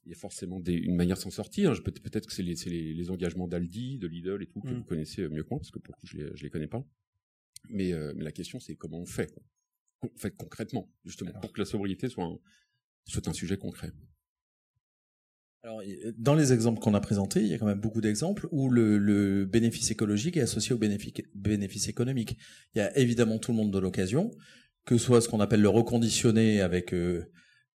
il 0.05 0.11
y 0.11 0.14
a 0.14 0.18
forcément 0.18 0.61
des, 0.61 0.74
une 0.74 0.94
manière 0.94 1.16
de 1.16 1.22
s'en 1.22 1.30
sortir. 1.30 1.72
Peut-être 1.82 2.26
que 2.26 2.32
c'est 2.32 2.44
les, 2.44 2.55
c'est 2.55 2.70
les, 2.70 2.94
les 2.94 3.11
engagements 3.11 3.49
d'Aldi, 3.49 3.99
de 3.99 4.07
Lidl 4.07 4.40
et 4.42 4.46
tout 4.46 4.61
que 4.61 4.68
Mm. 4.68 4.76
vous 4.76 4.84
connaissez 4.84 5.28
mieux 5.28 5.42
que 5.42 5.49
moi, 5.51 5.59
parce 5.59 5.72
que 5.72 5.80
pour 5.80 5.92
le 5.96 6.01
coup 6.01 6.07
je 6.07 6.18
les, 6.18 6.36
je 6.36 6.44
les 6.44 6.51
connais 6.51 6.68
pas. 6.68 6.86
Mais, 7.68 7.92
euh, 7.92 8.12
mais 8.14 8.22
la 8.22 8.32
question 8.32 8.61
c'est 8.61 8.76
comment 8.76 9.01
on 9.01 9.07
fait, 9.07 9.32
quoi. 9.32 9.42
En 10.03 10.09
fait 10.16 10.36
concrètement, 10.36 10.88
justement, 11.05 11.32
pour 11.40 11.53
que 11.53 11.61
la 11.61 11.64
sobriété 11.64 12.09
soit 12.09 12.24
un, 12.24 12.38
soit 13.05 13.28
un 13.28 13.32
sujet 13.32 13.57
concret. 13.57 13.92
Alors, 15.64 15.82
dans 16.16 16.34
les 16.34 16.53
exemples 16.53 16.80
qu'on 16.80 16.94
a 16.94 17.01
présentés, 17.01 17.40
il 17.40 17.49
y 17.49 17.55
a 17.55 17.59
quand 17.59 17.66
même 17.66 17.80
beaucoup 17.80 18.01
d'exemples 18.01 18.46
où 18.53 18.70
le, 18.70 19.44
bénéfice 19.44 19.90
écologique 19.90 20.36
est 20.36 20.42
associé 20.42 20.74
au 20.74 20.78
bénéfice, 20.78 21.88
économique. 21.88 22.38
Il 22.74 22.78
y 22.78 22.80
a 22.80 22.96
évidemment 22.96 23.38
tout 23.38 23.51
le 23.51 23.57
monde 23.57 23.72
de 23.72 23.78
l'occasion, 23.78 24.30
que 24.84 24.96
ce 24.96 25.05
soit 25.05 25.20
ce 25.20 25.28
qu'on 25.28 25.40
appelle 25.40 25.61
le 25.61 25.68
reconditionné 25.68 26.61
avec, 26.61 26.94
euh, 26.94 27.24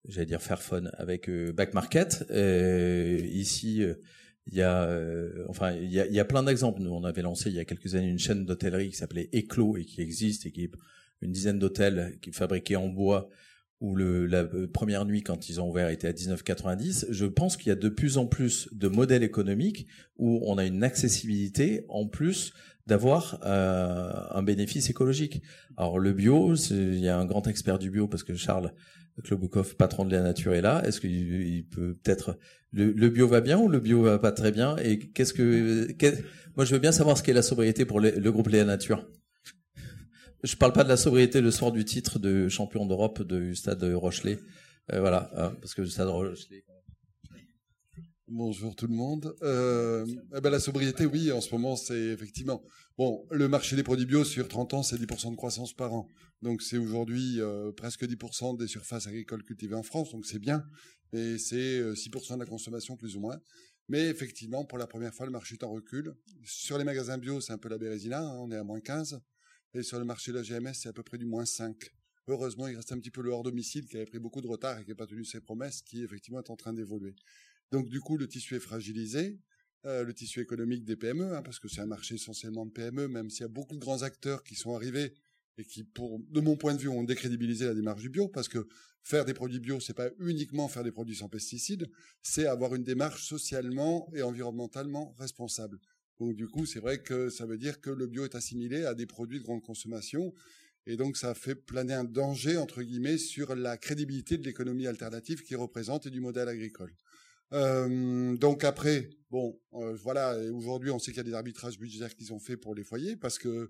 j'allais 0.08 0.26
dire 0.26 0.42
Fairphone, 0.42 0.92
avec 0.98 1.30
euh, 1.30 1.52
Back 1.52 1.74
Market. 1.74 2.26
Euh, 2.32 3.20
ici, 3.32 3.84
euh, 3.84 3.96
il 4.48 4.56
y 4.56 4.62
a, 4.62 4.84
euh, 4.84 5.46
enfin, 5.48 5.72
il 5.72 5.92
y 5.92 6.20
a, 6.20 6.26
plein 6.26 6.44
d'exemples. 6.44 6.82
Nous, 6.82 6.92
on 6.92 7.04
avait 7.04 7.22
lancé 7.22 7.50
il 7.50 7.56
y 7.56 7.60
a 7.60 7.66
quelques 7.66 7.96
années 7.96 8.10
une 8.10 8.20
chaîne 8.20 8.46
d'hôtellerie 8.46 8.90
qui 8.90 8.98
s'appelait 8.98 9.30
Eclos 9.34 9.78
et 9.78 9.86
qui 9.86 10.02
existe 10.02 10.46
et 10.46 10.52
qui 10.52 10.70
une 11.22 11.32
dizaine 11.32 11.60
d'hôtels 11.60 12.18
qui 12.22 12.34
fabriqués 12.34 12.76
en 12.76 12.90
bois 12.90 13.30
où 13.84 13.96
le, 13.96 14.26
la 14.26 14.40
euh, 14.44 14.66
première 14.68 15.04
nuit, 15.06 15.22
quand 15.24 15.50
ils 15.50 15.60
ont 15.62 15.70
ouvert, 15.70 15.90
était 15.90 16.08
à 16.08 16.14
19,90. 16.14 17.08
Je 17.10 17.26
pense 17.26 17.58
qu'il 17.58 17.68
y 17.68 17.72
a 17.72 17.76
de 17.76 17.90
plus 17.90 18.18
en 18.18 18.26
plus 18.26 18.70
de 18.72 18.88
modèles 18.88 19.24
économiques 19.24 19.88
où 20.18 20.40
on 20.46 20.58
a 20.58 20.66
une 20.66 20.84
accessibilité 20.84 21.86
en 21.90 22.08
plus 22.08 22.54
d'avoir 22.88 23.40
euh, 23.46 24.12
un 24.32 24.42
bénéfice 24.42 24.90
écologique. 24.90 25.42
Alors 25.78 26.00
le 26.00 26.14
bio, 26.14 26.56
il 26.56 27.00
y 27.00 27.10
a 27.10 27.18
un 27.18 27.26
grand 27.26 27.46
expert 27.48 27.78
du 27.78 27.90
bio 27.92 28.08
parce 28.08 28.24
que 28.24 28.36
Charles 28.36 28.74
Kloboukov, 29.24 29.76
patron 29.76 30.06
de 30.06 30.12
la 30.16 30.22
nature, 30.22 30.54
est 30.54 30.62
là. 30.62 30.82
Est-ce 30.86 31.02
qu'il 31.02 31.12
il 31.12 31.66
peut 31.68 31.96
peut-être 32.02 32.40
le, 32.72 32.92
le 32.92 33.10
bio 33.10 33.28
va 33.28 33.42
bien 33.42 33.60
ou 33.60 33.68
le 33.68 33.80
bio 33.82 34.02
va 34.02 34.18
pas 34.18 34.32
très 34.32 34.52
bien? 34.54 34.78
Et 34.78 34.98
qu'est-ce 34.98 35.34
que 35.34 35.92
qu'est- 35.92 36.24
moi 36.56 36.64
je 36.66 36.74
veux 36.74 36.80
bien 36.80 36.92
savoir 36.94 37.18
ce 37.18 37.24
qu'est 37.24 37.34
la 37.34 37.42
sobriété 37.42 37.86
pour 37.86 38.00
le, 38.00 38.12
le 38.12 38.32
groupe 38.32 38.48
Léa 38.48 38.64
Nature. 38.66 39.06
Je 40.44 40.58
parle 40.58 40.74
pas 40.74 40.84
de 40.84 40.90
la 40.90 40.98
sobriété 40.98 41.40
le 41.40 41.52
soir 41.52 41.72
du 41.72 41.86
titre 41.86 42.20
de 42.20 42.50
champion 42.50 42.86
d'Europe 42.86 43.24
du 43.24 43.56
stade 43.56 43.82
Rochelet. 43.82 44.40
Euh, 44.92 45.00
voilà, 45.00 45.32
hein, 45.38 45.56
parce 45.62 45.74
que 45.74 45.82
le 45.82 45.88
stade 45.88 46.10
Rochelet. 46.10 46.66
Bonjour 48.28 48.76
tout 48.76 48.88
le 48.88 48.94
monde. 48.94 49.34
Euh, 49.42 50.06
eh 50.36 50.42
ben, 50.42 50.50
la 50.50 50.60
sobriété, 50.60 51.06
oui, 51.06 51.32
en 51.32 51.40
ce 51.40 51.50
moment, 51.54 51.78
c'est 51.78 52.08
effectivement. 52.08 52.62
Bon, 52.98 53.26
le 53.32 53.48
marché 53.48 53.78
des 53.78 53.84
produits 53.84 54.06
bio 54.06 54.26
sur 54.26 54.50
30 54.50 54.74
ans, 54.74 54.84
c'est 54.84 54.98
10% 54.98 55.32
de 55.32 55.38
croissance 55.38 55.74
par 55.74 55.94
an. 55.94 56.10
Donc 56.42 56.62
c'est 56.62 56.78
aujourd'hui 56.78 57.40
euh, 57.40 57.72
presque 57.72 58.04
10% 58.04 58.58
des 58.58 58.68
surfaces 58.68 59.08
agricoles 59.08 59.44
cultivées 59.44 59.76
en 59.76 59.84
France, 59.84 60.12
donc 60.12 60.26
c'est 60.26 60.40
bien. 60.40 60.66
Et 61.14 61.38
c'est 61.38 61.80
euh, 61.80 61.94
6% 61.94 62.34
de 62.34 62.40
la 62.40 62.46
consommation 62.46 62.98
plus 62.98 63.16
ou 63.16 63.22
moins. 63.22 63.40
Mais 63.88 64.08
effectivement, 64.08 64.66
pour 64.66 64.78
la 64.78 64.88
première 64.88 65.14
fois, 65.14 65.26
le 65.26 65.32
marché 65.32 65.56
est 65.56 65.64
en 65.64 65.72
recul. 65.72 66.14
Sur 66.44 66.78
les 66.78 66.84
magasins 66.84 67.18
bio, 67.18 67.40
c'est 67.40 67.54
un 67.54 67.58
peu 67.58 67.70
la 67.70 67.78
bérésina, 67.78 68.20
hein, 68.20 68.38
on 68.40 68.52
est 68.52 68.58
à 68.58 68.64
moins 68.66 68.82
15. 68.82 69.22
Et 69.76 69.82
sur 69.82 69.98
le 69.98 70.06
marché 70.06 70.32
de 70.32 70.38
la 70.38 70.44
GMS, 70.44 70.74
c'est 70.74 70.90
à 70.90 70.94
peu 70.94 71.02
près 71.02 71.18
du 71.18 71.26
moins 71.26 71.46
5. 71.46 71.76
Heureusement, 72.28 72.68
il 72.68 72.76
reste 72.76 72.92
un 72.92 73.00
petit 73.00 73.12
peu 73.12 73.22
le 73.22 73.32
hors 73.32 73.44
domicile 73.44 73.86
qui 73.88 73.98
avait 73.98 74.06
pris 74.06 74.20
beaucoup 74.20 74.40
de 74.40 74.48
retard 74.48 74.80
et 74.80 74.84
qui 74.84 74.90
n'a 74.90 74.96
pas 74.96 75.08
tenu 75.08 75.26
ses 75.26 75.42
promesses, 75.42 75.82
qui 75.82 76.04
effectivement 76.04 76.40
est 76.40 76.50
en 76.50 76.56
train 76.56 76.74
d'évoluer. 76.74 77.16
Donc 77.72 77.90
du 77.90 78.00
coup, 78.00 78.18
le 78.18 78.28
tissu 78.28 78.56
est 78.56 78.60
fragilisé, 78.60 79.40
euh, 79.86 80.04
le 80.04 80.14
tissu 80.14 80.40
économique 80.40 80.86
des 80.86 80.96
PME, 80.96 81.36
hein, 81.36 81.42
parce 81.42 81.60
que 81.60 81.68
c'est 81.68 81.82
un 81.82 81.88
marché 81.88 82.16
essentiellement 82.16 82.66
de 82.66 82.72
PME, 82.72 83.08
même 83.08 83.30
s'il 83.30 83.42
y 83.42 83.46
a 83.46 83.50
beaucoup 83.50 83.76
de 83.76 83.82
grands 83.82 84.04
acteurs 84.04 84.44
qui 84.44 84.56
sont 84.56 84.76
arrivés 84.76 85.14
et 85.58 85.66
qui, 85.66 85.84
de 85.84 86.40
mon 86.40 86.56
point 86.56 86.76
de 86.76 86.80
vue, 86.80 86.88
ont 86.88 87.04
décrédibilisé 87.04 87.66
la 87.66 87.74
démarche 87.74 88.02
du 88.02 88.10
bio, 88.10 88.28
parce 88.28 88.48
que 88.48 88.68
faire 89.02 89.26
des 89.26 89.34
produits 89.34 89.60
bio, 89.60 89.80
c'est 89.80 89.94
pas 89.94 90.10
uniquement 90.20 90.68
faire 90.68 90.84
des 90.84 90.92
produits 90.92 91.16
sans 91.16 91.30
pesticides, 91.30 91.90
c'est 92.22 92.46
avoir 92.46 92.76
une 92.76 92.84
démarche 92.84 93.26
socialement 93.26 94.10
et 94.14 94.22
environnementalement 94.22 95.14
responsable. 95.20 95.80
Donc 96.24 96.36
du 96.38 96.48
coup, 96.48 96.66
c'est 96.66 96.80
vrai 96.80 97.00
que 97.00 97.30
ça 97.30 97.46
veut 97.46 97.58
dire 97.58 97.82
que 97.82 97.90
le 97.90 98.08
bio 98.08 98.24
est 98.24 98.34
assimilé 98.34 98.86
à 98.86 98.94
des 98.94 99.06
produits 99.06 99.40
de 99.40 99.44
grande 99.44 99.62
consommation, 99.62 100.34
et 100.86 100.96
donc 100.96 101.18
ça 101.18 101.34
fait 101.34 101.54
planer 101.54 101.96
un 101.96 102.06
danger, 102.06 102.56
entre 102.56 102.82
guillemets, 102.82 103.18
sur 103.18 103.54
la 103.56 103.78
crédibilité 103.78 104.38
de 104.38 104.46
l'économie 104.46 104.88
alternative 104.88 105.44
qu'il 105.44 105.58
représente 105.58 106.06
et 106.06 106.10
du 106.10 106.22
modèle 106.22 106.48
agricole. 106.48 106.96
Euh, 107.52 108.38
donc 108.38 108.64
après, 108.64 109.10
bon, 109.32 109.60
euh, 109.74 109.96
voilà, 109.96 110.38
aujourd'hui 110.54 110.92
on 110.92 110.98
sait 110.98 111.12
qu'il 111.12 111.18
y 111.18 111.20
a 111.20 111.24
des 111.24 111.34
arbitrages 111.34 111.78
budgétaires 111.78 112.16
qu'ils 112.16 112.32
ont 112.32 112.40
fait 112.40 112.56
pour 112.56 112.74
les 112.74 112.86
foyers 112.86 113.18
parce 113.18 113.38
que 113.38 113.70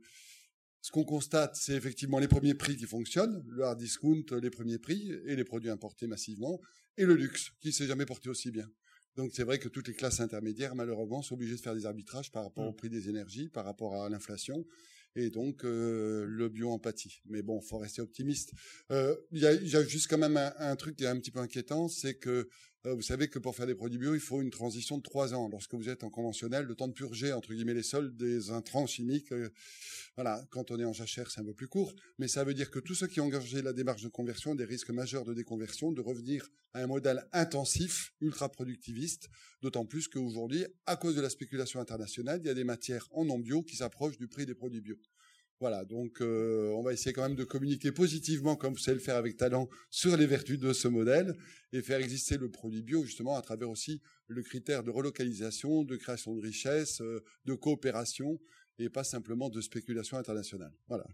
ce 0.81 0.91
qu'on 0.91 1.05
constate, 1.05 1.55
c'est 1.55 1.73
effectivement 1.73 2.19
les 2.19 2.27
premiers 2.27 2.53
prix 2.53 2.77
qui 2.77 2.85
fonctionnent, 2.85 3.43
le 3.49 3.63
hard 3.63 3.79
discount, 3.79 4.25
les 4.39 4.51
premiers 4.51 4.77
prix 4.77 5.11
et 5.25 5.35
les 5.35 5.43
produits 5.43 5.71
importés 5.71 6.05
massivement, 6.05 6.61
et 6.97 7.05
le 7.05 7.15
luxe 7.15 7.49
qui 7.61 7.73
s'est 7.73 7.87
jamais 7.87 8.05
porté 8.05 8.29
aussi 8.29 8.51
bien. 8.51 8.69
Donc 9.15 9.31
c'est 9.33 9.43
vrai 9.43 9.59
que 9.59 9.69
toutes 9.69 9.87
les 9.87 9.93
classes 9.93 10.19
intermédiaires, 10.19 10.75
malheureusement, 10.75 11.21
sont 11.21 11.35
obligées 11.35 11.55
de 11.55 11.61
faire 11.61 11.75
des 11.75 11.85
arbitrages 11.85 12.31
par 12.31 12.43
rapport 12.43 12.65
au 12.67 12.73
prix 12.73 12.89
des 12.89 13.09
énergies, 13.09 13.49
par 13.49 13.65
rapport 13.65 14.01
à 14.01 14.09
l'inflation, 14.09 14.65
et 15.15 15.29
donc 15.29 15.63
euh, 15.63 16.25
le 16.27 16.49
bio 16.49 16.71
empathie. 16.71 17.21
Mais 17.25 17.43
bon, 17.43 17.61
faut 17.61 17.77
rester 17.77 18.01
optimiste. 18.01 18.53
Euh, 18.91 19.15
Il 19.31 19.39
y, 19.41 19.45
a, 19.45 19.53
il 19.53 19.67
y 19.69 19.75
a 19.75 19.83
juste 19.83 20.07
quand 20.09 20.17
même 20.17 20.37
un, 20.37 20.53
un 20.57 20.75
truc 20.75 20.95
qui 20.95 21.03
est 21.03 21.07
un 21.07 21.19
petit 21.19 21.31
peu 21.31 21.39
inquiétant, 21.39 21.87
c'est 21.87 22.15
que 22.15 22.49
vous 22.85 23.01
savez 23.01 23.29
que 23.29 23.39
pour 23.39 23.55
faire 23.55 23.65
des 23.65 23.75
produits 23.75 23.97
bio, 23.97 24.13
il 24.13 24.19
faut 24.19 24.41
une 24.41 24.49
transition 24.49 24.97
de 24.97 25.03
trois 25.03 25.33
ans. 25.33 25.47
Lorsque 25.49 25.73
vous 25.73 25.87
êtes 25.87 26.03
en 26.03 26.09
conventionnel, 26.09 26.65
le 26.65 26.75
temps 26.75 26.87
de 26.87 26.93
purger 26.93 27.31
entre 27.31 27.53
guillemets 27.53 27.73
les 27.73 27.83
sols 27.83 28.15
des 28.15 28.51
intrants 28.51 28.85
chimiques. 28.87 29.31
euh, 29.31 29.49
voilà, 30.15 30.45
quand 30.49 30.69
on 30.69 30.79
est 30.79 30.85
en 30.85 30.91
jachère, 30.93 31.31
c'est 31.31 31.39
un 31.39 31.45
peu 31.45 31.53
plus 31.53 31.67
court, 31.67 31.95
mais 32.19 32.27
ça 32.27 32.43
veut 32.43 32.53
dire 32.53 32.69
que 32.69 32.79
tous 32.79 32.93
ceux 32.93 33.07
qui 33.07 33.21
ont 33.21 33.25
engagé 33.25 33.61
la 33.61 33.73
démarche 33.73 34.03
de 34.03 34.09
conversion 34.09 34.51
ont 34.51 34.55
des 34.55 34.65
risques 34.65 34.89
majeurs 34.89 35.23
de 35.23 35.33
déconversion, 35.33 35.91
de 35.91 36.01
revenir 36.01 36.49
à 36.73 36.81
un 36.81 36.87
modèle 36.87 37.25
intensif, 37.31 38.13
ultra 38.19 38.49
productiviste, 38.49 39.29
d'autant 39.61 39.85
plus 39.85 40.07
qu'aujourd'hui, 40.07 40.65
à 40.85 40.97
cause 40.97 41.15
de 41.15 41.21
la 41.21 41.29
spéculation 41.29 41.79
internationale, 41.79 42.41
il 42.43 42.47
y 42.47 42.49
a 42.49 42.53
des 42.53 42.63
matières 42.63 43.07
en 43.11 43.25
non 43.25 43.39
bio 43.39 43.63
qui 43.63 43.77
s'approchent 43.77 44.17
du 44.17 44.27
prix 44.27 44.45
des 44.45 44.55
produits 44.55 44.81
bio. 44.81 44.97
Voilà, 45.63 45.85
donc 45.85 46.19
euh, 46.19 46.73
on 46.75 46.83
va 46.83 46.91
essayer 46.91 47.13
quand 47.13 47.21
même 47.21 47.37
de 47.37 47.45
communiquer 47.45 47.93
positivement, 47.93 48.57
comme 48.57 48.73
vous 48.73 48.79
savez 48.79 48.95
le 48.95 49.01
faire 49.01 49.15
avec 49.15 49.37
talent, 49.37 49.69
sur 49.89 50.17
les 50.17 50.25
vertus 50.25 50.59
de 50.59 50.73
ce 50.73 50.89
modèle 50.89 51.37
et 51.71 51.81
faire 51.81 52.01
exister 52.01 52.35
le 52.35 52.51
produit 52.51 52.81
bio 52.81 53.05
justement 53.05 53.37
à 53.37 53.41
travers 53.41 53.69
aussi 53.69 54.01
le 54.27 54.43
critère 54.43 54.83
de 54.83 54.91
relocalisation, 54.91 55.85
de 55.85 55.95
création 55.95 56.35
de 56.35 56.41
richesse, 56.41 56.99
euh, 56.99 57.23
de 57.45 57.53
coopération 57.53 58.41
et 58.77 58.89
pas 58.89 59.05
simplement 59.05 59.49
de 59.49 59.61
spéculation 59.61 60.17
internationale. 60.17 60.73
Voilà. 60.89 61.05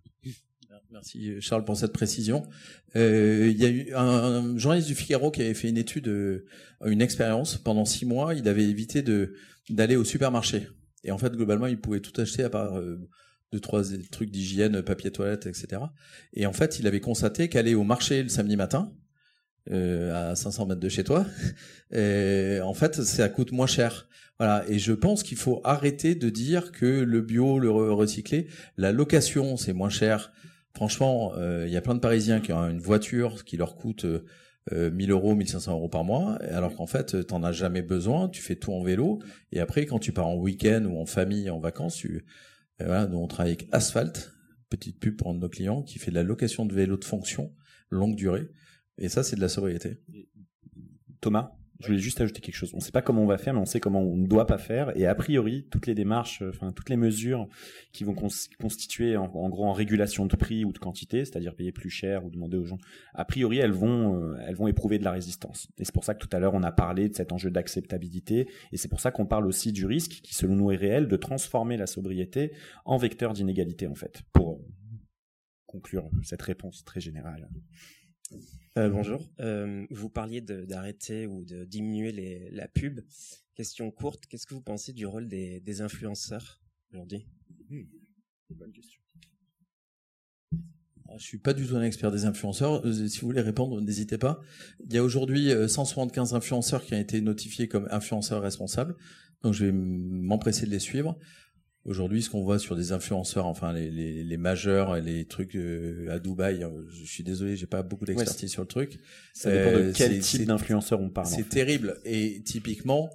Merci 0.89 1.39
Charles 1.41 1.63
pour 1.63 1.77
cette 1.77 1.93
précision. 1.93 2.41
Euh, 2.95 3.49
il 3.51 3.57
y 3.61 3.65
a 3.65 3.69
eu 3.69 3.93
un, 3.93 3.99
un 3.99 4.57
journaliste 4.57 4.87
du 4.87 4.95
Figaro 4.95 5.29
qui 5.29 5.43
avait 5.43 5.53
fait 5.53 5.69
une 5.69 5.77
étude, 5.77 6.07
euh, 6.07 6.43
une 6.83 7.03
expérience 7.03 7.55
pendant 7.55 7.85
six 7.85 8.07
mois. 8.07 8.33
Il 8.33 8.47
avait 8.47 8.67
évité 8.67 9.03
de 9.03 9.35
d'aller 9.69 9.95
au 9.95 10.03
supermarché. 10.03 10.69
Et 11.03 11.11
en 11.11 11.19
fait, 11.19 11.33
globalement, 11.33 11.67
il 11.67 11.79
pouvait 11.79 11.99
tout 11.99 12.19
acheter 12.19 12.41
à 12.43 12.49
part 12.49 12.81
deux 13.51 13.59
trois 13.59 13.83
trucs 14.11 14.31
d'hygiène, 14.31 14.81
papier 14.81 15.11
toilette, 15.11 15.45
etc. 15.45 15.81
Et 16.33 16.45
en 16.45 16.53
fait, 16.53 16.79
il 16.79 16.87
avait 16.87 16.99
constaté 16.99 17.49
qu'aller 17.49 17.75
au 17.75 17.83
marché 17.83 18.23
le 18.23 18.29
samedi 18.29 18.55
matin, 18.55 18.91
à 19.71 20.35
500 20.35 20.65
mètres 20.65 20.79
de 20.79 20.89
chez 20.89 21.03
toi. 21.03 21.25
Et 21.91 22.59
en 22.63 22.73
fait, 22.73 22.95
ça 23.03 23.29
coûte 23.29 23.51
moins 23.51 23.67
cher. 23.67 24.07
Voilà. 24.39 24.63
Et 24.67 24.79
je 24.79 24.93
pense 24.93 25.21
qu'il 25.21 25.37
faut 25.37 25.61
arrêter 25.63 26.15
de 26.15 26.29
dire 26.29 26.71
que 26.71 26.85
le 26.85 27.21
bio, 27.21 27.59
le 27.59 27.69
recyclé, 27.71 28.47
la 28.77 28.91
location, 28.91 29.57
c'est 29.57 29.73
moins 29.73 29.89
cher. 29.89 30.31
Franchement, 30.73 31.33
il 31.65 31.71
y 31.71 31.77
a 31.77 31.81
plein 31.81 31.95
de 31.95 31.99
Parisiens 31.99 32.39
qui 32.39 32.53
ont 32.53 32.69
une 32.69 32.79
voiture 32.79 33.43
qui 33.43 33.57
leur 33.57 33.75
coûte 33.75 34.05
1000 34.71 35.11
euros, 35.11 35.35
1500 35.35 35.73
euros 35.73 35.89
par 35.89 36.03
mois, 36.03 36.37
alors 36.51 36.75
qu'en 36.75 36.87
fait, 36.87 37.25
t'en 37.25 37.43
as 37.43 37.51
jamais 37.51 37.81
besoin, 37.81 38.29
tu 38.29 38.41
fais 38.41 38.55
tout 38.55 38.71
en 38.71 38.83
vélo, 38.83 39.19
et 39.51 39.59
après, 39.59 39.85
quand 39.85 39.99
tu 39.99 40.11
pars 40.11 40.27
en 40.27 40.35
week-end 40.35 40.85
ou 40.85 40.99
en 40.99 41.05
famille, 41.05 41.49
en 41.49 41.59
vacances, 41.59 41.95
tu, 41.95 42.25
voilà, 42.85 43.07
nous 43.07 43.17
on 43.17 43.27
travaille 43.27 43.53
avec 43.53 43.67
Asphalt, 43.71 44.31
petite 44.69 44.99
pub 44.99 45.17
pour 45.17 45.29
un 45.29 45.33
de 45.33 45.39
nos 45.39 45.49
clients, 45.49 45.83
qui 45.83 45.99
fait 45.99 46.11
de 46.11 46.15
la 46.15 46.23
location 46.23 46.65
de 46.65 46.73
vélo 46.73 46.97
de 46.97 47.05
fonction, 47.05 47.53
longue 47.89 48.15
durée, 48.15 48.49
et 48.99 49.07
ça, 49.07 49.23
c'est 49.23 49.37
de 49.37 49.41
la 49.41 49.49
sobriété. 49.49 50.01
Thomas? 51.21 51.53
Je 51.79 51.87
voulais 51.87 51.99
juste 51.99 52.19
ajouter 52.19 52.41
quelque 52.41 52.55
chose. 52.55 52.71
On 52.73 52.77
ne 52.77 52.81
sait 52.81 52.91
pas 52.91 53.01
comment 53.01 53.23
on 53.23 53.27
va 53.27 53.37
faire, 53.37 53.53
mais 53.53 53.61
on 53.61 53.65
sait 53.65 53.79
comment 53.79 54.01
on 54.01 54.17
ne 54.17 54.27
doit 54.27 54.45
pas 54.45 54.57
faire. 54.57 54.95
Et 54.97 55.05
a 55.05 55.15
priori, 55.15 55.65
toutes 55.71 55.87
les 55.87 55.95
démarches, 55.95 56.41
euh, 56.41 56.49
enfin 56.49 56.71
toutes 56.73 56.89
les 56.89 56.97
mesures 56.97 57.47
qui 57.93 58.03
vont 58.03 58.13
constituer 58.13 59.15
en, 59.15 59.27
gros 59.27 59.65
en 59.65 59.71
régulation 59.71 60.25
de 60.25 60.35
prix 60.35 60.65
ou 60.65 60.73
de 60.73 60.77
quantité, 60.77 61.23
c'est-à-dire 61.23 61.55
payer 61.55 61.71
plus 61.71 61.89
cher 61.89 62.25
ou 62.25 62.29
demander 62.29 62.57
aux 62.57 62.65
gens, 62.65 62.77
a 63.13 63.23
priori, 63.23 63.59
elles 63.59 63.71
vont, 63.71 64.15
euh, 64.15 64.37
elles 64.45 64.55
vont 64.55 64.67
éprouver 64.67 64.99
de 64.99 65.05
la 65.05 65.11
résistance. 65.11 65.69
Et 65.77 65.85
c'est 65.85 65.93
pour 65.93 66.03
ça 66.03 66.13
que 66.13 66.19
tout 66.19 66.35
à 66.35 66.39
l'heure 66.39 66.53
on 66.53 66.63
a 66.63 66.71
parlé 66.71 67.07
de 67.07 67.15
cet 67.15 67.31
enjeu 67.31 67.49
d'acceptabilité. 67.49 68.49
Et 68.73 68.77
c'est 68.77 68.89
pour 68.89 68.99
ça 68.99 69.11
qu'on 69.11 69.25
parle 69.25 69.45
aussi 69.47 69.71
du 69.71 69.85
risque, 69.85 70.19
qui 70.21 70.35
selon 70.35 70.55
nous 70.55 70.71
est 70.71 70.75
réel, 70.75 71.07
de 71.07 71.15
transformer 71.15 71.77
la 71.77 71.87
sobriété 71.87 72.51
en 72.83 72.97
vecteur 72.97 73.31
d'inégalité 73.31 73.87
en 73.87 73.95
fait. 73.95 74.21
Pour 74.33 74.53
euh, 74.53 74.57
conclure 75.65 76.09
cette 76.23 76.41
réponse 76.41 76.83
très 76.83 76.99
générale. 76.99 77.47
Euh, 78.77 78.89
bonjour. 78.89 79.27
Euh, 79.39 79.85
vous 79.89 80.09
parliez 80.09 80.41
d'arrêter 80.41 81.25
ou 81.25 81.43
de 81.43 81.65
diminuer 81.65 82.11
les, 82.11 82.49
la 82.51 82.67
pub. 82.67 83.01
Question 83.55 83.91
courte, 83.91 84.25
qu'est-ce 84.27 84.45
que 84.45 84.53
vous 84.53 84.61
pensez 84.61 84.93
du 84.93 85.05
rôle 85.05 85.27
des, 85.27 85.59
des 85.59 85.81
influenceurs 85.81 86.61
aujourd'hui? 86.91 87.27
Hmm. 87.69 87.83
Bonne 88.51 88.71
question. 88.71 89.01
Je 91.17 91.23
suis 91.23 91.39
pas 91.39 91.53
du 91.53 91.65
tout 91.65 91.75
un 91.75 91.81
expert 91.81 92.11
des 92.11 92.25
influenceurs. 92.25 92.85
Euh, 92.85 93.07
si 93.07 93.19
vous 93.19 93.27
voulez 93.27 93.41
répondre, 93.41 93.81
n'hésitez 93.81 94.19
pas. 94.19 94.39
Il 94.85 94.93
y 94.93 94.97
a 94.97 95.03
aujourd'hui 95.03 95.49
175 95.67 96.35
influenceurs 96.35 96.85
qui 96.85 96.93
ont 96.93 96.99
été 96.99 97.19
notifiés 97.21 97.67
comme 97.67 97.87
influenceurs 97.89 98.41
responsables. 98.41 98.95
Donc 99.41 99.53
je 99.53 99.65
vais 99.65 99.71
m'empresser 99.71 100.65
de 100.65 100.71
les 100.71 100.79
suivre. 100.79 101.17
Aujourd'hui, 101.85 102.21
ce 102.21 102.29
qu'on 102.29 102.43
voit 102.43 102.59
sur 102.59 102.75
des 102.75 102.91
influenceurs, 102.91 103.45
enfin 103.45 103.71
les, 103.71 103.89
les, 103.89 104.23
les 104.23 104.37
majeurs, 104.37 104.99
les 104.99 105.25
trucs 105.25 105.55
euh, 105.55 106.09
à 106.09 106.19
Dubaï, 106.19 106.61
euh, 106.61 106.69
je 106.89 107.05
suis 107.05 107.23
désolé, 107.23 107.55
j'ai 107.55 107.67
pas 107.67 107.83
beaucoup 107.83 108.05
d'expertise 108.05 108.51
sur 108.51 108.61
le 108.61 108.67
truc. 108.67 108.99
Ça 109.33 109.49
dépend 109.49 109.71
de 109.71 109.83
euh, 109.83 109.93
quel 109.95 110.19
type 110.19 110.45
d'influenceur 110.45 110.99
on 110.99 111.09
parle. 111.09 111.27
C'est 111.27 111.47
terrible. 111.47 111.97
Et 112.03 112.41
typiquement, 112.43 113.09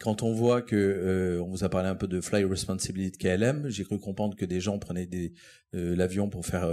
quand 0.00 0.22
on 0.22 0.32
voit 0.32 0.62
que 0.62 1.38
on 1.42 1.48
vous 1.48 1.62
a 1.62 1.68
parlé 1.68 1.88
un 1.88 1.94
peu 1.94 2.08
de 2.08 2.22
Fly 2.22 2.44
Responsibility 2.44 3.18
KLM, 3.18 3.68
j'ai 3.68 3.84
cru 3.84 3.98
comprendre 3.98 4.34
que 4.34 4.46
des 4.46 4.60
gens 4.60 4.78
prenaient 4.78 5.06
des 5.06 5.34
l'avion 5.72 6.30
pour 6.30 6.46
faire 6.46 6.70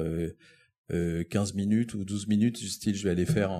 15 0.89 1.55
minutes 1.55 1.93
ou 1.93 2.05
12 2.05 2.27
minutes, 2.27 2.57
style 2.57 2.95
je 2.95 3.03
vais 3.03 3.11
aller 3.11 3.25
faire 3.25 3.51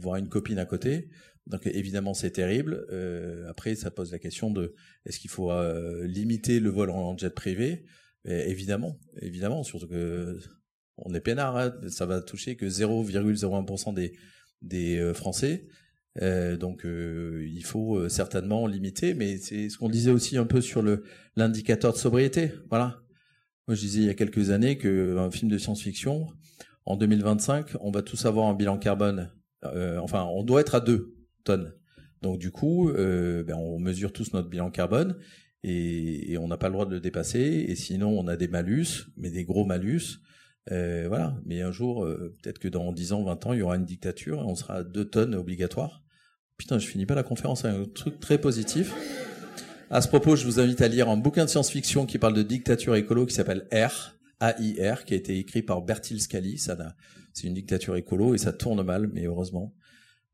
voir 0.00 0.16
une 0.16 0.28
copine 0.28 0.58
à 0.58 0.64
côté. 0.64 1.08
Donc 1.46 1.66
évidemment 1.66 2.14
c'est 2.14 2.30
terrible. 2.30 2.86
Euh, 2.90 3.48
après 3.48 3.74
ça 3.74 3.90
pose 3.90 4.10
la 4.12 4.18
question 4.18 4.50
de 4.50 4.74
est-ce 5.04 5.18
qu'il 5.20 5.30
faut 5.30 5.52
euh, 5.52 6.06
limiter 6.06 6.60
le 6.60 6.70
vol 6.70 6.90
en 6.90 7.16
jet 7.16 7.30
privé? 7.30 7.84
Évidemment, 8.28 8.98
évidemment, 9.22 9.62
surtout 9.62 9.86
que 9.86 10.40
on 10.96 11.14
est 11.14 11.20
peinard, 11.20 11.56
hein. 11.56 11.72
ça 11.88 12.06
va 12.06 12.20
toucher 12.20 12.56
que 12.56 12.66
0,01% 12.66 13.94
des 13.94 14.16
des 14.62 14.98
euh, 14.98 15.14
Français. 15.14 15.68
donc 16.58 16.84
il 16.84 17.62
faut 17.64 18.08
certainement 18.08 18.66
limiter, 18.66 19.14
mais 19.14 19.38
c'est 19.38 19.68
ce 19.68 19.78
qu'on 19.78 19.88
disait 19.88 20.10
aussi 20.10 20.36
un 20.38 20.46
peu 20.46 20.60
sur 20.60 20.82
le 20.82 21.04
l'indicateur 21.36 21.92
de 21.92 21.98
sobriété. 21.98 22.52
Voilà. 22.68 23.00
Moi 23.68 23.76
je 23.76 23.80
disais 23.82 24.00
il 24.00 24.06
y 24.06 24.10
a 24.10 24.14
quelques 24.14 24.50
années 24.50 24.76
que 24.78 25.18
un 25.18 25.30
film 25.30 25.48
de 25.50 25.58
science-fiction 25.58 26.26
en 26.84 26.96
2025 26.96 27.76
on 27.80 27.92
va 27.92 28.02
tous 28.02 28.26
avoir 28.26 28.48
un 28.48 28.54
bilan 28.54 28.78
carbone. 28.78 29.30
enfin 29.62 30.24
on 30.24 30.42
doit 30.42 30.62
être 30.62 30.74
à 30.74 30.80
deux 30.80 31.15
Donc 32.22 32.38
du 32.38 32.50
coup, 32.50 32.88
euh, 32.90 33.42
ben, 33.44 33.56
on 33.56 33.78
mesure 33.78 34.12
tous 34.12 34.32
notre 34.32 34.48
bilan 34.48 34.70
carbone 34.70 35.16
et, 35.62 36.36
on 36.38 36.48
n'a 36.48 36.56
pas 36.56 36.68
le 36.68 36.74
droit 36.74 36.86
de 36.86 36.94
le 36.94 37.00
dépasser. 37.00 37.40
Et 37.40 37.74
sinon, 37.74 38.18
on 38.18 38.28
a 38.28 38.36
des 38.36 38.48
malus, 38.48 39.08
mais 39.16 39.30
des 39.30 39.44
gros 39.44 39.64
malus. 39.64 40.20
Euh, 40.70 41.06
voilà. 41.08 41.36
Mais 41.44 41.62
un 41.62 41.72
jour, 41.72 42.04
euh, 42.04 42.36
peut-être 42.42 42.58
que 42.58 42.68
dans 42.68 42.92
10 42.92 43.12
ans, 43.12 43.24
20 43.24 43.46
ans, 43.46 43.52
il 43.52 43.60
y 43.60 43.62
aura 43.62 43.76
une 43.76 43.84
dictature 43.84 44.40
et 44.40 44.44
on 44.44 44.54
sera 44.54 44.74
à 44.74 44.82
2 44.82 45.04
tonnes 45.06 45.34
obligatoire. 45.34 46.02
Putain, 46.56 46.78
je 46.78 46.86
finis 46.86 47.06
pas 47.06 47.14
la 47.14 47.22
conférence 47.22 47.64
avec 47.64 47.80
un 47.80 47.84
truc 47.84 48.20
très 48.20 48.38
positif. 48.38 48.94
À 49.90 50.00
ce 50.00 50.08
propos, 50.08 50.36
je 50.36 50.44
vous 50.44 50.58
invite 50.58 50.80
à 50.80 50.88
lire 50.88 51.08
un 51.08 51.16
bouquin 51.16 51.44
de 51.44 51.50
science-fiction 51.50 52.06
qui 52.06 52.18
parle 52.18 52.34
de 52.34 52.42
dictature 52.42 52.96
écolo 52.96 53.26
qui 53.26 53.34
s'appelle 53.34 53.68
R, 53.72 54.16
A-I-R, 54.40 55.04
qui 55.04 55.14
a 55.14 55.16
été 55.16 55.38
écrit 55.38 55.62
par 55.62 55.82
Bertil 55.82 56.20
Scali. 56.20 56.58
C'est 56.58 57.46
une 57.46 57.54
dictature 57.54 57.94
écolo 57.94 58.34
et 58.34 58.38
ça 58.38 58.52
tourne 58.52 58.82
mal, 58.82 59.08
mais 59.12 59.26
heureusement 59.26 59.74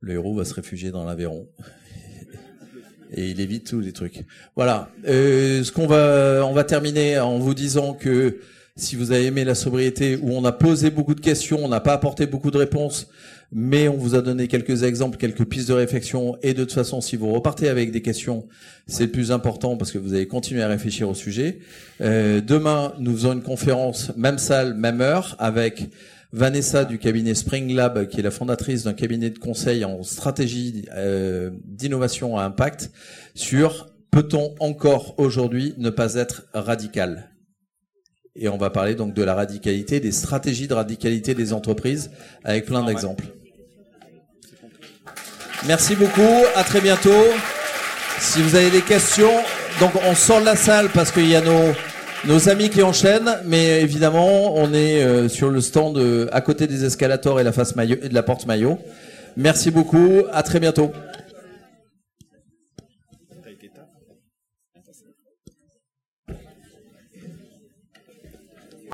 le 0.02 0.14
héros 0.14 0.34
va 0.34 0.44
se 0.44 0.52
réfugier 0.52 0.90
dans 0.90 1.04
l'Aveyron. 1.04 1.46
Et 3.14 3.30
il 3.30 3.40
évite 3.40 3.68
tous 3.68 3.80
les 3.80 3.92
trucs. 3.92 4.24
Voilà. 4.56 4.90
Euh, 5.06 5.62
ce 5.62 5.72
qu'on 5.72 5.86
va, 5.86 6.44
on 6.46 6.52
va 6.52 6.64
terminer 6.64 7.18
en 7.18 7.38
vous 7.38 7.54
disant 7.54 7.94
que 7.94 8.38
si 8.74 8.96
vous 8.96 9.12
avez 9.12 9.26
aimé 9.26 9.44
la 9.44 9.54
sobriété, 9.54 10.16
où 10.16 10.32
on 10.32 10.44
a 10.44 10.52
posé 10.52 10.90
beaucoup 10.90 11.14
de 11.14 11.20
questions, 11.20 11.58
on 11.62 11.68
n'a 11.68 11.80
pas 11.80 11.92
apporté 11.92 12.26
beaucoup 12.26 12.50
de 12.50 12.56
réponses, 12.56 13.08
mais 13.52 13.86
on 13.86 13.98
vous 13.98 14.14
a 14.14 14.22
donné 14.22 14.48
quelques 14.48 14.82
exemples, 14.82 15.18
quelques 15.18 15.44
pistes 15.44 15.68
de 15.68 15.74
réflexion. 15.74 16.38
Et 16.42 16.54
de 16.54 16.64
toute 16.64 16.72
façon, 16.72 17.02
si 17.02 17.16
vous 17.16 17.30
repartez 17.32 17.68
avec 17.68 17.92
des 17.92 18.00
questions, 18.00 18.48
c'est 18.86 19.04
le 19.04 19.10
plus 19.10 19.30
important 19.30 19.76
parce 19.76 19.92
que 19.92 19.98
vous 19.98 20.14
allez 20.14 20.26
continuer 20.26 20.62
à 20.62 20.68
réfléchir 20.68 21.08
au 21.08 21.14
sujet. 21.14 21.58
Euh, 22.00 22.40
demain, 22.40 22.94
nous 22.98 23.12
faisons 23.12 23.34
une 23.34 23.42
conférence, 23.42 24.10
même 24.16 24.38
salle, 24.38 24.72
même 24.74 25.02
heure, 25.02 25.36
avec 25.38 25.90
Vanessa 26.32 26.86
du 26.86 26.98
cabinet 26.98 27.34
Spring 27.34 27.74
Lab, 27.74 28.06
qui 28.06 28.20
est 28.20 28.22
la 28.22 28.30
fondatrice 28.30 28.84
d'un 28.84 28.94
cabinet 28.94 29.28
de 29.28 29.38
conseil 29.38 29.84
en 29.84 30.02
stratégie 30.02 30.86
euh, 30.94 31.50
d'innovation 31.64 32.38
à 32.38 32.44
impact, 32.44 32.90
sur 33.34 33.90
peut-on 34.10 34.54
encore 34.58 35.14
aujourd'hui 35.18 35.74
ne 35.76 35.90
pas 35.90 36.14
être 36.14 36.44
radical? 36.54 37.30
Et 38.34 38.48
on 38.48 38.56
va 38.56 38.70
parler 38.70 38.94
donc 38.94 39.12
de 39.12 39.22
la 39.22 39.34
radicalité, 39.34 40.00
des 40.00 40.12
stratégies 40.12 40.68
de 40.68 40.74
radicalité 40.74 41.34
des 41.34 41.52
entreprises, 41.52 42.10
avec 42.44 42.64
plein 42.64 42.82
d'exemples. 42.82 43.26
Merci 45.66 45.94
beaucoup, 45.96 46.44
à 46.56 46.64
très 46.64 46.80
bientôt. 46.80 47.24
Si 48.18 48.40
vous 48.40 48.56
avez 48.56 48.70
des 48.70 48.80
questions, 48.80 49.32
donc 49.80 49.92
on 50.08 50.14
sort 50.14 50.40
de 50.40 50.46
la 50.46 50.56
salle 50.56 50.88
parce 50.94 51.10
qu'il 51.10 51.28
y 51.28 51.36
a 51.36 51.42
nos 51.42 51.74
nos 52.24 52.48
amis 52.48 52.70
qui 52.70 52.82
enchaînent, 52.82 53.38
mais 53.46 53.80
évidemment, 53.80 54.54
on 54.56 54.72
est 54.72 55.02
euh, 55.02 55.28
sur 55.28 55.50
le 55.50 55.60
stand 55.60 55.98
euh, 55.98 56.28
à 56.32 56.40
côté 56.40 56.66
des 56.66 56.84
escalators 56.84 57.40
et 57.40 57.44
la 57.44 57.52
face 57.52 57.74
maillot 57.74 57.96
et 58.02 58.08
de 58.08 58.14
la 58.14 58.22
porte 58.22 58.46
maillot. 58.46 58.78
Merci 59.36 59.70
beaucoup, 59.70 60.22
à 60.32 60.42
très 60.42 60.60
bientôt. 60.60 60.92